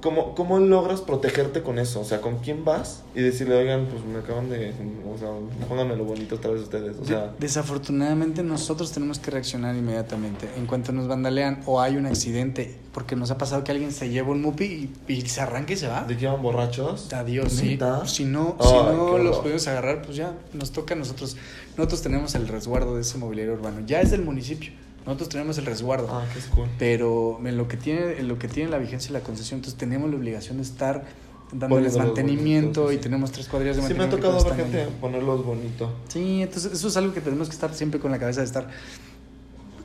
¿Cómo, 0.00 0.34
¿cómo 0.34 0.58
logras 0.58 1.00
protegerte 1.00 1.62
con 1.62 1.78
eso? 1.78 2.00
O 2.00 2.04
sea, 2.04 2.20
¿con 2.20 2.38
quién 2.38 2.64
vas? 2.64 3.02
Y 3.14 3.20
decirle, 3.20 3.56
oigan, 3.56 3.86
pues 3.90 4.04
me 4.04 4.18
acaban 4.18 4.48
de, 4.48 4.72
o 5.12 5.18
sea, 5.18 5.28
pónganme 5.68 5.96
lo 5.96 6.04
bonito 6.04 6.36
otra 6.36 6.50
vez 6.52 6.62
ustedes, 6.62 6.96
o 7.00 7.04
sea... 7.04 7.26
De- 7.26 7.30
desafortunadamente 7.40 8.42
nosotros 8.42 8.92
tenemos 8.92 9.18
que 9.18 9.30
reaccionar 9.30 9.74
inmediatamente 9.76 10.48
en 10.56 10.66
cuanto 10.66 10.92
nos 10.92 11.08
vandalean 11.08 11.60
o 11.66 11.80
hay 11.80 11.96
un 11.96 12.06
accidente, 12.06 12.76
porque 12.92 13.16
nos 13.16 13.30
ha 13.30 13.38
pasado 13.38 13.64
que 13.64 13.72
alguien 13.72 13.92
se 13.92 14.08
lleva 14.08 14.30
un 14.30 14.42
mupi 14.42 14.90
y, 15.08 15.12
y 15.12 15.20
se 15.22 15.40
arranca 15.40 15.72
y 15.72 15.76
se 15.76 15.88
va. 15.88 16.04
¿De 16.04 16.16
qué 16.16 16.26
van 16.26 16.42
borrachos? 16.42 17.12
Adiós, 17.12 17.52
sí. 17.52 17.78
Si 18.06 18.24
no, 18.24 18.56
si 18.60 18.72
no 18.72 19.18
los 19.18 19.38
podemos 19.38 19.66
agarrar, 19.68 20.02
pues 20.02 20.16
ya 20.16 20.34
nos 20.52 20.70
toca 20.72 20.94
a 20.94 20.96
nosotros. 20.96 21.36
Nosotros 21.76 22.02
tenemos 22.02 22.34
el 22.34 22.48
resguardo 22.48 22.94
de 22.96 23.02
ese 23.02 23.18
mobiliario 23.18 23.54
urbano. 23.54 23.80
Ya 23.86 24.00
es 24.00 24.10
del 24.10 24.22
municipio. 24.22 24.72
Nosotros 25.08 25.30
tenemos 25.30 25.56
el 25.58 25.66
resguardo. 25.66 26.08
Ah, 26.12 26.24
qué 26.32 26.38
es 26.38 26.46
cool. 26.46 26.68
Pero 26.78 27.40
en 27.44 27.56
lo 27.56 27.66
que 27.66 27.76
tiene, 27.76 28.18
en 28.18 28.28
lo 28.28 28.38
que 28.38 28.46
tiene 28.46 28.70
la 28.70 28.78
vigencia 28.78 29.10
y 29.10 29.12
la 29.14 29.20
concesión, 29.20 29.58
entonces 29.58 29.78
tenemos 29.78 30.10
la 30.10 30.16
obligación 30.16 30.58
de 30.58 30.62
estar 30.64 31.04
dándoles 31.50 31.96
mantenimiento 31.96 32.82
bonitos, 32.82 32.92
y 32.92 32.96
sí. 32.98 33.02
tenemos 33.02 33.32
tres 33.32 33.48
cuadrillas 33.48 33.76
de 33.76 33.82
Sí, 33.82 33.88
me 33.94 33.94
ha 33.94 34.06
mantenimiento. 34.06 34.38
tocado 34.42 34.54
ver 34.56 34.64
gente 34.66 34.82
ahí. 34.82 34.96
ponerlos 35.00 35.44
bonito. 35.46 35.90
Sí, 36.08 36.42
entonces 36.42 36.72
eso 36.74 36.88
es 36.88 36.96
algo 36.98 37.14
que 37.14 37.22
tenemos 37.22 37.48
que 37.48 37.54
estar 37.54 37.72
siempre 37.74 37.98
con 37.98 38.10
la 38.10 38.18
cabeza 38.18 38.40
de 38.42 38.46
estar. 38.46 38.68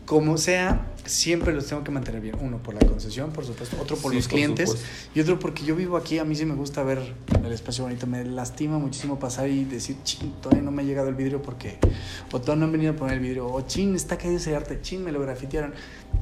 Como 0.05 0.37
sea, 0.37 0.85
siempre 1.05 1.53
los 1.53 1.67
tengo 1.67 1.83
que 1.83 1.91
mantener 1.91 2.19
bien. 2.21 2.35
Uno, 2.41 2.57
por 2.61 2.73
la 2.73 2.81
concesión, 2.81 3.31
por 3.31 3.45
supuesto. 3.45 3.77
Otro, 3.81 3.95
por 3.95 4.11
Sí, 4.11 4.17
los 4.17 4.25
por 4.27 4.33
clientes. 4.33 4.69
supuesto. 4.71 4.89
Y 5.15 5.19
otro, 5.21 5.39
porque 5.39 5.63
yo 5.63 5.75
vivo 5.77 5.95
aquí. 5.95 6.19
A 6.19 6.25
mí 6.25 6.35
sí 6.35 6.45
me 6.45 6.55
gusta 6.55 6.83
ver 6.83 6.99
el 7.43 7.51
espacio 7.53 7.85
bonito. 7.85 8.05
Me 8.05 8.23
lastima 8.25 8.77
muchísimo 8.79 9.17
pasar 9.17 9.49
y 9.49 9.63
decir, 9.63 9.95
chin, 10.03 10.33
todavía 10.41 10.61
no 10.61 10.71
me 10.71 10.81
ha 10.81 10.85
llegado 10.85 11.07
el 11.07 11.15
vidrio 11.15 11.41
porque. 11.41 11.77
O 12.33 12.41
todavía 12.41 12.59
no 12.59 12.65
han 12.65 12.71
venido 12.73 12.91
a 12.91 12.95
poner 12.95 13.13
el 13.15 13.19
vidrio. 13.21 13.47
O 13.47 13.61
chin, 13.61 13.95
está 13.95 14.17
caído 14.17 14.35
ese 14.37 14.55
arte. 14.55 14.79
Chin, 14.81 15.03
me 15.05 15.11
lo 15.13 15.21
grafitearon. 15.21 15.73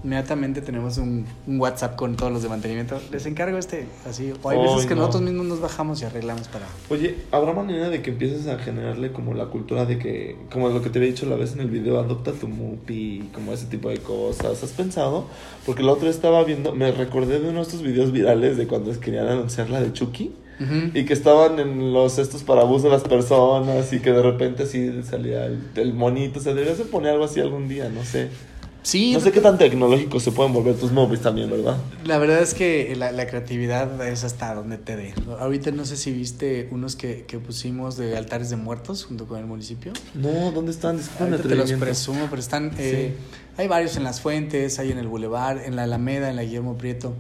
Inmediatamente 0.04 0.62
tenemos 0.62 0.98
un, 0.98 1.26
un 1.46 1.60
WhatsApp 1.60 1.96
con 1.96 2.16
todos 2.16 2.32
los 2.32 2.42
de 2.42 2.50
mantenimiento. 2.50 3.00
Les 3.12 3.26
encargo 3.28 3.58
este. 3.58 3.86
Así. 4.10 4.34
O 4.42 4.50
hay 4.50 4.58
veces 4.58 4.88
que 4.88 4.96
no. 4.96 5.02
nosotros 5.02 5.22
mismos 5.22 5.46
nos 5.46 5.62
bajamos 5.62 6.02
y 6.02 6.06
arreglamos 6.06 6.48
para. 6.48 6.66
Oye, 6.90 7.18
¿habrá 7.32 7.54
manera 7.54 7.90
de 7.90 8.02
que 8.02 8.10
empieces 8.10 8.48
a 8.48 8.58
generarle 8.58 9.12
como 9.12 9.34
la 9.34 9.46
cultura 9.46 9.86
de 9.86 10.00
que, 10.00 10.38
como 10.52 10.70
lo 10.70 10.82
que 10.82 10.90
te 10.90 11.00
había 11.00 11.12
dicho 11.12 11.26
la 11.28 11.36
vez 11.36 11.54
en 11.54 11.60
el 11.60 11.70
video, 11.70 12.00
adopta 12.00 12.32
tu 12.32 12.48
mupi, 12.48 13.30
como 13.34 13.54
ese 13.54 13.68
tipo 13.68 13.90
de 13.90 13.98
cosas? 13.98 14.64
¿Has 14.64 14.72
pensado? 14.72 15.28
Porque 15.66 15.84
la 15.84 15.92
otra 15.92 16.10
estaba 16.10 16.44
viendo, 16.44 16.74
me 16.74 16.92
recordé 16.92 17.40
de 17.40 17.50
uno 17.50 17.60
de 17.60 17.64
estos 17.64 17.84
videos 17.84 18.12
virales 18.12 18.58
de 18.58 18.68
cuando 18.68 18.92
querían 19.00 19.28
anunciar 19.28 19.70
la 19.70 19.82
de 19.82 19.94
Chucky. 19.94 20.34
Y 20.94 21.06
que 21.06 21.14
estaban 21.14 21.58
en 21.58 21.92
los 21.92 22.20
estos 22.20 22.44
para 22.44 22.62
abuso 22.62 22.84
de 22.84 22.92
las 22.92 23.02
personas 23.02 23.92
y 23.94 24.00
que 24.00 24.12
de 24.12 24.22
repente 24.22 24.62
así 24.62 25.02
salía 25.02 25.48
el, 25.48 25.60
el 25.74 25.92
monito. 25.96 26.40
O 26.40 26.42
sea, 26.44 26.54
deberías 26.54 26.78
de 26.78 26.86
poner 26.86 27.14
algo 27.14 27.24
así 27.24 27.40
algún 27.40 27.68
día, 27.68 27.90
no 27.90 28.04
sé. 28.04 28.30
Sí, 28.84 29.14
No 29.14 29.20
sé 29.20 29.32
qué 29.32 29.42
tan 29.42 29.60
tecnológicos 29.60 30.24
se 30.24 30.32
pueden 30.32 30.54
volver 30.54 30.76
tus 30.76 30.92
móviles 30.92 31.22
también, 31.22 31.52
¿verdad? 31.52 31.78
La 32.04 32.18
verdad 32.18 32.42
es 32.42 32.56
que 32.56 32.96
la, 32.96 33.12
la 33.12 33.28
creatividad 33.28 34.08
es 34.08 34.24
hasta 34.24 34.56
donde 34.56 34.78
te 34.80 34.96
dé. 34.96 35.14
Ahorita 35.40 35.70
no 35.70 35.86
sé 35.86 35.98
si 35.98 36.12
viste 36.12 36.68
unos 36.72 36.96
que, 36.96 37.26
que 37.28 37.38
pusimos 37.38 37.96
de 37.98 38.18
altares 38.18 38.50
de 38.50 38.56
muertos 38.56 39.06
junto 39.06 39.28
con 39.28 39.40
el 39.40 39.46
municipio. 39.46 39.94
No, 40.16 40.52
¿dónde 40.52 40.72
están? 40.72 40.98
Disculpen 40.98 41.42
te 41.42 41.56
los 41.56 41.72
presumo, 41.74 42.26
pero 42.30 42.40
están... 42.40 42.72
eh, 42.80 43.14
Hay 43.58 43.68
varios 43.68 43.98
en 43.98 44.04
las 44.04 44.20
fuentes, 44.20 44.80
hay 44.80 44.92
en 44.92 44.98
el 44.98 45.08
Boulevard, 45.08 45.60
en 45.64 45.76
la 45.76 45.84
Alameda, 45.84 46.30
en 46.32 46.36
la 46.36 46.44
Guillermo 46.44 46.76
Prieto. 46.78 47.14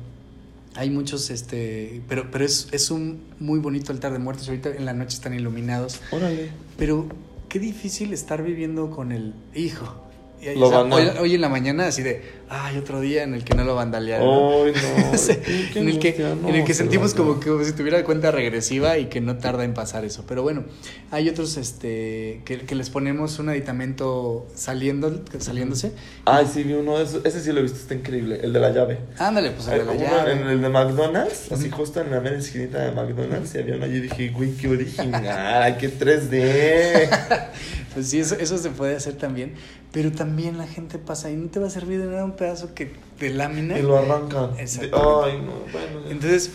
Hay 0.73 0.89
muchos, 0.89 1.29
este... 1.29 2.01
Pero, 2.07 2.31
pero 2.31 2.43
es, 2.45 2.69
es 2.71 2.89
un 2.89 3.21
muy 3.39 3.59
bonito 3.59 3.91
altar 3.91 4.13
de 4.13 4.19
muertos. 4.19 4.47
Ahorita 4.47 4.69
en 4.69 4.85
la 4.85 4.93
noche 4.93 5.15
están 5.15 5.33
iluminados. 5.35 5.99
Órale. 6.11 6.49
Pero 6.77 7.07
qué 7.49 7.59
difícil 7.59 8.13
estar 8.13 8.41
viviendo 8.41 8.89
con 8.89 9.11
el 9.11 9.33
hijo. 9.53 10.07
Y, 10.41 11.19
hoy, 11.19 11.35
en 11.35 11.41
la 11.41 11.49
mañana 11.49 11.87
así 11.87 12.01
de, 12.01 12.23
ay, 12.49 12.77
otro 12.77 12.99
día 12.99 13.23
en 13.23 13.33
el 13.33 13.43
que 13.43 13.53
no 13.53 13.63
lo 13.63 13.75
vandalearon. 13.75 14.27
Ay, 14.27 14.73
no. 15.75 15.79
en 15.79 15.89
el 15.89 15.99
que, 15.99 16.15
en 16.19 16.55
el 16.55 16.63
que 16.63 16.73
sentimos 16.73 17.13
como 17.13 17.39
que 17.39 17.49
si 17.63 17.73
tuviera 17.73 18.03
cuenta 18.03 18.31
regresiva 18.31 18.97
y 18.97 19.05
que 19.05 19.21
no 19.21 19.37
tarda 19.37 19.63
en 19.63 19.73
pasar 19.73 20.03
eso. 20.03 20.25
Pero 20.27 20.41
bueno, 20.41 20.65
hay 21.11 21.29
otros 21.29 21.57
este 21.57 22.41
que, 22.45 22.61
que 22.61 22.75
les 22.75 22.89
ponemos 22.89 23.37
un 23.39 23.49
aditamento 23.49 24.47
saliendo, 24.55 25.23
saliéndose. 25.37 25.91
Ay, 26.25 26.47
sí, 26.51 26.63
vi 26.63 26.73
uno, 26.73 26.99
ese, 26.99 27.19
ese 27.23 27.41
sí 27.41 27.51
lo 27.51 27.59
he 27.59 27.63
visto, 27.63 27.77
está 27.77 27.93
increíble, 27.93 28.39
el 28.41 28.51
de 28.51 28.59
la 28.59 28.71
llave. 28.71 28.97
Ándale, 29.19 29.51
pues 29.51 29.67
el 29.67 29.79
de 29.79 29.85
la 29.85 29.95
llave. 29.95 30.31
En 30.33 30.47
el 30.47 30.61
de 30.61 30.69
McDonald's, 30.69 31.51
así 31.51 31.69
justo 31.69 32.01
en 32.01 32.09
la 32.09 32.19
media 32.19 32.39
esquinita 32.39 32.79
de 32.79 32.91
McDonald's, 32.91 33.53
y 33.53 33.59
había 33.59 33.75
uno 33.75 33.85
allí 33.85 33.97
y 33.97 34.01
dije, 34.01 34.29
güey, 34.29 34.51
qué 34.53 34.67
original, 34.67 35.77
qué 35.79 35.89
3D. 35.91 37.09
pues 37.93 38.07
sí, 38.07 38.19
eso, 38.19 38.35
eso 38.35 38.57
se 38.57 38.69
puede 38.69 38.95
hacer 38.95 39.15
también. 39.15 39.53
Pero 39.91 40.11
también 40.11 40.57
la 40.57 40.67
gente 40.67 40.97
pasa 40.97 41.29
y 41.29 41.35
no 41.35 41.49
te 41.49 41.59
va 41.59 41.67
a 41.67 41.69
servir 41.69 41.99
de 41.99 42.07
nada 42.07 42.23
un 42.23 42.35
pedazo 42.35 42.73
que 42.73 42.91
de 43.19 43.29
lámina. 43.31 43.77
Y 43.77 43.81
lo 43.81 43.97
arrancan. 43.97 44.51
Exacto. 44.57 45.23
Ay, 45.25 45.41
no, 45.41 45.53
bueno. 45.71 46.09
Entonces, 46.09 46.51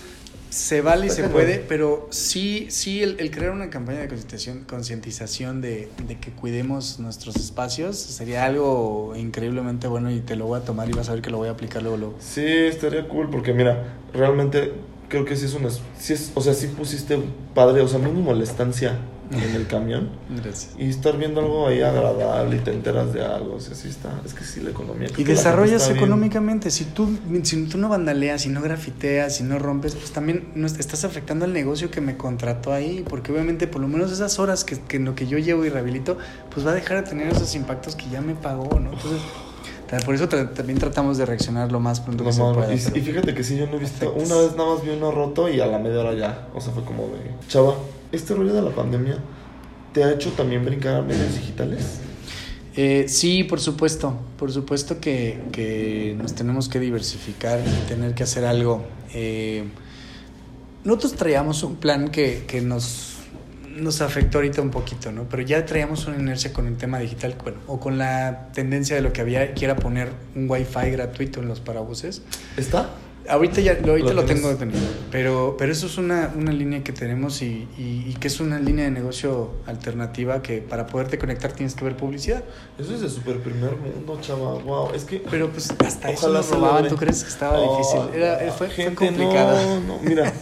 se 0.49 0.81
vale 0.81 1.07
y 1.07 1.11
se 1.11 1.29
puede, 1.29 1.59
pero 1.59 2.09
sí, 2.11 2.67
sí 2.71 3.03
el, 3.03 3.31
crear 3.31 3.53
una 3.53 3.69
campaña 3.69 4.01
de 4.01 4.09
concientización, 4.09 4.65
concientización 4.65 5.61
de, 5.61 5.91
de, 6.07 6.19
que 6.19 6.31
cuidemos 6.31 6.99
nuestros 6.99 7.37
espacios 7.37 7.99
sería 7.99 8.47
algo 8.47 9.13
increíblemente 9.17 9.87
bueno 9.87 10.11
y 10.11 10.21
te 10.21 10.35
lo 10.37 10.47
voy 10.47 10.61
a 10.61 10.65
tomar 10.65 10.89
y 10.89 10.93
vas 10.93 11.09
a 11.09 11.13
ver 11.13 11.21
que 11.21 11.31
lo 11.31 11.39
voy 11.39 11.49
a 11.49 11.53
aplicar 11.53 11.83
luego. 11.83 11.99
luego. 11.99 12.15
Sí, 12.21 12.47
estaría 12.47 13.07
cool 13.07 13.29
porque 13.29 13.53
mira, 13.53 13.99
realmente 14.15 14.73
creo 15.09 15.25
que 15.25 15.37
sí 15.37 15.45
es 15.45 15.55
una... 15.55 15.69
Sí 15.99 16.13
es, 16.13 16.33
o 16.35 16.41
sea, 16.41 16.55
sí 16.55 16.69
pusiste 16.69 17.19
padre, 17.55 17.83
o 17.83 17.89
sea, 17.89 17.99
mínimo 17.99 18.33
la 18.33 18.45
estancia 18.45 18.99
en 19.31 19.55
el 19.55 19.67
camión. 19.67 20.11
Gracias. 20.31 20.71
Y 20.79 20.89
estar 20.89 21.17
viendo 21.17 21.41
algo 21.41 21.69
ahí 21.69 21.83
agradable 21.83 22.57
y 22.57 22.61
te 22.61 22.73
enteras 22.73 23.13
de 23.13 23.25
algo. 23.25 23.57
O 23.57 23.61
sea, 23.61 23.75
sí 23.75 23.89
está. 23.89 24.21
Es 24.25 24.35
que 24.35 24.45
sí, 24.45 24.61
la 24.61 24.71
economía. 24.71 25.09
Y 25.17 25.25
desarrollas 25.25 25.89
económicamente. 25.91 26.71
Si 26.71 26.85
tú, 26.85 27.19
si 27.43 27.67
tú 27.67 27.79
no 27.79 27.89
bandaleas, 27.89 28.43
si 28.43 28.49
no 28.49 28.63
grafiteas, 28.63 29.37
si 29.37 29.45
no 29.45 29.59
rompes, 29.59 29.95
pues 29.95 30.13
también 30.13 30.49
no 30.55 30.67
estás 30.67 31.05
afectando 31.05 31.45
al 31.45 31.53
negocio 31.53 31.91
que 31.91 32.01
me 32.01 32.17
contrató 32.17 32.73
ahí. 32.73 33.05
Porque 33.09 33.33
obviamente, 33.33 33.67
por 33.67 33.81
lo 33.81 33.89
menos 33.89 34.13
esas 34.13 34.39
horas 34.39 34.65
que, 34.65 34.79
que 34.79 34.97
en 34.97 35.05
lo 35.05 35.15
que 35.15 35.27
yo 35.27 35.39
llevo 35.39 35.65
y 35.65 35.69
rehabilito, 35.69 36.19
pues 36.53 36.67
va 36.67 36.71
a 36.71 36.75
dejar 36.75 37.03
de 37.03 37.11
tener 37.11 37.29
esos 37.29 37.55
impactos 37.55 37.97
que 37.97 38.09
ya 38.11 38.21
me 38.21 38.35
pagó, 38.35 38.79
¿no? 38.79 38.93
Entonces. 38.93 39.21
Por 40.05 40.15
eso 40.15 40.29
también 40.29 40.79
tratamos 40.79 41.17
de 41.17 41.27
reaccionar 41.27 41.71
lo 41.71 41.79
más 41.79 42.01
pronto 42.01 42.25
que 42.25 42.33
se 42.33 42.41
pueda. 42.41 42.75
Y, 42.75 42.79
fíjate 42.79 43.35
que 43.35 43.45
sí, 43.45 43.57
yo 43.57 43.67
no 43.67 43.77
he 43.77 43.79
visto. 43.79 44.13
Una 44.13 44.35
vez 44.37 44.57
nada 44.57 44.75
más 44.75 44.83
vi 44.83 44.91
uno 44.91 45.13
roto 45.13 45.49
y 45.49 45.61
a 45.61 45.67
la 45.67 45.79
media 45.79 46.01
hora 46.01 46.15
ya. 46.15 46.49
O 46.55 46.61
sea, 46.61 46.73
fue 46.73 46.83
como 46.83 47.05
de. 47.05 47.47
Chava, 47.49 47.75
este 48.13 48.35
rollo 48.35 48.55
de 48.55 48.63
la 48.63 48.71
pandemia 48.71 49.19
te 49.93 50.05
ha 50.05 50.13
hecho 50.13 50.31
también 50.33 50.65
brincar 50.65 50.97
a 50.97 51.03
medios 51.03 51.35
digitales? 51.35 52.01
Eh, 52.77 53.07
sí, 53.09 53.45
por 53.45 53.61
supuesto. 53.61 54.19
Por 54.39 54.53
supuesto 54.53 55.01
que, 55.01 55.41
que, 55.53 56.15
nos 56.21 56.35
tenemos 56.35 56.69
que 56.69 56.79
diversificar 56.79 57.61
y 57.61 57.89
tener 57.89 58.15
que 58.15 58.23
hacer 58.23 58.45
algo. 58.45 58.85
Eh, 59.15 59.65
nosotros 60.85 61.15
traíamos 61.15 61.63
un 61.63 61.77
plan 61.77 62.11
que, 62.11 62.45
que 62.47 62.61
nos, 62.61 63.17
nos 63.77 64.03
afectó 64.03 64.39
ahorita 64.39 64.61
un 64.61 64.71
poquito, 64.71 65.11
¿no? 65.11 65.25
Pero 65.29 65.43
ya 65.43 65.65
traíamos 65.65 66.07
una 66.07 66.19
inercia 66.19 66.53
con 66.53 66.67
el 66.67 66.77
tema 66.77 66.99
digital, 66.99 67.35
bueno, 67.43 67.59
o 67.67 67.81
con 67.81 67.97
la 67.97 68.51
tendencia 68.53 68.95
de 68.95 69.03
lo 69.03 69.13
que 69.13 69.23
había, 69.23 69.55
que 69.55 69.65
era 69.65 69.77
poner 69.77 70.13
un 70.35 70.49
wifi 70.49 70.91
gratuito 70.91 71.41
en 71.41 71.49
los 71.49 71.61
parabuses. 71.61 72.23
¿Está? 72.59 72.91
Ahorita 73.29 73.61
ya 73.61 73.73
ahorita 73.73 74.13
lo, 74.13 74.25
tengo 74.25 74.49
detenido, 74.49 74.81
pero, 75.11 75.57
pero 75.59 75.73
eso 75.73 75.87
es 75.87 75.99
una, 75.99 76.33
una 76.37 76.53
línea 76.53 76.83
que 76.83 76.93
tenemos 76.93 77.43
y, 77.43 77.69
y, 77.79 78.15
que 78.21 78.29
es 78.29 78.41
una 78.41 78.59
línea 78.59 78.85
de 78.85 78.91
negocio 78.91 79.53
alternativa 79.67 80.43
que 80.43 80.63
para 80.63 80.87
poderte 80.87 81.19
conectar 81.19 81.53
tienes 81.53 81.75
que 81.75 81.85
ver 81.85 81.97
publicidad. 81.97 82.45
Eso 82.79 82.95
es 82.95 83.01
de 83.01 83.09
super 83.09 83.39
primer 83.41 83.77
mundo, 83.77 84.19
chaval. 84.21 84.63
Wow, 84.63 84.93
es 84.95 85.05
que... 85.05 85.23
Pero 85.31 85.51
pues 85.51 85.71
hasta 85.85 86.11
eso 86.11 86.29
lo 86.29 86.43
robaban, 86.43 86.89
¿tú 86.89 86.97
crees 86.97 87.23
que 87.23 87.31
estaba 87.31 87.61
difícil? 87.61 88.01
Era, 88.15 88.53
fue, 88.53 88.69
gente, 88.69 88.95
complicado. 88.95 89.81
No, 89.81 89.81
no, 89.81 89.99
mira, 90.03 90.33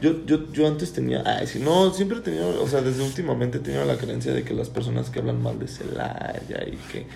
yo, 0.00 0.24
yo, 0.24 0.52
yo 0.52 0.66
antes 0.66 0.92
tenía... 0.92 1.22
Ay, 1.26 1.46
sí, 1.46 1.58
no, 1.58 1.92
siempre 1.92 2.18
he 2.18 2.20
tenido, 2.22 2.62
o 2.62 2.68
sea, 2.68 2.80
desde 2.80 3.02
últimamente 3.02 3.58
he 3.58 3.60
tenido 3.60 3.84
la 3.84 3.96
creencia 3.96 4.32
de 4.32 4.44
que 4.44 4.54
las 4.54 4.68
personas 4.68 5.10
que 5.10 5.18
hablan 5.18 5.42
mal 5.42 5.58
de 5.58 5.68
Celaya 5.68 6.64
y 6.66 6.76
que... 6.92 7.06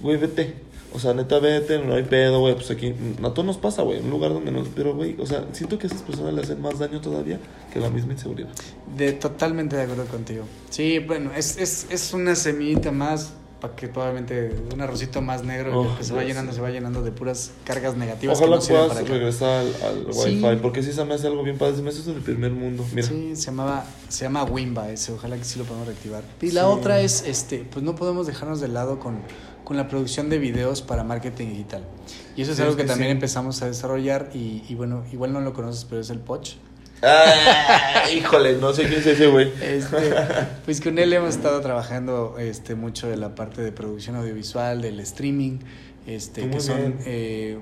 Güey, 0.00 0.16
vete, 0.16 0.54
o 0.94 0.98
sea, 0.98 1.14
neta, 1.14 1.38
vete, 1.38 1.78
no 1.78 1.94
hay 1.94 2.02
pedo, 2.02 2.40
güey. 2.40 2.54
Pues 2.54 2.70
aquí, 2.70 2.94
a 3.22 3.30
todos 3.30 3.44
nos 3.44 3.58
pasa, 3.58 3.82
güey. 3.82 4.00
Un 4.00 4.10
lugar 4.10 4.32
donde 4.32 4.50
no. 4.50 4.62
Pero, 4.74 4.94
güey, 4.94 5.16
o 5.20 5.26
sea, 5.26 5.46
siento 5.52 5.78
que 5.78 5.86
a 5.86 5.90
esas 5.90 6.02
personas 6.02 6.34
le 6.34 6.42
hacen 6.42 6.60
más 6.60 6.78
daño 6.78 7.00
todavía 7.00 7.38
que 7.72 7.80
la 7.80 7.90
misma 7.90 8.12
inseguridad. 8.12 8.50
De, 8.96 9.12
totalmente 9.12 9.76
de 9.76 9.82
acuerdo 9.82 10.06
contigo. 10.06 10.44
Sí, 10.70 10.98
bueno, 10.98 11.30
es, 11.36 11.58
es, 11.58 11.86
es 11.90 12.12
una 12.14 12.34
semillita 12.34 12.90
más 12.90 13.32
para 13.60 13.74
que 13.74 13.88
probablemente 13.88 14.54
un 14.72 14.80
arrocito 14.80 15.20
más 15.20 15.42
negro 15.42 15.80
oh, 15.80 15.96
que 15.96 16.04
se 16.04 16.14
va 16.14 16.22
llenando, 16.22 16.52
se 16.52 16.60
va 16.60 16.70
llenando 16.70 17.02
de 17.02 17.10
puras 17.10 17.50
cargas 17.64 17.96
negativas. 17.96 18.38
Ojalá 18.38 18.58
que 18.60 18.72
no 18.72 18.88
puedas 18.88 19.08
regresar 19.08 19.66
al, 19.82 20.06
al 20.06 20.06
wifi, 20.06 20.62
porque 20.62 20.82
sí 20.82 20.92
se 20.92 21.04
me 21.04 21.14
hace 21.14 21.26
algo 21.26 21.42
bien 21.42 21.58
padre, 21.58 21.76
se 21.76 21.82
me 21.82 21.90
hace 21.90 22.00
eso 22.00 22.12
del 22.12 22.22
primer 22.22 22.52
mundo. 22.52 22.84
Mira. 22.92 23.08
Sí, 23.08 23.34
se 23.34 23.46
llamaba, 23.46 23.84
se 24.08 24.24
llama 24.24 24.44
Wimba 24.44 24.90
ese, 24.90 25.12
ojalá 25.12 25.36
que 25.36 25.44
sí 25.44 25.58
lo 25.58 25.64
podamos 25.64 25.88
reactivar. 25.88 26.22
Y 26.40 26.52
la 26.52 26.68
otra 26.68 27.00
es, 27.00 27.24
este, 27.26 27.66
pues 27.70 27.84
no 27.84 27.96
podemos 27.96 28.26
dejarnos 28.26 28.60
de 28.60 28.68
lado 28.68 29.00
con 29.00 29.18
con 29.68 29.76
la 29.76 29.86
producción 29.86 30.30
de 30.30 30.38
videos 30.38 30.80
para 30.80 31.04
marketing 31.04 31.48
digital. 31.48 31.84
Y 32.34 32.40
eso 32.40 32.52
es 32.52 32.60
algo 32.60 32.74
que, 32.74 32.84
también 32.84 33.10
empezamos 33.10 33.60
a 33.60 33.66
desarrollar 33.66 34.30
y, 34.32 34.64
y, 34.66 34.74
bueno, 34.74 35.04
igual 35.12 35.34
no 35.34 35.42
lo 35.42 35.52
conoces, 35.52 35.84
pero 35.84 36.00
es 36.00 36.08
el 36.08 36.20
Poch. 36.20 36.54
Ah, 37.02 38.04
híjole, 38.10 38.56
no 38.56 38.72
sé 38.72 38.88
quién 38.88 39.00
es 39.00 39.06
ese 39.06 39.26
güey. 39.26 39.52
Este, 39.60 40.14
pues 40.64 40.80
con 40.80 40.98
él 40.98 41.12
hemos 41.12 41.34
estado 41.34 41.60
trabajando 41.60 42.36
este, 42.38 42.76
mucho 42.76 43.08
de 43.08 43.18
la 43.18 43.34
parte 43.34 43.60
de 43.60 43.70
producción 43.70 44.16
audiovisual, 44.16 44.80
del 44.80 45.00
streaming, 45.00 45.58
este, 46.06 46.48
que 46.48 46.60
son 46.60 46.96
eh, 47.04 47.58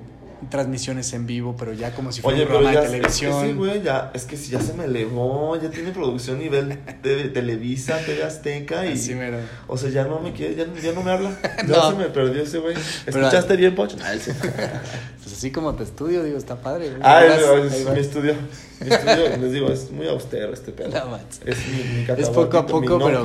transmisiones 0.50 1.12
en 1.12 1.26
vivo, 1.26 1.56
pero 1.58 1.72
ya 1.72 1.94
como 1.94 2.12
si 2.12 2.20
fuera 2.20 2.40
un 2.40 2.46
programa 2.46 2.80
de 2.80 2.86
televisión. 2.86 3.32
Es 3.32 3.50
que 3.50 3.54
güey, 3.54 3.82
ya, 3.82 4.10
es 4.14 4.24
que 4.24 4.36
si 4.36 4.50
ya 4.50 4.60
se 4.60 4.74
me 4.74 4.84
elevó, 4.84 5.60
ya 5.60 5.70
tiene 5.70 5.90
producción 5.92 6.38
nivel 6.38 6.78
de 7.02 7.28
Televisa, 7.28 7.98
TV 8.04 8.22
Azteca 8.22 8.86
y... 8.86 8.94
O 9.66 9.76
sea, 9.76 9.90
ya 9.90 10.04
no 10.04 10.20
me 10.20 10.32
quiere, 10.32 10.54
ya, 10.54 10.66
ya 10.80 10.92
no 10.92 11.02
me 11.02 11.10
habla. 11.10 11.36
Ya 11.66 11.90
se 11.90 11.96
me 11.96 12.06
perdió 12.06 12.42
ese 12.42 12.58
güey. 12.58 12.76
¿Escuchaste 13.06 13.56
bien, 13.56 13.74
Pocho? 13.74 13.96
pues 15.22 15.32
así 15.32 15.50
como 15.50 15.74
te 15.74 15.82
estudio, 15.82 16.22
digo, 16.22 16.38
está 16.38 16.56
padre. 16.56 16.92
Ah, 17.02 17.24
es, 17.24 17.88
mi 17.88 17.98
estudio. 17.98 18.34
Mi 18.80 18.94
estudio, 18.94 19.36
les 19.38 19.52
digo, 19.52 19.68
es 19.68 19.90
muy 19.90 20.06
austero 20.06 20.52
este 20.52 20.72
pedo. 20.72 20.90
es 21.44 21.58
mi, 21.68 22.04
mi 22.04 22.20
Es 22.20 22.28
poco 22.30 22.58
a 22.58 22.66
poco, 22.66 22.98
pero... 22.98 23.24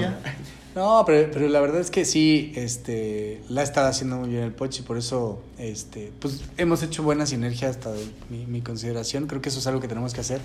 No, 0.75 1.03
pero, 1.05 1.29
pero 1.31 1.49
la 1.49 1.59
verdad 1.59 1.81
es 1.81 1.91
que 1.91 2.05
sí, 2.05 2.53
este, 2.55 3.41
la 3.49 3.61
ha 3.61 3.63
estado 3.63 3.87
haciendo 3.87 4.17
muy 4.17 4.29
bien 4.29 4.43
el 4.43 4.53
Pochi, 4.53 4.83
por 4.83 4.97
eso, 4.97 5.43
este, 5.57 6.13
pues 6.19 6.43
hemos 6.57 6.81
hecho 6.81 7.03
buena 7.03 7.25
sinergia 7.25 7.67
hasta 7.69 7.91
mi, 8.29 8.45
mi, 8.45 8.61
consideración, 8.61 9.27
creo 9.27 9.41
que 9.41 9.49
eso 9.49 9.59
es 9.59 9.67
algo 9.67 9.81
que 9.81 9.89
tenemos 9.89 10.13
que 10.13 10.21
hacer, 10.21 10.39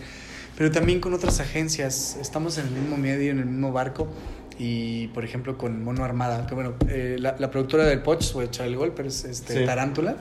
pero 0.57 0.73
también 0.73 1.01
con 1.01 1.15
otras 1.15 1.39
agencias, 1.39 2.17
estamos 2.21 2.59
en 2.59 2.67
el 2.67 2.73
mismo 2.73 2.97
medio, 2.97 3.31
en 3.31 3.39
el 3.39 3.47
mismo 3.47 3.71
barco, 3.71 4.09
y 4.59 5.09
por 5.09 5.25
ejemplo 5.25 5.57
con 5.57 5.85
Mono 5.85 6.03
Armada, 6.03 6.45
que 6.49 6.57
bueno, 6.57 6.75
eh, 6.89 7.17
la, 7.21 7.37
la, 7.39 7.51
productora 7.53 7.85
del 7.85 8.03
Poch, 8.03 8.33
voy 8.33 8.47
a 8.47 8.49
echar 8.49 8.67
el 8.67 8.77
gol, 8.77 8.95
pero 8.97 9.09
es 9.09 9.25
este, 9.25 9.65
Tarántula, 9.65 10.17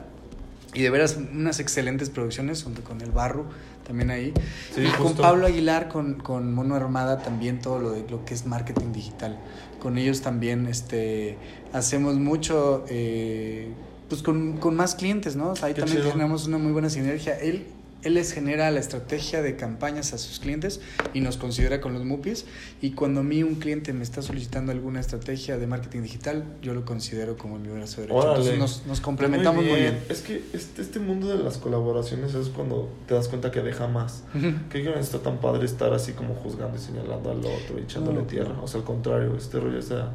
y 0.72 0.82
de 0.82 0.90
veras 0.90 1.16
unas 1.16 1.58
excelentes 1.58 2.10
producciones, 2.10 2.62
junto 2.62 2.84
con 2.84 3.00
el 3.00 3.10
Barro, 3.10 3.46
también 3.84 4.10
ahí. 4.10 4.32
y 4.76 4.86
con 4.98 5.14
Pablo 5.14 5.46
Aguilar, 5.46 5.88
con, 5.88 6.14
con 6.14 6.52
Mono 6.52 6.74
Armada, 6.74 7.22
también 7.22 7.60
todo 7.60 7.80
lo, 7.80 7.90
de, 7.92 8.04
lo 8.08 8.24
que 8.24 8.34
es 8.34 8.46
marketing 8.46 8.92
digital 8.92 9.38
con 9.80 9.98
ellos 9.98 10.20
también 10.20 10.66
este, 10.66 11.36
hacemos 11.72 12.16
mucho, 12.16 12.84
eh, 12.88 13.68
pues 14.08 14.22
con, 14.22 14.58
con, 14.58 14.74
más 14.76 14.94
clientes, 14.94 15.36
¿no? 15.36 15.54
ahí 15.62 15.74
también 15.74 16.02
tenemos 16.02 16.46
una 16.46 16.58
muy 16.58 16.72
buena 16.72 16.90
sinergia. 16.90 17.38
Él, 17.38 17.66
él 18.02 18.14
les 18.14 18.32
genera 18.32 18.70
la 18.70 18.80
estrategia 18.80 19.42
de 19.42 19.56
campañas 19.56 20.12
a 20.12 20.18
sus 20.18 20.38
clientes 20.38 20.80
y 21.14 21.20
nos 21.20 21.36
considera 21.36 21.80
con 21.80 21.92
los 21.92 22.04
MUPIs. 22.04 22.44
Y 22.80 22.92
cuando 22.92 23.20
a 23.20 23.22
mí 23.22 23.42
un 23.42 23.56
cliente 23.56 23.92
me 23.92 24.02
está 24.02 24.22
solicitando 24.22 24.72
alguna 24.72 25.00
estrategia 25.00 25.58
de 25.58 25.66
marketing 25.66 26.02
digital, 26.02 26.44
yo 26.62 26.74
lo 26.74 26.84
considero 26.84 27.36
como 27.36 27.58
mi 27.58 27.68
brazo 27.68 28.02
derecho. 28.02 28.28
Entonces 28.28 28.58
nos, 28.58 28.86
nos 28.86 29.00
complementamos 29.00 29.64
muy 29.64 29.74
bien. 29.74 29.98
Es 30.08 30.22
que 30.22 30.42
este, 30.52 30.82
este, 30.82 30.98
mundo 30.98 31.28
de 31.36 31.42
las 31.42 31.58
colaboraciones 31.58 32.34
es 32.34 32.48
cuando 32.48 32.88
te 33.06 33.14
das 33.14 33.28
cuenta 33.28 33.50
que 33.50 33.60
deja 33.60 33.88
más. 33.88 34.24
Que 34.70 34.82
no 34.82 34.94
está 34.94 35.18
tan 35.18 35.40
padre 35.40 35.64
estar 35.64 35.92
así 35.92 36.12
como 36.12 36.34
juzgando 36.34 36.76
y 36.76 36.80
señalando 36.80 37.30
al 37.30 37.38
otro 37.38 37.78
y 37.78 37.82
echándole 37.82 38.22
tierra. 38.22 38.60
O 38.62 38.68
sea, 38.68 38.80
al 38.80 38.86
contrario, 38.86 39.34
este 39.36 39.58
rollo 39.58 39.82
sea 39.82 40.12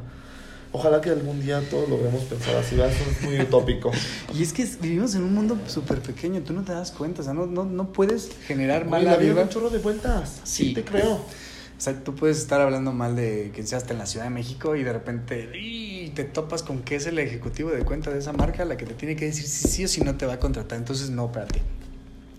Ojalá 0.74 1.02
que 1.02 1.10
algún 1.10 1.40
día 1.42 1.62
todos 1.70 1.88
logremos 1.88 2.22
pensar 2.24 2.56
así, 2.56 2.76
eso 2.76 2.86
es 2.86 3.22
muy 3.22 3.40
utópico. 3.40 3.90
Y 4.34 4.42
es 4.42 4.54
que 4.54 4.66
vivimos 4.80 5.14
en 5.14 5.22
un 5.22 5.34
mundo 5.34 5.58
súper 5.66 6.00
pequeño, 6.00 6.40
tú 6.40 6.54
no 6.54 6.62
te 6.62 6.72
das 6.72 6.90
cuenta, 6.90 7.20
o 7.20 7.24
sea, 7.24 7.34
no, 7.34 7.46
no, 7.46 7.64
no 7.64 7.92
puedes 7.92 8.30
generar 8.46 8.86
mal 8.86 9.04
la 9.04 9.16
vida. 9.16 9.42
un 9.42 9.48
chorro 9.50 9.68
de 9.68 9.78
vueltas, 9.78 10.40
sí, 10.44 10.72
te 10.72 10.82
creo. 10.82 11.12
O 11.82 11.84
sea, 11.84 12.02
tú 12.02 12.14
puedes 12.14 12.38
estar 12.38 12.60
hablando 12.60 12.92
mal 12.92 13.16
de 13.16 13.50
que 13.52 13.66
seas 13.66 13.84
en 13.90 13.98
la 13.98 14.06
Ciudad 14.06 14.26
de 14.26 14.30
México 14.30 14.76
y 14.76 14.84
de 14.84 14.92
repente 14.92 15.50
y 15.58 16.10
te 16.10 16.22
topas 16.22 16.62
con 16.62 16.82
que 16.82 16.94
es 16.94 17.06
el 17.06 17.18
ejecutivo 17.18 17.70
de 17.70 17.82
cuenta 17.82 18.10
de 18.10 18.20
esa 18.20 18.32
marca 18.32 18.64
la 18.64 18.76
que 18.76 18.86
te 18.86 18.94
tiene 18.94 19.16
que 19.16 19.24
decir 19.24 19.46
si 19.48 19.68
sí 19.68 19.84
o 19.84 19.88
si 19.88 20.00
no 20.00 20.16
te 20.16 20.24
va 20.24 20.34
a 20.34 20.38
contratar. 20.38 20.78
Entonces, 20.78 21.10
no, 21.10 21.26
espérate. 21.26 21.60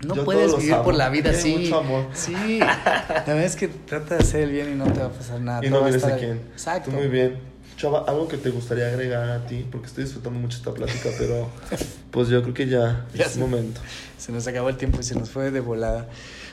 No 0.06 0.24
puedes 0.24 0.56
vivir 0.56 0.76
por 0.76 0.94
la 0.94 1.10
vida 1.10 1.30
así. 1.30 1.56
Mucho 1.56 1.78
amor. 1.78 2.06
Sí. 2.14 2.58
La 2.58 3.22
verdad 3.26 3.44
es 3.44 3.56
que 3.56 3.68
trata 3.68 4.16
de 4.16 4.22
hacer 4.22 4.44
el 4.44 4.50
bien 4.50 4.72
y 4.72 4.74
no 4.76 4.84
te 4.84 5.00
va 5.00 5.06
a 5.06 5.12
pasar 5.12 5.40
nada. 5.40 5.64
Y 5.64 5.70
no 5.70 5.82
vienes 5.82 6.04
a 6.04 6.16
quién. 6.16 6.40
Exacto. 6.52 6.90
muy 6.90 7.08
bien. 7.08 7.53
Chava, 7.76 8.04
algo 8.06 8.28
que 8.28 8.36
te 8.36 8.50
gustaría 8.50 8.86
agregar 8.86 9.28
a 9.30 9.46
ti, 9.46 9.66
porque 9.70 9.86
estoy 9.88 10.04
disfrutando 10.04 10.38
mucho 10.38 10.58
esta 10.58 10.72
plática, 10.72 11.10
pero 11.18 11.48
pues 12.10 12.28
yo 12.28 12.40
creo 12.42 12.54
que 12.54 12.68
ya, 12.68 13.06
Ya 13.14 13.24
es 13.24 13.32
se- 13.32 13.40
momento. 13.40 13.80
Se 14.18 14.32
nos 14.32 14.46
acabó 14.46 14.68
el 14.68 14.76
tiempo 14.76 15.00
y 15.00 15.02
se 15.02 15.14
nos 15.16 15.30
fue 15.30 15.50
de 15.50 15.60
volada. 15.60 16.08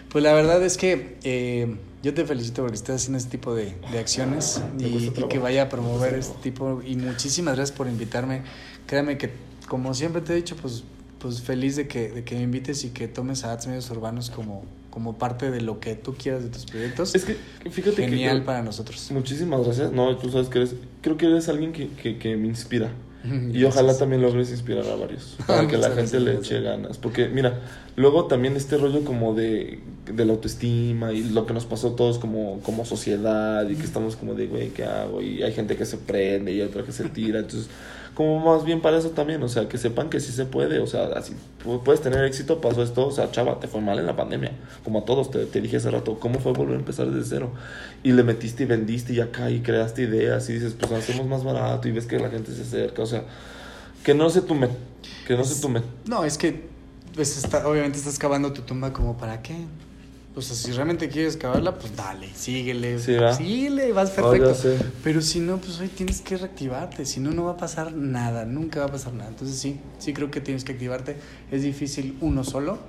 Pues 0.09 0.23
la 0.23 0.33
verdad 0.33 0.61
es 0.63 0.77
que 0.77 1.17
eh, 1.23 1.75
yo 2.03 2.13
te 2.13 2.25
felicito 2.25 2.63
porque 2.63 2.75
estás 2.75 2.97
haciendo 2.97 3.17
este 3.17 3.29
tipo 3.31 3.55
de, 3.55 3.75
de 3.91 3.99
acciones 3.99 4.61
y, 4.77 4.85
y 4.85 5.11
que 5.29 5.39
vaya 5.39 5.63
a 5.63 5.69
promover 5.69 6.15
este 6.15 6.35
tipo. 6.41 6.81
Y 6.85 6.97
muchísimas 6.97 7.55
gracias 7.55 7.77
por 7.77 7.87
invitarme. 7.87 8.41
Créame 8.87 9.17
que, 9.17 9.29
como 9.69 9.93
siempre 9.93 10.21
te 10.21 10.33
he 10.33 10.35
dicho, 10.35 10.57
pues, 10.57 10.83
pues 11.19 11.41
feliz 11.41 11.77
de 11.77 11.87
que, 11.87 12.09
de 12.11 12.23
que 12.25 12.35
me 12.35 12.41
invites 12.41 12.83
y 12.83 12.89
que 12.89 13.07
tomes 13.07 13.45
a 13.45 13.53
Arts 13.53 13.67
Medios 13.67 13.89
Urbanos 13.89 14.29
como, 14.31 14.65
como 14.91 15.17
parte 15.17 15.49
de 15.49 15.61
lo 15.61 15.79
que 15.79 15.95
tú 15.95 16.13
quieras 16.13 16.43
de 16.43 16.49
tus 16.49 16.65
proyectos. 16.65 17.15
Es 17.15 17.25
que, 17.25 17.37
fíjate 17.71 18.07
Genial 18.07 18.41
que... 18.41 18.45
para 18.45 18.61
nosotros. 18.61 19.09
Muchísimas 19.11 19.63
gracias. 19.65 19.91
No, 19.91 20.15
tú 20.17 20.29
sabes 20.29 20.49
que 20.49 20.59
eres... 20.59 20.75
Creo 21.01 21.17
que 21.17 21.25
eres 21.25 21.49
alguien 21.49 21.73
que, 21.73 21.87
que, 21.89 22.19
que 22.19 22.37
me 22.37 22.47
inspira. 22.47 22.91
Y 23.53 23.63
ojalá 23.63 23.97
también 23.97 24.21
logres 24.21 24.51
inspirar 24.51 24.85
a 24.85 24.95
varios. 24.95 25.37
Para 25.47 25.67
que 25.67 25.77
la 25.77 25.91
gente 25.91 26.19
le 26.19 26.35
eche 26.35 26.61
ganas. 26.61 26.97
Porque, 26.97 27.27
mira, 27.27 27.61
luego 27.95 28.25
también 28.25 28.55
este 28.55 28.77
rollo 28.77 29.03
como 29.03 29.33
de, 29.33 29.79
de 30.11 30.25
la 30.25 30.33
autoestima 30.33 31.11
y 31.11 31.23
lo 31.23 31.45
que 31.45 31.53
nos 31.53 31.65
pasó 31.65 31.89
a 31.89 31.95
todos 31.95 32.17
como, 32.19 32.59
como 32.61 32.85
sociedad 32.85 33.67
y 33.69 33.75
que 33.75 33.83
estamos 33.83 34.15
como 34.15 34.33
de, 34.33 34.47
güey, 34.47 34.69
¿qué 34.69 34.83
hago? 34.85 35.21
Y 35.21 35.43
hay 35.43 35.53
gente 35.53 35.75
que 35.75 35.85
se 35.85 35.97
prende 35.97 36.53
y 36.53 36.61
otra 36.61 36.83
que 36.83 36.91
se 36.91 37.09
tira. 37.09 37.39
Entonces, 37.39 37.69
como 38.15 38.39
más 38.39 38.65
bien 38.65 38.81
para 38.81 38.97
eso 38.97 39.11
también, 39.11 39.41
o 39.41 39.47
sea, 39.47 39.69
que 39.69 39.77
sepan 39.77 40.09
que 40.09 40.19
sí 40.19 40.31
se 40.33 40.45
puede. 40.45 40.79
O 40.79 40.87
sea, 40.87 41.05
así 41.15 41.33
pu- 41.63 41.81
puedes 41.81 42.01
tener 42.01 42.23
éxito, 42.25 42.59
pasó 42.59 42.83
esto. 42.83 43.07
O 43.07 43.11
sea, 43.11 43.31
chava, 43.31 43.59
te 43.59 43.67
fue 43.67 43.81
mal 43.81 43.99
en 43.99 44.05
la 44.05 44.15
pandemia. 44.15 44.51
Como 44.83 44.99
a 44.99 45.05
todos, 45.05 45.31
te, 45.31 45.45
te 45.45 45.61
dije 45.61 45.77
hace 45.77 45.91
rato, 45.91 46.19
¿cómo 46.19 46.39
fue 46.39 46.51
volver 46.53 46.75
a 46.75 46.79
empezar 46.79 47.09
desde 47.09 47.29
cero? 47.29 47.51
Y 48.03 48.11
le 48.11 48.23
metiste 48.23 48.63
y 48.63 48.65
vendiste 48.65 49.13
y 49.13 49.21
acá 49.21 49.49
y 49.49 49.61
creaste 49.61 50.03
ideas 50.03 50.49
y 50.49 50.53
dices, 50.53 50.75
pues 50.77 50.91
hacemos 50.91 51.25
más 51.27 51.43
barato 51.43 51.87
y 51.87 51.91
ves 51.91 52.05
que 52.05 52.19
la 52.19 52.29
gente 52.29 52.53
se 52.53 52.63
acerca. 52.63 53.01
O 53.01 53.05
sea, 53.05 53.23
que 54.03 54.13
no 54.13 54.29
se 54.29 54.41
tume, 54.41 54.67
que 55.27 55.35
no 55.37 55.43
se 55.45 55.61
tume. 55.61 55.81
No, 56.05 56.25
es 56.25 56.37
que 56.37 56.70
pues 57.15 57.37
está, 57.37 57.67
obviamente 57.67 57.97
estás 57.97 58.17
cavando 58.17 58.53
tu 58.53 58.61
tumba 58.61 58.93
como 58.93 59.17
para 59.17 59.41
qué. 59.41 59.55
O 60.33 60.41
sea, 60.41 60.55
si 60.55 60.71
realmente 60.71 61.09
quieres 61.09 61.35
cavarla, 61.35 61.77
pues 61.77 61.93
dale, 61.95 62.29
síguele. 62.33 62.99
Sí, 62.99 63.15
síguele, 63.35 63.91
vas 63.91 64.13
Oh, 64.17 64.31
perfecto. 64.31 64.55
sé. 64.55 64.77
Pero 65.03 65.21
si 65.21 65.41
no, 65.41 65.57
pues 65.57 65.77
hoy 65.81 65.89
tienes 65.89 66.21
que 66.21 66.37
reactivarte. 66.37 67.05
Si 67.05 67.19
no, 67.19 67.31
no 67.31 67.43
va 67.45 67.51
a 67.51 67.57
pasar 67.57 67.91
nada. 67.93 68.45
Nunca 68.45 68.79
va 68.79 68.85
a 68.85 68.91
pasar 68.91 69.13
nada. 69.13 69.29
Entonces 69.29 69.57
sí, 69.57 69.79
sí 69.99 70.13
creo 70.13 70.31
que 70.31 70.39
tienes 70.39 70.63
que 70.63 70.71
activarte. 70.71 71.17
Es 71.51 71.63
difícil 71.63 72.17
uno 72.21 72.45
solo. 72.45 72.79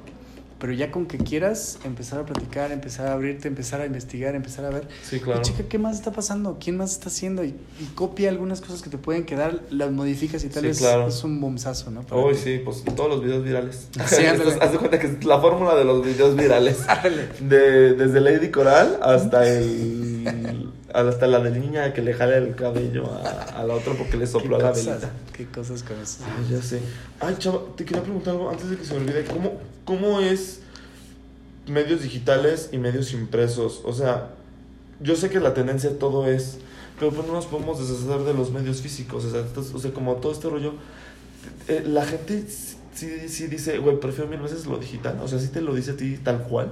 Pero 0.62 0.74
ya 0.74 0.92
con 0.92 1.06
que 1.06 1.18
quieras 1.18 1.80
empezar 1.82 2.20
a 2.20 2.24
platicar, 2.24 2.70
empezar 2.70 3.08
a 3.08 3.14
abrirte, 3.14 3.48
empezar 3.48 3.80
a 3.80 3.86
investigar, 3.86 4.36
empezar 4.36 4.64
a 4.64 4.70
ver. 4.70 4.86
Sí, 5.02 5.18
claro. 5.18 5.40
Y 5.40 5.42
checa 5.42 5.64
qué 5.68 5.76
más 5.76 5.96
está 5.96 6.12
pasando, 6.12 6.58
quién 6.60 6.76
más 6.76 6.92
está 6.92 7.08
haciendo. 7.08 7.42
Y, 7.42 7.48
y 7.80 7.84
copia 7.96 8.28
algunas 8.28 8.60
cosas 8.60 8.80
que 8.80 8.88
te 8.88 8.96
pueden 8.96 9.24
quedar, 9.26 9.60
las 9.70 9.90
modificas 9.90 10.44
y 10.44 10.48
tal 10.50 10.60
Sí, 10.62 10.68
vez 10.68 10.78
claro. 10.78 11.08
es 11.08 11.24
un 11.24 11.40
boomsazo, 11.40 11.90
¿no? 11.90 12.04
Uy, 12.12 12.36
sí, 12.36 12.60
pues 12.64 12.84
todos 12.94 13.10
los 13.10 13.24
videos 13.24 13.42
virales. 13.42 13.88
Sí, 14.06 14.24
ándale. 14.24 14.50
Estás- 14.50 14.62
Haz 14.68 14.70
de 14.72 14.78
cuenta 14.78 15.00
que 15.00 15.08
es 15.08 15.24
la 15.24 15.40
fórmula 15.40 15.74
de 15.74 15.84
los 15.84 16.04
videos 16.04 16.36
virales. 16.36 16.78
De, 17.40 17.94
desde 17.94 18.20
Lady 18.20 18.52
Coral 18.52 19.00
hasta 19.02 19.44
el. 19.48 20.70
Hasta 20.94 21.26
la 21.26 21.40
de 21.40 21.50
niña 21.58 21.92
que 21.92 22.02
le 22.02 22.12
jala 22.14 22.36
el 22.36 22.54
cabello 22.54 23.10
a, 23.12 23.60
a 23.60 23.64
la 23.64 23.74
otra 23.74 23.94
porque 23.94 24.16
le 24.16 24.26
sopló 24.26 24.56
a 24.56 24.58
¿Qué 24.58 24.64
la 24.64 24.70
cosas, 24.70 24.86
velita. 24.86 25.10
qué 25.32 25.46
cosas 25.46 25.82
con 25.82 25.98
eso. 25.98 26.18
Ay, 26.24 26.54
ya 26.56 26.62
sé. 26.62 26.80
Ay, 27.20 27.36
chava, 27.38 27.60
te 27.76 27.84
quería 27.84 28.02
preguntar 28.02 28.34
algo 28.34 28.50
antes 28.50 28.68
de 28.70 28.76
que 28.76 28.84
se 28.84 28.94
me 28.94 29.00
olvide. 29.00 29.24
¿Cómo, 29.24 29.60
cómo 29.84 30.20
es 30.20 30.60
medios 31.66 32.02
digitales 32.02 32.68
y 32.72 32.78
medios 32.78 33.12
impresos? 33.12 33.80
O 33.84 33.92
sea, 33.92 34.30
yo 35.00 35.16
sé 35.16 35.30
que 35.30 35.40
la 35.40 35.54
tendencia 35.54 35.98
todo 35.98 36.26
es, 36.28 36.58
pero 36.98 37.10
pues 37.10 37.26
no 37.26 37.32
nos 37.32 37.46
podemos 37.46 37.78
deshacer 37.78 38.20
de 38.24 38.34
los 38.34 38.50
medios 38.50 38.80
físicos. 38.82 39.24
O 39.24 39.30
sea, 39.30 39.44
o 39.74 39.78
sea 39.78 39.92
como 39.92 40.16
todo 40.16 40.32
este 40.32 40.48
rollo, 40.48 40.74
eh, 41.68 41.82
la 41.86 42.04
gente 42.04 42.44
sí, 42.94 43.28
sí 43.28 43.46
dice, 43.46 43.78
güey, 43.78 43.98
prefiero 43.98 44.28
mil 44.30 44.40
veces 44.40 44.66
lo 44.66 44.76
digital. 44.78 45.18
O 45.22 45.28
sea, 45.28 45.38
sí 45.38 45.48
te 45.48 45.60
lo 45.60 45.74
dice 45.74 45.92
a 45.92 45.96
ti 45.96 46.18
tal 46.22 46.42
cual. 46.42 46.68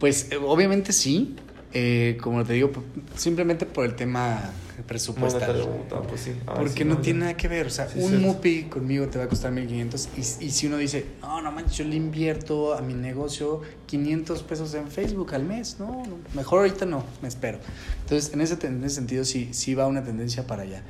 Pues 0.00 0.32
eh, 0.32 0.36
obviamente 0.36 0.92
sí, 0.92 1.36
eh, 1.74 2.16
como 2.22 2.44
te 2.44 2.52
digo, 2.52 2.70
simplemente 3.16 3.66
por 3.66 3.84
el 3.84 3.94
tema 3.96 4.52
presupuestal. 4.86 5.68
Pues 6.08 6.20
sí. 6.20 6.32
Porque 6.46 6.82
sí, 6.82 6.84
no 6.84 6.98
tiene 6.98 7.20
nada 7.20 7.36
que 7.36 7.48
ver, 7.48 7.66
o 7.66 7.70
sea, 7.70 7.88
Sí, 7.88 7.98
un. 7.98 8.22
MUPI 8.22 8.64
conmigo 8.64 9.06
te 9.08 9.18
va 9.18 9.24
a 9.24 9.28
costar 9.28 9.52
1500 9.52 10.08
y, 10.16 10.20
y 10.20 10.50
si 10.50 10.66
uno 10.66 10.76
dice, 10.76 11.04
no, 11.20 11.42
no 11.42 11.50
manches, 11.52 11.78
yo 11.78 11.84
le 11.84 11.96
invierto 11.96 12.74
a 12.74 12.80
mi 12.80 12.94
negocio 12.94 13.62
500 13.86 14.42
pesos 14.44 14.74
en 14.74 14.88
Facebook 14.88 15.34
al 15.34 15.44
mes, 15.44 15.76
no, 15.78 16.04
no, 16.06 16.18
mejor 16.34 16.60
ahorita 16.60 16.86
no, 16.86 17.04
me 17.22 17.28
espero. 17.28 17.58
Entonces, 18.02 18.32
en 18.32 18.40
ese, 18.40 18.66
en 18.66 18.84
ese 18.84 18.94
sentido 18.94 19.24
sí, 19.24 19.50
sí 19.52 19.74
va 19.74 19.86
una 19.86 20.04
tendencia 20.04 20.46
para 20.46 20.62
allá. 20.62 20.82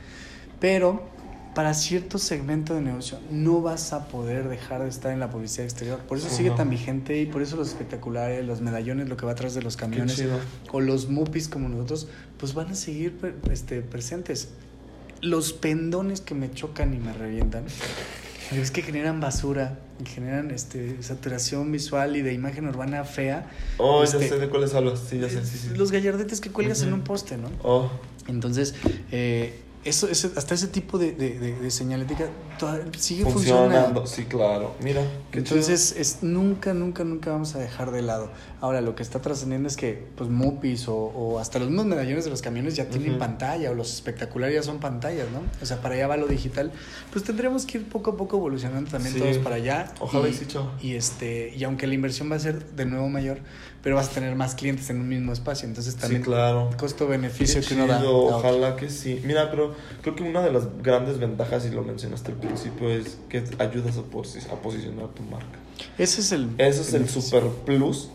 Pero 0.60 1.02
para 1.54 1.72
cierto 1.74 2.18
segmento 2.18 2.74
de 2.74 2.80
negocio 2.80 3.18
no 3.30 3.62
vas 3.62 3.92
a 3.92 4.08
poder 4.08 4.48
dejar 4.48 4.82
de 4.82 4.88
estar 4.88 5.12
en 5.12 5.20
la 5.20 5.30
publicidad 5.30 5.64
exterior. 5.64 6.00
Por 6.00 6.18
eso 6.18 6.28
sigue 6.28 6.48
Ajá. 6.48 6.58
tan 6.58 6.70
vigente 6.70 7.20
y 7.20 7.26
por 7.26 7.42
eso 7.42 7.56
los 7.56 7.68
espectaculares, 7.68 8.44
los 8.44 8.60
medallones, 8.60 9.08
lo 9.08 9.16
que 9.16 9.24
va 9.24 9.32
atrás 9.32 9.54
de 9.54 9.62
los 9.62 9.76
camiones 9.76 10.22
o 10.72 10.80
los 10.80 11.08
mupis 11.08 11.48
como 11.48 11.68
nosotros, 11.68 12.08
pues 12.38 12.54
van 12.54 12.68
a 12.68 12.74
seguir 12.74 13.16
este, 13.50 13.80
presentes. 13.82 14.48
Los 15.20 15.52
pendones 15.52 16.20
que 16.20 16.34
me 16.34 16.50
chocan 16.52 16.92
y 16.92 16.98
me 16.98 17.12
revientan, 17.12 17.64
es 18.52 18.70
que 18.70 18.82
generan 18.82 19.20
basura, 19.20 19.78
generan 20.04 20.50
este, 20.50 21.02
saturación 21.02 21.70
visual 21.72 22.16
y 22.16 22.22
de 22.22 22.34
imagen 22.34 22.68
urbana 22.68 23.04
fea. 23.04 23.48
Oh, 23.78 24.02
Este, 24.02 24.18
ya 24.20 24.28
sé 24.28 24.38
de 24.38 24.48
cuáles 24.48 24.74
hablas. 24.74 25.00
Sí, 25.08 25.18
ya 25.18 25.30
sé, 25.30 25.44
sí, 25.46 25.56
sí. 25.56 25.68
Los 25.76 25.92
gallardetes 25.92 26.40
que 26.40 26.50
cuelgas 26.50 26.82
en 26.82 26.88
Ujú. 26.88 26.96
un 26.96 27.04
poste, 27.04 27.38
¿no? 27.38 27.48
Oh, 27.62 27.90
Entonces, 28.26 28.74
eh, 29.12 29.60
eso, 29.84 30.08
ese- 30.08 30.30
hasta 30.36 30.54
ese 30.54 30.68
tipo 30.68 30.98
de, 30.98 31.12
de, 31.12 31.38
de- 31.38 31.54
de 31.60 31.70
señalética 31.70 32.28
toda- 32.58 32.80
sigue 32.98 33.22
funcionando. 33.24 33.64
funcionando. 34.02 34.06
Sí, 34.06 34.24
claro. 34.24 34.74
Mira, 34.82 35.02
qué 35.30 35.38
Entonces, 35.38 35.94
es, 35.96 36.22
nunca, 36.22 36.72
nunca, 36.74 37.04
nunca 37.04 37.30
vamos 37.30 37.54
a 37.54 37.58
dejar 37.58 37.90
de 37.90 38.02
lado. 38.02 38.30
Ahora, 38.60 38.80
lo 38.80 38.94
que 38.94 39.02
está 39.02 39.20
trascendiendo 39.20 39.68
es 39.68 39.76
que, 39.76 40.06
pues, 40.16 40.30
Mupis 40.30 40.88
o, 40.88 40.94
o 40.96 41.38
hasta 41.38 41.58
los 41.58 41.68
mismos 41.68 41.86
medallones 41.86 42.24
de 42.24 42.30
los 42.30 42.40
camiones 42.42 42.76
ya 42.76 42.86
tienen 42.88 43.18
pantalla, 43.18 43.70
o 43.70 43.74
los 43.74 43.92
espectaculares 43.92 44.54
ya 44.54 44.62
son 44.62 44.80
pantallas, 44.80 45.26
¿no? 45.32 45.40
O 45.62 45.66
sea, 45.66 45.80
para 45.82 45.94
allá 45.96 46.06
va 46.06 46.16
lo 46.16 46.26
digital. 46.26 46.72
Pues 47.12 47.24
tendremos 47.24 47.66
que 47.66 47.78
ir 47.78 47.88
poco 47.88 48.12
a 48.12 48.16
poco 48.16 48.36
evolucionando 48.38 48.90
también 48.90 49.14
Sí. 49.14 49.20
todos 49.20 49.38
para 49.38 49.56
allá. 49.56 49.92
Ojalá 50.00 50.28
y. 50.28 50.34
Y, 50.80 50.94
este, 50.94 51.52
y 51.56 51.62
aunque 51.64 51.86
la 51.86 51.94
inversión 51.94 52.30
va 52.30 52.36
a 52.36 52.40
ser 52.40 52.64
de 52.74 52.86
nuevo 52.86 53.08
mayor, 53.08 53.38
pero 53.84 53.96
vas 53.96 54.08
a 54.08 54.12
tener 54.12 54.34
más 54.34 54.54
clientes 54.54 54.88
en 54.88 54.98
un 54.98 55.06
mismo 55.08 55.32
espacio. 55.34 55.68
Entonces, 55.68 55.92
Sí, 55.92 56.00
también 56.00 56.22
claro. 56.22 56.70
costo-beneficio 56.78 57.60
que 57.60 57.74
uno 57.74 57.86
da. 57.86 58.02
Ojalá 58.02 58.76
que 58.76 58.88
sí. 58.88 59.20
Mira, 59.24 59.50
pero 59.50 59.74
creo 60.00 60.16
que 60.16 60.22
una 60.22 60.40
de 60.40 60.50
las 60.50 60.64
grandes 60.82 61.18
ventajas, 61.18 61.66
y 61.66 61.70
lo 61.70 61.82
mencionaste 61.84 62.32
al 62.32 62.38
principio, 62.38 62.88
es 62.88 63.18
que 63.28 63.44
ayudas 63.58 63.98
a, 63.98 64.00
a 64.00 64.56
posicionar 64.62 65.08
tu 65.08 65.22
marca. 65.24 65.58
Ese 65.98 66.22
es 66.22 66.32
el. 66.32 66.48
Ese 66.56 66.80
es 66.80 66.94
el 66.94 67.08
super 67.10 67.44
plus 67.66 68.08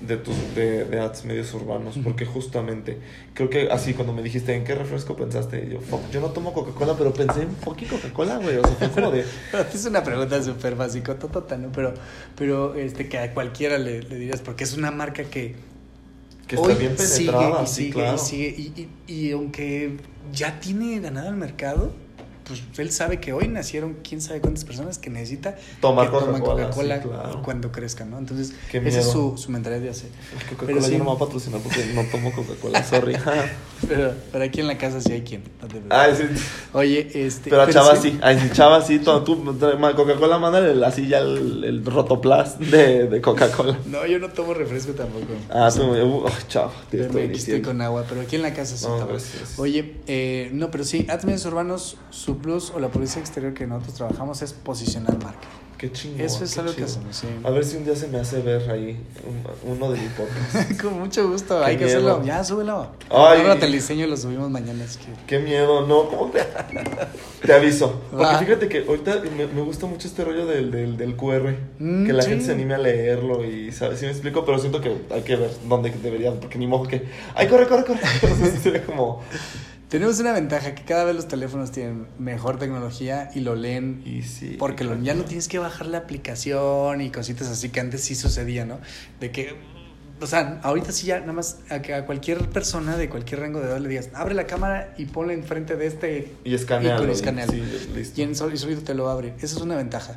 de 0.00 0.18
tus 0.18 0.36
de, 0.54 0.84
de 0.84 1.00
ads 1.00 1.24
medios 1.24 1.54
urbanos, 1.54 1.98
porque 2.04 2.26
justamente 2.26 2.98
creo 3.32 3.48
que 3.48 3.70
así 3.70 3.94
cuando 3.94 4.12
me 4.12 4.22
dijiste 4.22 4.54
en 4.54 4.62
qué 4.64 4.74
refresco 4.74 5.16
pensaste, 5.16 5.68
yo, 5.70 5.80
fuck, 5.80 6.10
yo 6.10 6.20
no 6.20 6.28
tomo 6.30 6.52
Coca-Cola, 6.52 6.94
pero 6.98 7.14
pensé 7.14 7.42
en 7.42 7.56
fucking 7.56 7.88
Coca-Cola, 7.88 8.36
güey, 8.36 8.56
o 8.58 8.62
sea, 8.62 8.72
fue 8.76 8.88
como 8.90 9.10
de 9.10 9.24
Es 9.74 9.86
una 9.86 10.02
pregunta 10.04 10.42
súper 10.42 10.74
básica, 10.76 11.18
totota, 11.18 11.56
¿no? 11.56 11.72
Pero, 11.72 11.94
pero 12.36 12.74
este, 12.74 13.08
que 13.08 13.18
a 13.18 13.32
cualquiera 13.32 13.78
le, 13.78 14.02
le 14.02 14.16
dirías, 14.16 14.42
porque 14.42 14.64
es 14.64 14.76
una 14.76 14.90
marca 14.90 15.24
que, 15.24 15.54
que 16.46 16.56
está 16.56 16.68
hoy 16.68 16.74
bien 16.74 16.96
sigue 16.98 17.30
penetrada, 17.32 17.66
sí, 17.66 17.74
sigue 17.74 17.92
claro. 17.92 18.16
y 18.16 18.18
sigue. 18.18 18.48
Y, 18.58 18.88
y- 19.08 19.12
y 19.28 19.30
aunque 19.32 19.96
ya 20.32 20.60
tiene 20.60 21.00
ganado 21.00 21.28
el 21.30 21.36
mercado, 21.36 21.92
pues 22.46 22.62
él 22.78 22.92
sabe 22.92 23.18
que 23.18 23.32
hoy 23.32 23.48
nacieron 23.48 23.96
quién 24.08 24.20
sabe 24.20 24.40
cuántas 24.40 24.64
personas 24.64 24.98
que 24.98 25.10
necesita 25.10 25.56
Tomar 25.80 26.10
Coca-Cola, 26.10 26.72
sí, 26.72 27.08
claro. 27.08 27.42
cuando 27.42 27.72
crezcan, 27.72 28.10
¿no? 28.10 28.18
Entonces, 28.18 28.54
esa 28.72 29.00
es 29.00 29.10
su, 29.10 29.36
su 29.36 29.50
mentalidad 29.50 29.80
de 29.80 29.90
hacer. 29.90 30.10
Coca-Cola 30.50 30.80
sí. 30.82 30.92
ya 30.92 30.98
no 30.98 31.04
me 31.04 31.10
va 31.10 31.16
a 31.16 31.18
patrocinar 31.18 31.60
porque 31.60 31.84
no 31.94 32.04
tomo 32.04 32.32
Coca-Cola, 32.32 32.84
sorry. 32.84 33.16
Pero, 33.86 34.14
pero 34.32 34.44
aquí 34.44 34.60
en 34.60 34.68
la 34.68 34.78
casa 34.78 35.00
sí 35.02 35.12
hay 35.12 35.20
quien. 35.20 35.42
no. 35.42 35.94
Ay, 35.94 36.14
sí. 36.16 36.24
Oye, 36.72 37.10
este. 37.26 37.50
Pero 37.50 37.62
a 37.62 37.70
Chava 37.70 37.94
sí, 37.96 38.18
ay, 38.22 38.40
sí, 38.40 38.50
Chava 38.52 38.80
sí, 38.80 38.98
tú, 39.00 39.20
tú, 39.20 39.58
Coca-Cola, 39.96 40.38
mándale 40.38 40.84
así 40.86 41.06
ya 41.06 41.18
el, 41.18 41.62
el 41.62 41.84
rotoplas 41.84 42.58
de, 42.58 43.06
de 43.06 43.20
Coca-Cola. 43.20 43.78
No, 43.86 44.06
yo 44.06 44.18
no 44.18 44.30
tomo 44.30 44.54
refresco 44.54 44.92
tampoco. 44.92 45.26
Ah, 45.50 45.70
tú, 45.74 46.24
ay, 46.26 46.32
Chava, 46.48 46.72
te 46.90 46.96
Yo 46.96 47.04
estoy 47.04 47.54
aquí 47.54 47.62
con 47.62 47.80
agua, 47.82 48.04
pero 48.08 48.22
aquí 48.22 48.36
en 48.36 48.42
la 48.42 48.54
casa 48.54 48.76
sí 48.76 48.86
No, 48.88 48.96
tomo. 48.96 49.18
Oye, 49.58 49.96
eh, 50.06 50.50
no, 50.52 50.70
pero 50.70 50.84
sí, 50.84 51.06
Ads 51.08 51.26
Medios 51.26 51.44
Urbanos, 51.44 51.98
su 52.10 52.35
plus 52.36 52.70
o 52.70 52.78
la 52.80 52.88
publicidad 52.88 53.20
exterior 53.20 53.54
que 53.54 53.66
nosotros 53.66 53.94
trabajamos 53.94 54.42
es 54.42 54.52
posicionar 54.52 55.16
marca. 55.22 55.46
Qué 55.78 55.92
chingón. 55.92 56.22
Eso 56.22 56.42
es 56.42 56.56
algo 56.56 56.74
que 56.74 56.84
hacemos, 56.84 57.14
sí. 57.14 57.26
A 57.44 57.50
ver 57.50 57.62
si 57.62 57.76
un 57.76 57.84
día 57.84 57.94
se 57.94 58.08
me 58.08 58.18
hace 58.18 58.40
ver 58.40 58.70
ahí 58.70 58.98
un- 59.26 59.72
uno 59.76 59.92
de 59.92 60.00
mi 60.00 60.08
podcast. 60.08 60.80
Con 60.80 60.98
mucho 60.98 61.28
gusto, 61.28 61.58
Qué 61.60 61.64
hay 61.66 61.76
que 61.76 61.84
hacerlo. 61.84 62.22
Ya, 62.24 62.42
súbelo. 62.42 62.86
Ay. 63.10 63.42
Ahora 63.42 63.58
te 63.58 63.66
lo 63.66 63.74
diseño 63.74 64.06
y 64.06 64.08
lo 64.08 64.16
subimos 64.16 64.48
mañana. 64.48 64.82
Es 64.84 64.96
que... 64.96 65.04
Qué 65.26 65.38
miedo, 65.38 65.86
no, 65.86 66.08
¿cómo 66.08 66.30
te, 66.30 66.40
te 67.46 67.52
aviso? 67.52 68.00
Porque 68.10 68.24
Va. 68.24 68.38
fíjate 68.38 68.68
que 68.70 68.86
ahorita 68.88 69.20
me, 69.36 69.46
me 69.48 69.60
gusta 69.60 69.84
mucho 69.84 70.08
este 70.08 70.24
rollo 70.24 70.46
del, 70.46 70.70
del, 70.70 70.96
del 70.96 71.14
QR, 71.14 71.54
Mm, 71.78 72.06
que 72.06 72.12
la 72.14 72.22
sí. 72.22 72.30
gente 72.30 72.46
se 72.46 72.52
anime 72.52 72.72
a 72.74 72.78
leerlo 72.78 73.44
y, 73.44 73.70
¿sabes? 73.70 73.98
Sí 73.98 74.06
me 74.06 74.12
explico, 74.12 74.46
pero 74.46 74.58
siento 74.58 74.80
que 74.80 74.96
hay 75.10 75.20
que 75.24 75.36
ver 75.36 75.50
dónde 75.68 75.90
deberían, 75.90 76.38
porque 76.40 76.56
ni 76.58 76.66
modo 76.66 76.88
que, 76.88 77.04
¡ay, 77.34 77.48
corre, 77.48 77.68
corre, 77.68 77.84
corre! 77.84 78.00
Entonces 78.22 78.62
sería 78.62 78.82
como, 78.82 79.20
Tenemos 79.88 80.18
una 80.18 80.32
ventaja 80.32 80.74
que 80.74 80.82
cada 80.84 81.04
vez 81.04 81.14
los 81.14 81.28
teléfonos 81.28 81.70
tienen 81.70 82.08
mejor 82.18 82.58
tecnología 82.58 83.30
y 83.34 83.40
lo 83.40 83.54
leen 83.54 84.02
Y 84.04 84.22
sí. 84.22 84.56
porque 84.58 84.82
lo- 84.82 85.00
ya 85.00 85.14
no 85.14 85.24
tienes 85.24 85.46
que 85.46 85.60
bajar 85.60 85.86
la 85.86 85.98
aplicación 85.98 87.00
y 87.00 87.10
cositas 87.10 87.46
así 87.48 87.68
que 87.68 87.78
antes 87.80 88.00
sí 88.02 88.16
sucedía, 88.16 88.64
¿no? 88.64 88.80
De 89.20 89.30
que, 89.30 89.54
o 90.20 90.26
sea, 90.26 90.58
ahorita 90.64 90.90
sí 90.90 91.06
ya 91.06 91.20
nada 91.20 91.32
más 91.34 91.58
a, 91.70 91.76
a 91.96 92.04
cualquier 92.04 92.48
persona 92.50 92.96
de 92.96 93.08
cualquier 93.08 93.40
rango 93.40 93.60
de 93.60 93.66
edad 93.66 93.78
le 93.78 93.88
digas, 93.88 94.10
abre 94.14 94.34
la 94.34 94.48
cámara 94.48 94.92
y 94.98 95.04
ponla 95.04 95.34
enfrente 95.34 95.76
de 95.76 95.86
este 95.86 96.32
Y 96.42 96.54
escanealo. 96.54 97.04
y 97.04 97.08
y- 97.08 97.12
escanealo. 97.12 97.52
sí, 97.52 97.62
y 98.16 98.22
en 98.22 98.32
y 98.32 98.74
te 98.82 98.94
lo 98.94 99.08
abre. 99.08 99.34
Esa 99.36 99.54
es 99.56 99.62
una 99.62 99.76
ventaja. 99.76 100.16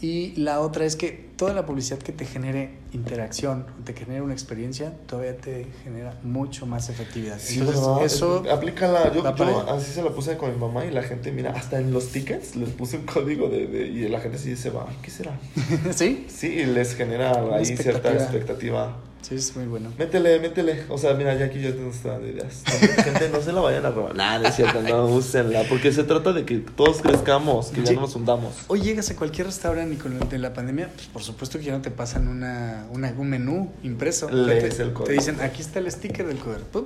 Y 0.00 0.32
la 0.36 0.60
otra 0.60 0.84
es 0.84 0.94
que 0.96 1.10
toda 1.36 1.52
la 1.54 1.66
publicidad 1.66 1.98
que 1.98 2.12
te 2.12 2.24
genere 2.24 2.70
interacción, 2.92 3.66
te 3.84 3.92
genere 3.94 4.22
una 4.22 4.32
experiencia, 4.32 4.92
todavía 5.06 5.36
te 5.36 5.66
genera 5.84 6.14
mucho 6.22 6.66
más 6.66 6.88
efectividad. 6.88 7.38
Sí, 7.38 7.58
Entonces, 7.60 7.80
¿verdad? 7.86 8.04
eso 8.04 8.42
Es- 8.44 8.50
aplícala. 8.52 9.12
Yo, 9.12 9.34
yo 9.34 9.70
así 9.72 9.92
se 9.92 10.02
la 10.02 10.10
puse 10.10 10.36
con 10.36 10.52
mi 10.52 10.58
mamá 10.58 10.84
y 10.84 10.90
la 10.90 11.02
gente, 11.02 11.32
mira, 11.32 11.50
hasta 11.52 11.78
en 11.80 11.92
los 11.92 12.08
tickets 12.08 12.54
les 12.56 12.70
puse 12.70 12.96
un 12.98 13.06
código 13.06 13.48
de, 13.48 13.66
de- 13.66 13.86
y 13.88 14.08
la 14.08 14.20
gente 14.20 14.38
sí 14.38 14.56
se 14.56 14.70
va, 14.70 14.86
¿qué 15.02 15.10
será? 15.10 15.38
¿Sí? 15.94 16.26
Sí, 16.28 16.46
y 16.48 16.66
les 16.66 16.94
genera 16.94 17.32
ahí 17.54 17.64
cierta 17.76 18.12
expectativa. 18.12 18.96
Sí, 19.20 19.34
es 19.34 19.54
muy 19.56 19.66
bueno. 19.66 19.92
Métele, 19.98 20.38
métele. 20.40 20.84
O 20.88 20.96
sea, 20.96 21.12
mira, 21.14 21.34
ya 21.34 21.46
aquí 21.46 21.60
yo 21.60 21.74
tengo 21.74 21.90
esta 21.90 22.18
de 22.18 22.30
ideas. 22.30 22.62
No, 22.66 23.02
gente, 23.04 23.28
no 23.30 23.40
se 23.42 23.52
la 23.52 23.60
vayan 23.60 23.84
a 23.84 23.90
robar. 23.90 24.14
No 24.14 24.48
es 24.48 24.54
cierto, 24.56 24.80
no, 24.80 25.06
úsenla. 25.06 25.64
Porque 25.68 25.92
se 25.92 26.04
trata 26.04 26.32
de 26.32 26.44
que 26.46 26.58
todos 26.58 27.02
crezcamos, 27.02 27.66
que 27.68 27.82
ya 27.82 27.92
no 27.92 28.02
nos 28.02 28.14
hundamos. 28.16 28.54
Hoy 28.68 28.80
llegas 28.80 29.10
a 29.10 29.16
cualquier 29.16 29.48
restaurante 29.48 29.94
y 29.94 29.98
con 29.98 30.12
el 30.16 30.28
de 30.28 30.38
la 30.38 30.54
pandemia, 30.54 30.88
pues 30.94 31.08
por 31.08 31.22
supuesto 31.22 31.58
que 31.58 31.64
ya 31.66 31.72
no 31.72 31.82
te 31.82 31.90
pasan 31.90 32.28
una, 32.28 32.86
una- 32.90 33.12
un 33.18 33.28
menú 33.28 33.70
impreso. 33.82 34.30
Lees 34.30 34.76
te, 34.76 34.82
el 34.82 34.92
código. 34.92 35.04
te 35.04 35.12
dicen, 35.12 35.40
aquí 35.42 35.60
está 35.62 35.80
el 35.80 35.90
sticker 35.90 36.26
del 36.26 36.38
cover. 36.38 36.60
¡Pum! 36.60 36.84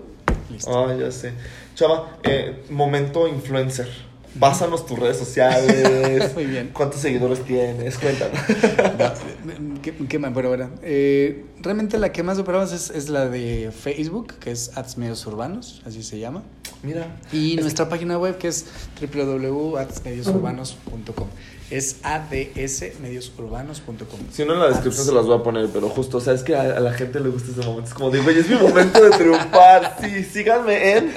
Listo. 0.51 0.87
Ah, 0.89 0.95
ya 0.99 1.11
sé. 1.13 1.33
Chava, 1.75 2.19
eh, 2.25 2.65
momento 2.71 3.29
influencer. 3.29 3.89
Pásanos 4.39 4.87
tus 4.87 4.99
redes 4.99 5.19
sociales. 5.19 6.33
Muy 6.35 6.47
bien. 6.47 6.71
¿Cuántos 6.73 7.01
seguidores 7.01 7.45
tienes? 7.45 7.99
Cuéntanos. 7.99 8.39
No, 9.45 9.83
¿Qué, 9.83 9.93
qué? 10.09 10.19
Bueno, 10.19 10.49
bueno, 10.49 10.71
eh, 10.83 11.45
realmente 11.61 11.99
la 11.99 12.13
que 12.13 12.23
más 12.23 12.39
operamos 12.39 12.73
es, 12.73 12.91
es 12.91 13.09
la 13.09 13.29
de 13.29 13.73
Facebook, 13.73 14.35
que 14.39 14.53
es 14.53 14.77
Ads 14.77 14.97
Medios 14.97 15.27
Urbanos, 15.27 15.83
así 15.85 16.03
se 16.03 16.19
llama. 16.19 16.43
Mira. 16.83 17.15
Y 17.33 17.57
nuestra 17.57 17.89
página 17.89 18.19
web 18.19 18.37
que 18.39 18.49
es 18.49 18.67
www.adsmediosurbanos.com. 19.01 21.29
Es 21.73 21.97
adsmediosurbanos.com. 22.03 24.21
Si 24.31 24.45
no, 24.45 24.53
en 24.53 24.61
la 24.61 24.69
descripción 24.69 25.05
Ads. 25.05 25.09
se 25.09 25.15
las 25.15 25.25
voy 25.25 25.39
a 25.39 25.43
poner, 25.43 25.71
pero 25.73 25.89
justo, 25.89 26.19
o 26.19 26.21
sea, 26.21 26.35
es 26.35 26.43
que 26.43 26.55
a, 26.55 26.77
a 26.77 26.81
la 26.81 26.93
gente 26.93 27.19
le 27.19 27.31
gusta 27.31 27.51
ese 27.51 27.67
momento. 27.67 27.89
Es 27.89 27.95
como 27.95 28.11
digo, 28.11 28.29
es 28.29 28.47
mi 28.47 28.57
momento 28.57 29.03
de 29.03 29.09
triunfar. 29.11 29.97
Sí, 30.03 30.23
síganme 30.23 30.99
en. 30.99 31.15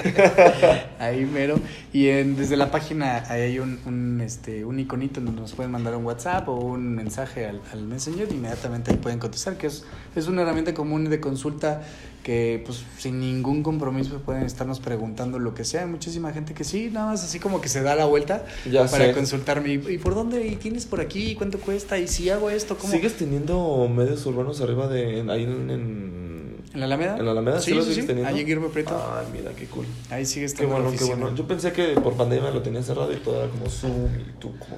Ahí 0.98 1.26
mero. 1.26 1.60
Y 1.92 2.08
en, 2.08 2.36
desde 2.36 2.56
la 2.56 2.70
página 2.70 3.22
ahí 3.28 3.42
hay 3.42 3.58
un, 3.58 3.80
un, 3.84 4.22
este, 4.22 4.64
un 4.64 4.80
iconito 4.80 5.20
donde 5.20 5.38
nos 5.40 5.52
pueden 5.52 5.72
mandar 5.72 5.94
un 5.94 6.06
WhatsApp 6.06 6.48
o 6.48 6.54
un 6.54 6.94
mensaje 6.94 7.44
al, 7.46 7.60
al 7.72 7.82
Messenger. 7.82 8.32
Inmediatamente 8.32 8.92
ahí 8.92 8.96
pueden 8.96 9.18
contestar, 9.18 9.58
que 9.58 9.66
es, 9.66 9.84
es 10.14 10.26
una 10.26 10.40
herramienta 10.42 10.72
común 10.72 11.10
de 11.10 11.20
consulta 11.20 11.82
que 12.26 12.60
pues 12.66 12.82
sin 12.98 13.20
ningún 13.20 13.62
compromiso 13.62 14.18
pueden 14.18 14.42
estarnos 14.42 14.80
preguntando 14.80 15.38
lo 15.38 15.54
que 15.54 15.64
sea. 15.64 15.82
Hay 15.82 15.86
muchísima 15.86 16.32
gente 16.32 16.54
que 16.54 16.64
sí, 16.64 16.90
nada 16.92 17.12
más 17.12 17.22
así 17.22 17.38
como 17.38 17.60
que 17.60 17.68
se 17.68 17.82
da 17.82 17.94
la 17.94 18.04
vuelta 18.04 18.44
Ya 18.68 18.84
para 18.88 19.06
sé. 19.06 19.12
consultarme. 19.12 19.74
¿Y, 19.74 19.98
por 19.98 20.16
dónde? 20.16 20.44
¿Y 20.44 20.56
tienes 20.56 20.86
por 20.86 21.00
aquí? 21.00 21.30
¿Y 21.30 21.34
¿Cuánto 21.36 21.60
cuesta? 21.60 22.00
¿Y 22.00 22.08
si 22.08 22.28
hago 22.28 22.50
esto? 22.50 22.76
¿Cómo? 22.76 22.92
¿Sigues 22.92 23.16
teniendo 23.16 23.88
medios 23.88 24.26
urbanos 24.26 24.60
arriba 24.60 24.88
de. 24.88 25.24
ahí 25.30 25.44
en. 25.44 25.70
en... 25.70 26.56
¿En 26.74 26.80
la 26.80 26.86
Alameda? 26.86 27.16
¿En 27.16 27.26
la 27.26 27.30
Alameda? 27.30 27.60
Sí, 27.60 27.72
lo 27.74 27.82
sigues 27.82 27.98
sí. 27.98 28.06
teniendo? 28.08 28.28
Ahí 28.28 28.40
en 28.40 28.44
Guillermo 28.44 28.70
Prieto. 28.70 29.00
Ay, 29.16 29.26
mira, 29.32 29.52
qué 29.52 29.66
cool. 29.66 29.86
Ahí 30.10 30.26
sigue 30.26 30.40
Qué 30.40 30.46
estando 30.46 30.70
bueno, 30.72 30.86
la 30.86 30.90
qué 30.90 30.96
oficina. 30.96 31.20
bueno. 31.22 31.36
Yo 31.36 31.46
pensé 31.46 31.70
que 31.70 31.94
por 32.00 32.14
pandemia 32.14 32.50
lo 32.50 32.60
tenía 32.60 32.82
cerrado 32.82 33.12
y 33.12 33.18
todo 33.18 33.40
era 33.40 33.48
como 33.52 33.70
Zoom 33.70 34.06
y 34.06 34.40
tú 34.40 34.52
como... 34.58 34.76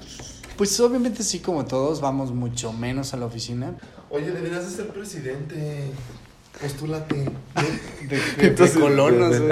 Pues 0.59 0.79
obviamente 0.81 1.23
sí, 1.23 1.39
como 1.39 1.65
todos, 1.65 2.03
vamos 2.03 2.31
mucho 2.31 2.75
menos 2.75 3.15
a 3.15 3.17
la 3.17 3.25
oficina. 3.25 3.75
Oye, 4.11 4.31
deberías 4.33 4.67
de 4.67 4.77
ser 4.77 4.89
presidente. 4.89 5.93
Postúlate. 6.61 7.15
De, 7.17 8.07
de- 8.09 8.17
de 8.17 8.23
Entonces, 8.49 8.77
colonos, 8.79 9.39
güey. 9.41 9.51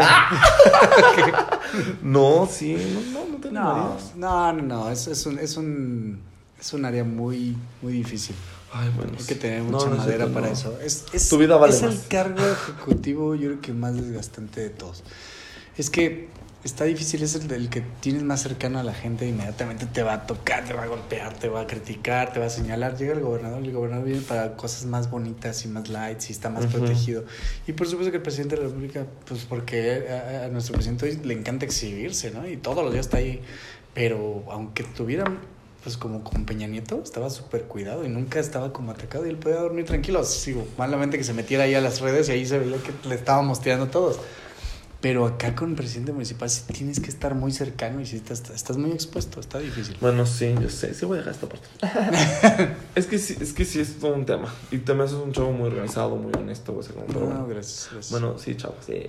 No, 2.02 2.48
sí, 2.50 2.76
no, 3.12 3.20
no, 3.20 3.28
no 3.32 3.36
te 3.38 3.50
No, 3.52 3.96
no, 4.16 4.52
no, 4.52 4.62
no, 4.62 4.90
es, 4.90 5.06
es, 5.06 5.26
un, 5.26 5.38
es, 5.38 5.56
un, 5.56 6.20
es 6.60 6.72
un 6.72 6.84
área 6.84 7.04
muy, 7.04 7.56
muy 7.82 7.92
difícil. 7.92 8.34
Ay, 8.72 8.90
bueno. 8.96 9.12
Hay 9.18 9.24
que 9.24 9.34
tener 9.36 9.62
mucha 9.62 9.88
no 9.88 9.96
madera 9.96 10.26
para 10.26 10.48
no. 10.48 10.52
eso. 10.52 10.78
Es, 10.82 11.04
es, 11.12 11.28
Tu 11.28 11.38
vida 11.38 11.56
vale 11.56 11.74
es 11.74 11.82
el 11.82 11.98
cargo 12.08 12.44
ejecutivo, 12.44 13.34
yo 13.34 13.48
creo 13.50 13.60
que 13.60 13.72
más 13.72 13.94
desgastante 13.94 14.60
de 14.60 14.70
todos. 14.70 15.02
Es 15.78 15.90
que 15.90 16.28
está 16.66 16.84
difícil, 16.84 17.22
es 17.22 17.34
el 17.34 17.48
del 17.48 17.68
que 17.70 17.82
tienes 18.00 18.22
más 18.22 18.42
cercano 18.42 18.78
a 18.78 18.82
la 18.82 18.94
gente, 18.94 19.26
inmediatamente 19.26 19.86
te 19.86 20.02
va 20.02 20.14
a 20.14 20.26
tocar, 20.26 20.64
te 20.64 20.74
va 20.74 20.82
a 20.82 20.86
golpear, 20.86 21.34
te 21.34 21.48
va 21.48 21.62
a 21.62 21.66
criticar, 21.66 22.32
te 22.32 22.40
va 22.40 22.46
a 22.46 22.50
señalar. 22.50 22.96
Llega 22.96 23.12
el 23.14 23.20
gobernador, 23.20 23.62
el 23.62 23.72
gobernador 23.72 24.04
viene 24.04 24.20
para 24.22 24.56
cosas 24.56 24.84
más 24.86 25.10
bonitas 25.10 25.64
y 25.64 25.68
más 25.68 25.88
lights 25.88 26.30
y 26.30 26.32
está 26.32 26.50
más 26.50 26.66
protegido. 26.66 27.24
Y 27.66 27.72
por 27.72 27.86
supuesto 27.86 28.10
que 28.10 28.18
el 28.18 28.22
presidente 28.22 28.56
de 28.56 28.62
la 28.62 28.68
República, 28.68 29.06
pues 29.26 29.44
porque 29.44 30.06
a, 30.08 30.44
a 30.44 30.48
nuestro 30.48 30.74
presidente 30.74 31.06
hoy 31.06 31.20
le 31.24 31.34
encanta 31.34 31.64
exhibirse, 31.64 32.30
¿no? 32.30 32.48
Y 32.48 32.56
todos 32.56 32.84
los 32.84 32.92
días 32.92 33.06
está 33.06 33.18
ahí. 33.18 33.40
Pero 33.94 34.44
aunque 34.50 34.84
tuvieran, 34.84 35.38
pues 35.82 35.96
como 35.96 36.24
con 36.24 36.44
Peña 36.44 36.66
Nieto, 36.66 37.00
estaba 37.02 37.30
súper 37.30 37.62
cuidado 37.62 38.04
y 38.04 38.08
nunca 38.08 38.40
estaba 38.40 38.72
como 38.72 38.90
atacado 38.90 39.24
y 39.24 39.30
él 39.30 39.36
podía 39.36 39.60
dormir 39.60 39.84
tranquilo. 39.84 40.24
Sigo, 40.24 40.66
malamente 40.76 41.16
que 41.16 41.24
se 41.24 41.32
metiera 41.32 41.64
ahí 41.64 41.74
a 41.74 41.80
las 41.80 42.00
redes 42.00 42.28
y 42.28 42.32
ahí 42.32 42.44
se 42.44 42.58
veía 42.58 42.76
que 42.78 43.08
le 43.08 43.14
estábamos 43.14 43.60
tirando 43.60 43.86
todos. 43.86 44.18
Pero 45.06 45.24
acá 45.24 45.54
con 45.54 45.70
el 45.70 45.76
presidente 45.76 46.12
municipal 46.12 46.50
sí 46.50 46.62
tienes 46.72 46.98
que 46.98 47.10
estar 47.10 47.36
muy 47.36 47.52
cercano 47.52 48.00
y 48.00 48.06
sí 48.06 48.16
estás, 48.16 48.50
estás 48.50 48.76
muy 48.76 48.90
expuesto, 48.90 49.38
está 49.38 49.60
difícil. 49.60 49.96
Bueno, 50.00 50.26
sí, 50.26 50.52
yo 50.60 50.68
sé, 50.68 50.94
sí 50.94 51.06
voy 51.06 51.18
a 51.18 51.22
dejar 51.22 51.34
esta 51.34 51.48
parte. 51.48 52.74
es 52.96 53.06
que 53.06 53.16
sí, 53.20 53.36
es 53.40 53.52
que 53.52 53.64
sí 53.64 53.78
es 53.78 54.00
todo 54.00 54.14
un 54.14 54.26
tema. 54.26 54.52
Y 54.72 54.78
me 54.78 55.04
haces 55.04 55.16
un 55.18 55.30
chavo 55.30 55.52
muy 55.52 55.68
organizado, 55.68 56.16
muy 56.16 56.32
honesto, 56.36 56.72
güey. 56.72 56.88
como, 56.88 57.06
pero 57.06 57.20
No, 57.20 57.26
bueno. 57.26 57.46
gracias, 57.46 57.88
gracias. 57.92 58.10
Bueno, 58.10 58.36
sí, 58.36 58.56
chavo, 58.56 58.74
sí. 58.84 59.06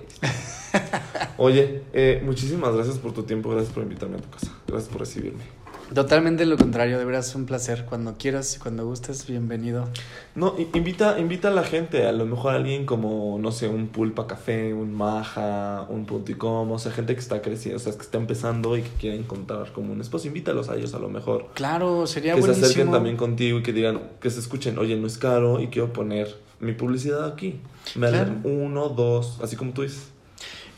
Oye, 1.36 1.82
eh, 1.92 2.22
muchísimas 2.24 2.76
gracias 2.76 2.98
por 2.98 3.12
tu 3.12 3.24
tiempo, 3.24 3.50
gracias 3.50 3.74
por 3.74 3.82
invitarme 3.82 4.18
a 4.18 4.20
tu 4.20 4.30
casa, 4.30 4.52
gracias 4.68 4.92
por 4.92 5.00
recibirme. 5.00 5.57
Totalmente 5.94 6.44
lo 6.44 6.58
contrario, 6.58 6.98
de 6.98 7.04
veras 7.06 7.34
un 7.34 7.46
placer. 7.46 7.86
Cuando 7.88 8.14
quieras 8.18 8.54
y 8.54 8.58
cuando 8.58 8.84
gustes, 8.86 9.26
bienvenido. 9.26 9.88
No, 10.34 10.54
invita, 10.74 11.18
invita 11.18 11.48
a 11.48 11.50
la 11.50 11.62
gente, 11.64 12.06
a 12.06 12.12
lo 12.12 12.26
mejor 12.26 12.54
alguien 12.54 12.84
como, 12.84 13.38
no 13.40 13.50
sé, 13.52 13.68
un 13.68 13.88
pulpa 13.88 14.26
café, 14.26 14.74
un 14.74 14.92
maja, 14.94 15.86
un 15.88 16.04
punticom, 16.04 16.70
o 16.70 16.78
sea, 16.78 16.92
gente 16.92 17.14
que 17.14 17.20
está 17.20 17.40
creciendo, 17.40 17.78
o 17.78 17.80
sea, 17.80 17.94
que 17.94 18.02
está 18.02 18.18
empezando 18.18 18.76
y 18.76 18.82
que 18.82 18.90
quiere 19.00 19.16
encontrar 19.16 19.72
como 19.72 19.92
un 19.94 20.00
esposo, 20.02 20.26
invítalos 20.28 20.68
a 20.68 20.76
ellos 20.76 20.92
a 20.92 20.98
lo 20.98 21.08
mejor. 21.08 21.46
Claro, 21.54 22.06
sería 22.06 22.34
que 22.34 22.42
se 22.42 22.46
buenísimo. 22.48 22.66
acerquen 22.66 22.92
también 22.92 23.16
contigo 23.16 23.58
y 23.58 23.62
que 23.62 23.72
digan, 23.72 24.00
que 24.20 24.28
se 24.30 24.40
escuchen, 24.40 24.78
oye, 24.78 24.94
no 24.96 25.06
es 25.06 25.16
caro 25.16 25.58
y 25.60 25.68
quiero 25.68 25.92
poner 25.94 26.36
mi 26.60 26.72
publicidad 26.72 27.24
aquí. 27.26 27.60
Me 27.94 28.08
Claro. 28.08 28.16
dan 28.26 28.40
uno, 28.44 28.90
dos, 28.90 29.38
así 29.42 29.56
como 29.56 29.72
tú 29.72 29.82
dices. 29.82 30.10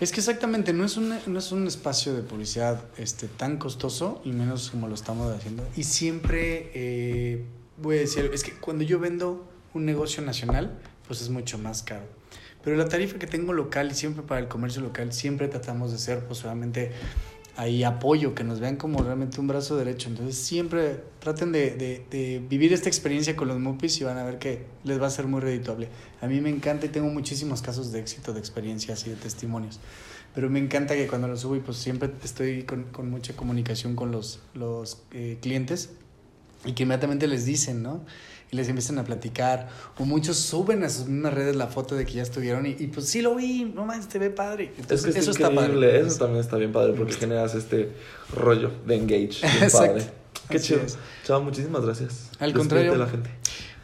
Es 0.01 0.13
que 0.13 0.21
exactamente, 0.21 0.73
no 0.73 0.85
es 0.87 0.97
un, 0.97 1.15
no 1.27 1.39
es 1.39 1.53
un 1.53 1.67
espacio 1.67 2.15
de 2.15 2.23
publicidad 2.23 2.83
este, 2.97 3.29
tan 3.29 3.59
costoso 3.59 4.23
y 4.25 4.33
menos 4.33 4.71
como 4.71 4.89
lo 4.89 4.95
estamos 4.95 5.31
haciendo. 5.31 5.63
Y 5.77 5.85
siempre 5.85 6.71
eh, 6.73 7.45
voy 7.77 7.99
a 7.99 8.01
decir, 8.01 8.31
es 8.33 8.43
que 8.43 8.53
cuando 8.53 8.83
yo 8.83 8.99
vendo 8.99 9.47
un 9.75 9.85
negocio 9.85 10.23
nacional, 10.23 10.79
pues 11.07 11.21
es 11.21 11.29
mucho 11.29 11.59
más 11.59 11.83
caro. 11.83 12.07
Pero 12.65 12.77
la 12.77 12.89
tarifa 12.89 13.19
que 13.19 13.27
tengo 13.27 13.53
local 13.53 13.91
y 13.91 13.95
siempre 13.95 14.23
para 14.23 14.41
el 14.41 14.49
comercio 14.49 14.81
local, 14.81 15.13
siempre 15.13 15.49
tratamos 15.49 15.93
de 15.93 15.99
ser, 15.99 16.27
pues 16.27 16.45
ahí 17.61 17.85
apoyo, 17.85 18.35
que 18.35 18.43
nos 18.43 18.59
vean 18.59 18.77
como 18.77 19.03
realmente 19.03 19.39
un 19.41 19.47
brazo 19.47 19.77
derecho. 19.77 20.09
Entonces 20.09 20.37
siempre 20.37 21.01
traten 21.19 21.53
de, 21.53 21.71
de- 21.77 22.05
de 22.11 22.43
vivir 22.49 22.73
esta 22.73 22.89
experiencia 22.89 23.37
con 23.37 23.49
los 23.49 23.59
Mupis 23.59 24.01
y 24.01 24.05
van 24.05 24.17
a 24.19 24.25
ver 24.25 24.39
que 24.39 24.65
les 24.85 25.01
va 25.01 25.07
a 25.07 25.11
ser 25.11 25.27
muy 25.27 25.41
redituable. 25.41 25.89
A 26.23 26.27
mí 26.27 26.41
me 26.41 26.49
encanta 26.49 26.87
y 26.87 26.89
tengo 26.89 27.09
muchísimos 27.11 27.61
casos 27.61 27.93
de 27.93 28.01
éxito, 28.01 28.33
de 28.33 28.41
experiencias 28.41 29.07
y 29.07 29.11
de 29.11 29.17
testimonios. 29.17 29.79
Pero 30.35 30.49
me 30.49 30.59
encanta 30.59 30.95
que 30.95 31.07
cuando 31.07 31.29
lo 31.29 31.37
subo 31.37 31.57
y 31.57 31.61
pues 31.61 31.77
siempre 31.77 32.11
estoy 32.25 32.63
con, 32.63 32.85
con 32.85 33.11
mucha 33.11 33.35
comunicación 33.35 33.95
con 33.95 34.11
los, 34.11 34.41
los 34.55 35.03
eh, 35.13 35.37
clientes 35.43 35.91
y 36.65 36.73
que 36.73 36.85
inmediatamente 36.85 37.27
les 37.27 37.45
dicen, 37.45 37.83
¿no? 37.83 38.01
Y 38.53 38.57
les 38.57 38.69
empiezan 38.69 38.99
a 38.99 39.05
platicar. 39.05 39.69
O 39.99 40.05
muchos 40.05 40.37
suben 40.37 40.83
a 40.83 40.89
sus 40.91 41.07
mismas 41.07 41.33
redes 41.35 41.55
la 41.55 41.69
foto 41.69 41.95
de 41.95 42.05
que 42.05 42.15
ya 42.15 42.23
estuvieron 42.23 42.67
y, 42.67 42.71
y 42.79 42.89
pues 42.89 43.07
sí 43.07 43.23
lo 43.23 43.37
vi, 43.37 43.65
no 43.65 43.85
más, 43.87 44.09
te 44.09 44.19
ve 44.19 44.31
padre. 44.31 44.73
Es 44.75 44.81
Entonces, 44.81 45.05
que 45.15 45.21
es 45.21 45.29
eso 45.29 45.31
está 45.31 45.55
padre. 45.55 46.01
eso 46.01 46.19
también 46.19 46.41
está 46.41 46.57
bien 46.57 46.73
padre 46.73 46.95
porque 46.97 47.13
generas 47.15 47.55
este 47.55 47.93
rollo 48.35 48.73
de 48.87 48.97
engage, 48.97 49.41
bien 49.59 49.71
padre. 49.73 50.05
Qué 50.49 50.57
Así 50.57 50.67
chido. 50.69 50.81
es. 50.81 50.99
Chao, 51.25 51.41
muchísimas 51.43 51.85
gracias. 51.85 52.31
Al 52.41 52.53
Despídete 52.53 52.59
contrario. 52.59 52.97
la 52.97 53.07
gente. 53.07 53.31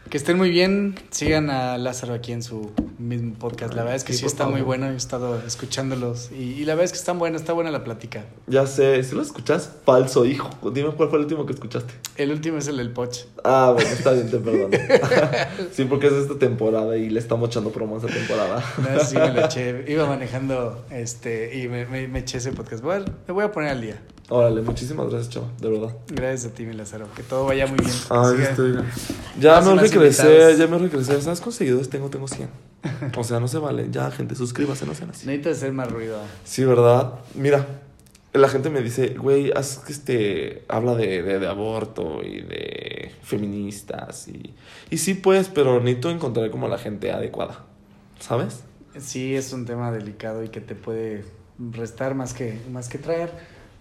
Que 0.09 0.15
estén 0.17 0.37
muy 0.37 0.49
bien. 0.51 0.95
Sigan 1.11 1.49
a 1.49 1.77
Lázaro 1.77 2.13
aquí 2.13 2.31
en 2.31 2.41
su 2.41 2.71
mismo 2.97 3.33
podcast. 3.35 3.73
La 3.73 3.81
verdad 3.83 3.97
es 3.97 4.05
que 4.05 4.13
sí, 4.13 4.25
está 4.25 4.47
muy 4.47 4.61
bueno. 4.61 4.87
He 4.89 4.95
estado 4.95 5.41
escuchándolos. 5.45 6.31
Y, 6.31 6.43
y 6.53 6.65
la 6.65 6.75
verdad 6.75 6.85
es 6.85 6.91
que 6.93 6.97
están 6.97 7.19
buenos. 7.19 7.41
Está 7.41 7.51
buena 7.51 7.71
la 7.71 7.83
plática. 7.83 8.23
Ya 8.47 8.65
sé, 8.67 9.03
si 9.03 9.15
lo 9.15 9.21
escuchas, 9.21 9.69
falso 9.85 10.25
hijo. 10.25 10.49
Dime 10.71 10.91
cuál 10.91 11.09
fue 11.09 11.17
el 11.19 11.25
último 11.25 11.45
que 11.45 11.51
escuchaste. 11.53 11.93
El 12.15 12.31
último 12.31 12.57
es 12.57 12.67
el 12.69 12.77
del 12.77 12.91
Poch. 12.91 13.17
Ah, 13.43 13.71
bueno, 13.73 13.89
está 13.89 14.13
bien, 14.13 14.31
te 14.31 14.37
perdono. 14.37 14.77
sí, 15.73 15.83
porque 15.83 16.07
es 16.07 16.13
esta 16.13 16.39
temporada 16.39 16.95
y 16.97 17.09
le 17.09 17.19
estamos 17.19 17.49
echando 17.49 17.71
promo 17.71 17.95
a 17.95 17.99
esta 17.99 18.13
temporada. 18.13 18.63
No, 18.77 18.99
sí 19.03 19.15
me 19.17 19.33
lo 19.33 19.45
eché. 19.45 19.83
Iba 19.91 20.05
manejando 20.05 20.85
este 20.89 21.59
y 21.59 21.67
me, 21.67 21.85
me- 21.85 22.07
me 22.07 22.19
eché 22.19 22.37
ese 22.37 22.53
podcast. 22.53 22.81
A- 22.85 22.99
me 23.27 23.33
voy 23.33 23.43
a 23.43 23.51
poner 23.51 23.71
al 23.71 23.81
día. 23.81 24.01
Órale, 24.29 24.61
muchísimas 24.61 25.09
gracias, 25.09 25.29
chava, 25.33 25.47
de 25.61 25.69
verdad. 25.69 25.95
Gracias 26.09 26.51
a 26.51 26.55
ti, 26.55 26.65
mi 26.65 26.73
Lázaro. 26.73 27.07
Que 27.15 27.23
todo 27.23 27.45
vaya 27.45 27.65
muy 27.65 27.77
bien. 27.77 27.91
Ay, 28.09 28.35
Siga- 28.35 28.49
estoy 28.49 28.71
bien. 28.71 28.85
Ya 29.39 29.61
me 29.61 29.71
invitados. 29.71 30.57
ya 30.57 30.67
me 30.67 30.89
crecer. 30.89 31.21
¿Sabes 31.21 31.39
cuántos 31.39 31.55
seguidores 31.55 31.89
tengo? 31.89 32.09
Tengo 32.09 32.27
100. 32.27 32.49
O 33.17 33.23
sea, 33.23 33.39
no 33.39 33.47
se 33.47 33.57
vale. 33.57 33.87
Ya, 33.89 34.11
gente, 34.11 34.35
suscríbase, 34.35 34.85
no 34.85 34.93
sean 34.95 35.11
así. 35.11 35.25
Necesitas 35.27 35.57
hacer 35.57 35.71
más 35.71 35.89
ruido. 35.89 36.19
Sí, 36.43 36.65
¿verdad? 36.65 37.13
Mira, 37.35 37.65
la 38.33 38.49
gente 38.49 38.69
me 38.69 38.81
dice, 38.81 39.15
güey, 39.17 39.51
haz 39.55 39.77
que 39.79 39.93
este, 39.93 40.65
habla 40.67 40.95
de, 40.95 41.23
de, 41.23 41.39
de 41.39 41.47
aborto 41.47 42.21
y 42.21 42.41
de 42.41 43.11
feministas 43.23 44.27
y, 44.27 44.53
y 44.89 44.97
sí, 44.97 45.13
pues, 45.13 45.47
pero 45.47 45.79
necesito 45.79 46.09
encontrar 46.09 46.51
como 46.51 46.67
la 46.67 46.77
gente 46.77 47.11
adecuada, 47.11 47.65
¿sabes? 48.19 48.59
Sí, 48.99 49.35
es 49.35 49.53
un 49.53 49.65
tema 49.65 49.91
delicado 49.91 50.43
y 50.43 50.49
que 50.49 50.59
te 50.61 50.75
puede 50.75 51.23
restar 51.71 52.13
más 52.15 52.33
que, 52.33 52.59
más 52.71 52.89
que 52.89 52.97
traer. 52.97 53.31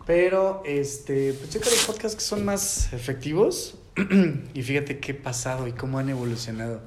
Pero, 0.07 0.63
este, 0.65 1.33
pues 1.33 1.51
checa 1.51 1.69
los 1.69 1.85
podcasts 1.85 2.17
que 2.17 2.23
son 2.23 2.45
más 2.45 2.93
efectivos 2.93 3.77
y 4.55 4.63
fíjate 4.63 5.01
qué 5.01 5.15
pasado 5.15 5.67
y 5.67 5.73
cómo 5.73 5.99
han 5.99 6.09
evolucionado. 6.09 6.81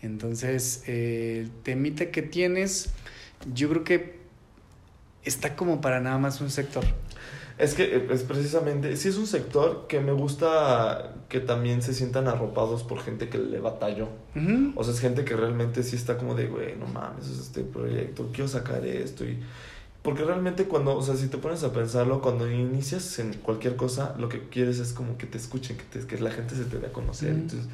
Entonces, 0.00 0.82
eh, 0.86 1.40
el 1.42 1.50
temita 1.62 2.10
que 2.10 2.22
tienes, 2.22 2.90
yo 3.52 3.68
creo 3.68 3.84
que 3.84 4.18
está 5.24 5.56
como 5.56 5.82
para 5.82 6.00
nada 6.00 6.18
más 6.18 6.40
un 6.40 6.50
sector. 6.50 6.84
Es 7.58 7.74
que 7.74 7.84
eh, 7.84 8.06
es 8.10 8.22
precisamente, 8.22 8.96
sí 8.96 9.08
es 9.08 9.16
un 9.18 9.26
sector 9.26 9.86
que 9.86 10.00
me 10.00 10.12
gusta 10.12 11.14
que 11.28 11.40
también 11.40 11.82
se 11.82 11.92
sientan 11.92 12.28
arropados 12.28 12.82
por 12.82 13.00
gente 13.00 13.28
que 13.28 13.38
le 13.38 13.60
batalló. 13.60 14.08
Ujú. 14.34 14.72
O 14.74 14.84
sea, 14.84 14.94
es 14.94 15.00
gente 15.00 15.24
que 15.24 15.36
realmente 15.36 15.82
sí 15.82 15.96
está 15.96 16.16
como 16.16 16.34
de, 16.34 16.46
güey, 16.46 16.76
no 16.76 16.86
mames, 16.86 17.28
es 17.28 17.38
este 17.38 17.62
proyecto, 17.62 18.30
quiero 18.32 18.48
sacar 18.48 18.86
esto. 18.86 19.24
Y... 19.24 19.38
Porque 20.04 20.22
realmente 20.22 20.64
cuando, 20.66 20.94
o 20.96 21.02
sea, 21.02 21.16
si 21.16 21.28
te 21.28 21.38
pones 21.38 21.64
a 21.64 21.72
pensarlo, 21.72 22.20
cuando 22.20 22.48
inicias 22.48 23.18
en 23.18 23.32
cualquier 23.32 23.74
cosa, 23.74 24.14
lo 24.18 24.28
que 24.28 24.48
quieres 24.50 24.78
es 24.78 24.92
como 24.92 25.16
que 25.16 25.26
te 25.26 25.38
escuchen, 25.38 25.78
que, 25.78 25.84
te- 25.84 26.06
que 26.06 26.18
la 26.20 26.30
gente 26.30 26.54
se 26.54 26.64
te 26.66 26.78
dé 26.78 26.88
a 26.88 26.92
conocer. 26.92 27.30
Entonces, 27.30 27.66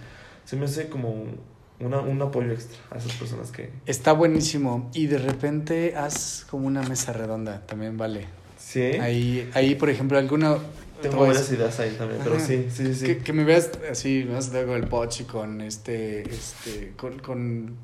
se 0.44 0.54
me 0.56 0.66
hace 0.66 0.88
como 0.88 1.10
un, 1.10 1.40
una- 1.80 1.98
un 2.00 2.22
apoyo 2.22 2.52
extra 2.52 2.78
a 2.92 2.98
esas 2.98 3.12
personas 3.14 3.50
que... 3.50 3.70
Está 3.84 4.12
buenísimo. 4.12 4.88
Y 4.94 5.08
de 5.08 5.18
repente 5.18 5.96
haz 5.96 6.46
como 6.48 6.68
una 6.68 6.82
mesa 6.84 7.12
redonda, 7.12 7.66
también 7.66 7.96
vale. 7.98 8.26
Sí, 8.58 8.80
Ahí, 9.00 9.50
ahí 9.54 9.74
por 9.74 9.90
ejemplo, 9.90 10.16
alguna... 10.16 10.54
te 11.02 11.08
tengo 11.08 11.26
varias 11.26 11.50
ideas 11.50 11.80
ahí 11.80 11.96
también, 11.98 12.20
pero 12.22 12.38
sí, 12.38 12.68
sí, 12.72 12.94
sí. 12.94 13.06
Que, 13.06 13.18
que 13.18 13.32
me 13.32 13.42
veas 13.42 13.70
así, 13.90 14.24
¿no? 14.24 14.38
Luego 14.52 14.76
el 14.76 14.86
Poch 14.86 15.22
y 15.22 15.24
con 15.24 15.60
este, 15.62 16.22
este, 16.30 16.92
con, 16.96 17.18
con 17.18 17.74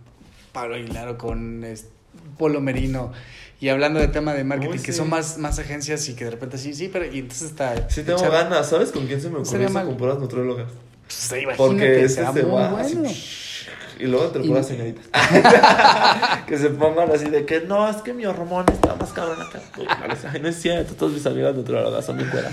Pablo 0.53 0.77
Aguilar 0.77 1.09
o 1.09 1.19
con 1.19 1.65
este, 1.65 1.91
Polo 2.39 2.61
Merino 2.61 3.13
y 3.61 3.69
hablando 3.69 4.01
de 4.01 4.09
tema 4.09 4.35
de 4.35 4.45
marketing, 4.45 4.73
Uy, 4.73 4.79
que 4.81 4.93
sí. 4.93 4.99
son 4.99 5.09
más, 5.11 5.39
más 5.39 5.59
agencias 5.59 6.09
y 6.09 6.15
que 6.15 6.25
de 6.27 6.33
repente 6.33 6.59
sí, 6.59 6.75
sí, 6.75 6.89
pero 6.93 7.05
y 7.07 7.21
entonces 7.21 7.51
está... 7.51 7.89
Sí 7.89 8.03
tengo 8.03 8.21
ganas, 8.31 8.69
¿sabes 8.69 8.91
con 8.93 9.07
quién 9.07 9.21
se 9.21 9.31
me 9.31 9.39
ocurrió 9.39 9.67
eso? 9.67 9.85
Con 9.87 9.97
puras 9.97 10.19
nutriólogas. 10.19 10.67
Pues, 11.07 11.31
imagínate, 11.43 11.57
Porque 11.57 12.05
este 12.05 12.09
será 12.09 12.33
se 12.33 12.43
muy 12.43 12.51
va 12.53 12.81
así. 12.81 12.97
Y 13.99 14.05
luego 14.09 14.27
te 14.27 14.41
lo 14.41 14.45
puras 14.45 14.67
señoritas. 14.67 15.07
que 16.47 16.59
se 16.59 16.69
pongan 16.69 17.11
así 17.11 17.31
de 17.31 17.47
que 17.47 17.63
no, 17.63 17.89
es 17.89 17.97
que 17.97 18.13
mi 18.13 18.27
hormona 18.27 18.67
está 18.71 18.95
más 18.95 19.11
cabrón 19.13 19.41
acá. 19.41 19.61
Ay, 20.31 20.41
no 20.41 20.49
es 20.49 20.57
cierto, 20.61 20.95
todas 20.95 21.15
mis 21.15 21.25
amigas 21.25 21.55
nutriólogas 21.55 22.05
son 22.05 22.19
bien 22.19 22.29
cueras. 22.29 22.53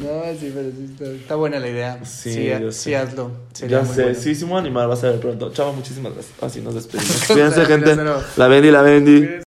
No, 0.00 0.22
sí, 0.38 0.52
pero 0.54 0.70
sí 0.70 0.88
está, 0.92 1.04
está 1.06 1.34
buena 1.34 1.58
la 1.58 1.68
idea. 1.68 1.98
Sí, 2.04 2.32
Sí, 2.32 2.44
yo 2.60 2.70
sí, 2.70 2.90
sé. 2.90 2.96
hazlo. 2.96 3.30
Sería 3.52 3.78
Ya 3.78 3.84
muy 3.84 3.94
sé, 3.94 4.02
bueno. 4.02 4.18
sí, 4.20 4.34
sí 4.34 4.44
me 4.44 4.50
voy 4.50 4.58
a 4.58 4.60
animar, 4.60 4.88
va 4.88 4.94
a 4.94 4.96
ser 4.96 5.18
pronto. 5.20 5.52
Chava, 5.52 5.72
muchísimas 5.72 6.12
gracias. 6.14 6.34
Así 6.40 6.60
nos 6.60 6.74
despedimos. 6.74 7.24
Cuídense, 7.26 7.64
gente. 7.66 7.96
La 8.36 8.46
Bendy, 8.48 8.70
la 8.70 8.82
Bendy. 8.82 9.40